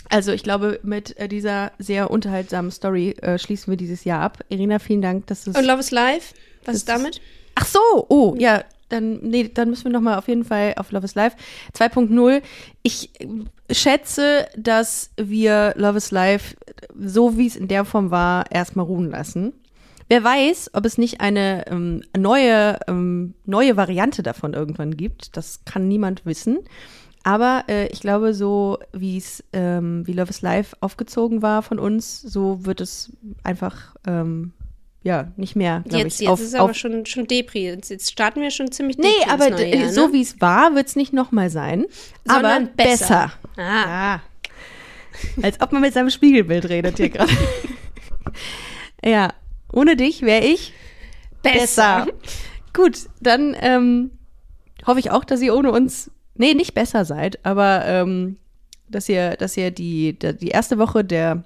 Also 0.09 0.33
ich 0.33 0.43
glaube, 0.43 0.81
mit 0.83 1.17
äh, 1.19 1.29
dieser 1.29 1.73
sehr 1.79 2.11
unterhaltsamen 2.11 2.71
Story 2.71 3.11
äh, 3.23 3.39
schließen 3.39 3.71
wir 3.71 3.77
dieses 3.77 4.05
Jahr 4.05 4.21
ab. 4.23 4.39
Irina, 4.49 4.79
vielen 4.79 5.01
Dank, 5.03 5.27
dass 5.27 5.45
du 5.45 5.51
es 5.51 5.57
Und 5.57 5.65
Love 5.65 5.81
is 5.81 5.91
Live, 5.91 6.33
was 6.65 6.67
Das 6.67 6.77
ist 6.77 6.89
damit? 6.89 7.21
Ach 7.55 7.67
so, 7.67 7.79
oh, 8.09 8.35
ja, 8.39 8.65
dann, 8.93 9.21
nee, 9.23 9.51
dann 9.53 9.71
müssen 9.71 9.85
wir 9.85 9.93
nochmal 9.93 10.19
auf 10.19 10.29
jeden 10.29 10.45
Fall 10.45 10.75
auf 10.77 10.93
Love 10.93 11.05
is 11.05 11.15
Life 11.15 11.37
2.0. 11.75 12.43
Ich 12.83 13.11
schätze, 13.71 14.47
dass 14.57 15.11
wir 15.17 15.75
Love 15.77 15.99
is 15.99 16.11
Life, 16.11 16.57
so 16.99 17.37
wie 17.37 17.47
es 17.47 17.57
in 17.57 17.69
der 17.69 17.85
Form 17.85 18.11
war, 18.11 18.51
erstmal 18.51 18.87
ruhen 18.87 19.11
lassen. 19.11 19.53
Wer 20.09 20.23
weiß, 20.23 20.73
ob 20.75 20.85
es 20.85 20.99
nicht 20.99 21.21
eine 21.21 21.67
ähm, 21.69 22.03
neue, 22.17 22.79
ähm, 22.87 23.35
neue 23.47 23.77
Variante 23.77 24.23
davon 24.23 24.53
irgendwann 24.53 24.97
gibt. 24.97 25.37
Das 25.37 25.61
kann 25.65 25.89
niemand 25.89 26.27
wissen. 26.27 26.59
Aber 27.25 27.65
äh, 27.69 27.87
ich 27.87 28.01
glaube, 28.01 28.35
so 28.35 28.79
wie 28.93 29.17
es, 29.17 29.45
ähm, 29.53 30.07
wie 30.07 30.13
Love 30.13 30.31
is 30.31 30.43
Life 30.43 30.77
aufgezogen 30.81 31.41
war 31.41 31.63
von 31.63 31.79
uns, 31.79 32.21
so 32.21 32.67
wird 32.67 32.81
es 32.81 33.13
einfach, 33.45 33.95
ähm, 34.07 34.53
ja, 35.03 35.33
nicht 35.37 35.57
mehr, 35.57 35.83
glaube 35.85 36.05
Jetzt, 36.05 36.15
ich. 36.15 36.21
jetzt 36.21 36.31
auf, 36.31 36.41
ist 36.41 36.49
es 36.49 36.55
aber 36.55 36.71
auf, 36.71 36.77
schon, 36.77 37.05
schon 37.07 37.27
Depri. 37.27 37.65
Jetzt, 37.65 38.11
starten 38.11 38.41
wir 38.41 38.51
schon 38.51 38.71
ziemlich 38.71 38.97
Depri 38.97 39.11
nee, 39.11 39.31
aber 39.31 39.49
Jahr, 39.61 39.93
so 39.93 40.09
ne? 40.09 40.13
wie 40.13 40.23
es 40.23 40.41
war, 40.41 40.75
wird 40.75 40.87
es 40.87 40.97
nicht 40.97 41.13
nochmal 41.13 41.51
sein. 41.51 41.87
aber 42.27 42.41
Sondern 42.41 42.77
besser. 42.77 43.33
besser. 43.57 43.63
Ah. 43.63 43.85
Ja. 43.87 44.23
Als 45.43 45.61
ob 45.61 45.73
man 45.73 45.83
mit 45.83 45.93
seinem 45.93 46.11
Spiegelbild 46.11 46.69
redet 46.69 46.97
hier 46.97 47.11
gerade. 47.11 47.33
ja, 49.05 49.33
ohne 49.73 49.97
dich 49.97 50.23
wäre 50.23 50.45
ich 50.45 50.73
besser. 51.43 52.07
Gut, 52.73 53.09
dann 53.21 53.57
ähm, 53.61 54.13
hoffe 54.87 55.01
ich 55.01 55.11
auch, 55.11 55.25
dass 55.25 55.43
ihr 55.43 55.55
ohne 55.55 55.73
uns, 55.73 56.11
nee, 56.35 56.55
nicht 56.55 56.75
besser 56.75 57.05
seid, 57.05 57.45
aber 57.45 57.85
ähm, 57.87 58.37
dass 58.89 59.09
ihr, 59.09 59.37
dass 59.37 59.57
ihr 59.57 59.71
die 59.71 60.19
die 60.19 60.49
erste 60.49 60.79
Woche 60.79 61.05
der, 61.05 61.45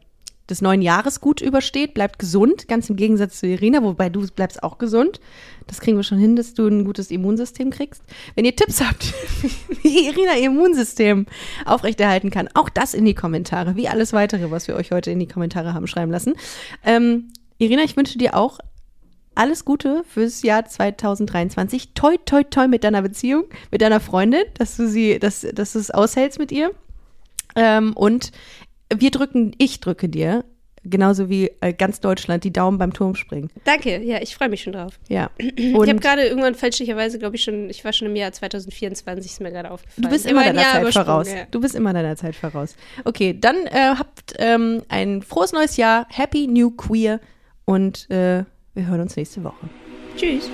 des 0.48 0.62
neuen 0.62 0.82
Jahres 0.82 1.20
gut 1.20 1.40
übersteht, 1.40 1.94
bleibt 1.94 2.18
gesund, 2.18 2.68
ganz 2.68 2.88
im 2.88 2.96
Gegensatz 2.96 3.40
zu 3.40 3.46
Irina, 3.46 3.82
wobei 3.82 4.08
du 4.08 4.26
bleibst 4.28 4.62
auch 4.62 4.78
gesund. 4.78 5.20
Das 5.66 5.80
kriegen 5.80 5.96
wir 5.96 6.04
schon 6.04 6.18
hin, 6.18 6.36
dass 6.36 6.54
du 6.54 6.66
ein 6.68 6.84
gutes 6.84 7.10
Immunsystem 7.10 7.70
kriegst. 7.70 8.02
Wenn 8.34 8.44
ihr 8.44 8.54
Tipps 8.54 8.80
habt, 8.80 9.12
wie 9.82 10.06
Irina 10.06 10.36
ihr 10.36 10.46
Immunsystem 10.46 11.26
aufrechterhalten 11.64 12.30
kann, 12.30 12.48
auch 12.54 12.68
das 12.68 12.94
in 12.94 13.04
die 13.04 13.14
Kommentare, 13.14 13.76
wie 13.76 13.88
alles 13.88 14.12
weitere, 14.12 14.50
was 14.50 14.68
wir 14.68 14.76
euch 14.76 14.92
heute 14.92 15.10
in 15.10 15.18
die 15.18 15.28
Kommentare 15.28 15.74
haben 15.74 15.86
schreiben 15.86 16.12
lassen. 16.12 16.34
Ähm, 16.84 17.28
Irina, 17.58 17.82
ich 17.82 17.96
wünsche 17.96 18.18
dir 18.18 18.36
auch 18.36 18.58
alles 19.34 19.64
Gute 19.64 20.04
fürs 20.08 20.42
Jahr 20.42 20.64
2023. 20.64 21.92
Toi, 21.94 22.16
toi, 22.24 22.42
toi 22.42 22.68
mit 22.68 22.84
deiner 22.84 23.02
Beziehung, 23.02 23.44
mit 23.70 23.82
deiner 23.82 24.00
Freundin, 24.00 24.42
dass 24.54 24.76
du 24.76 24.88
sie, 24.88 25.18
dass, 25.18 25.46
dass 25.52 25.72
du 25.72 25.78
es 25.78 25.90
aushältst 25.90 26.38
mit 26.38 26.52
ihr. 26.52 26.70
Ähm, 27.54 27.92
und 27.94 28.32
wir 28.94 29.10
drücken, 29.10 29.52
ich 29.58 29.80
drücke 29.80 30.08
dir, 30.08 30.44
genauso 30.90 31.28
wie 31.28 31.50
äh, 31.60 31.72
ganz 31.72 32.00
Deutschland, 32.00 32.44
die 32.44 32.52
Daumen 32.52 32.78
beim 32.78 32.92
Turmspringen. 32.92 33.50
Danke, 33.64 34.02
ja, 34.02 34.20
ich 34.20 34.34
freue 34.34 34.48
mich 34.48 34.62
schon 34.62 34.72
drauf. 34.72 34.98
Ja. 35.08 35.30
ich 35.38 35.74
habe 35.74 35.90
Und 35.90 36.00
gerade 36.00 36.26
irgendwann 36.26 36.54
fälschlicherweise, 36.54 37.18
glaube 37.18 37.36
ich, 37.36 37.42
schon, 37.42 37.68
ich 37.70 37.84
war 37.84 37.92
schon 37.92 38.08
im 38.08 38.16
Jahr 38.16 38.32
2024, 38.32 39.32
ist 39.32 39.40
mir 39.40 39.50
gerade 39.50 39.70
aufgefallen. 39.70 40.04
du 40.04 40.08
bist 40.08 40.26
immer 40.26 40.40
ein 40.40 40.56
deiner 40.56 40.62
Jahr 40.62 40.84
Zeit 40.84 40.92
voraus. 40.94 41.32
Ja. 41.32 41.44
Du 41.50 41.60
bist 41.60 41.74
immer 41.74 41.92
deiner 41.92 42.16
Zeit 42.16 42.36
voraus. 42.36 42.76
Okay, 43.04 43.36
dann 43.38 43.56
äh, 43.66 43.94
habt 43.98 44.34
ähm, 44.38 44.82
ein 44.88 45.22
frohes 45.22 45.52
neues 45.52 45.76
Jahr. 45.76 46.06
Happy 46.10 46.46
New 46.46 46.70
Queer. 46.70 47.20
Und 47.64 48.08
äh, 48.10 48.44
wir 48.74 48.86
hören 48.86 49.00
uns 49.00 49.16
nächste 49.16 49.42
Woche. 49.42 49.68
Tschüss. 50.16 50.48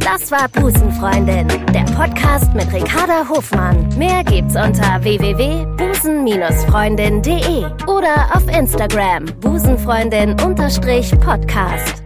Das 0.00 0.30
war 0.30 0.48
Busenfreundin, 0.48 1.48
der 1.48 1.84
Podcast 1.94 2.52
mit 2.54 2.72
Ricarda 2.72 3.28
Hofmann. 3.28 3.86
Mehr 3.96 4.22
gibt's 4.24 4.56
unter 4.56 5.02
www.busen-freundin.de 5.02 7.64
oder 7.86 8.34
auf 8.34 8.48
Instagram 8.48 9.26
busenfreundin-podcast. 9.40 12.02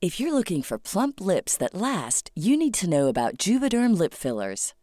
If 0.00 0.20
you're 0.20 0.32
looking 0.32 0.62
for 0.62 0.78
plump 0.78 1.20
lips 1.20 1.56
that 1.56 1.74
last, 1.74 2.30
you 2.36 2.56
need 2.56 2.74
to 2.74 2.88
know 2.88 3.08
about 3.08 3.38
Juvederm 3.38 3.98
lip 3.98 4.14
fillers. 4.14 4.75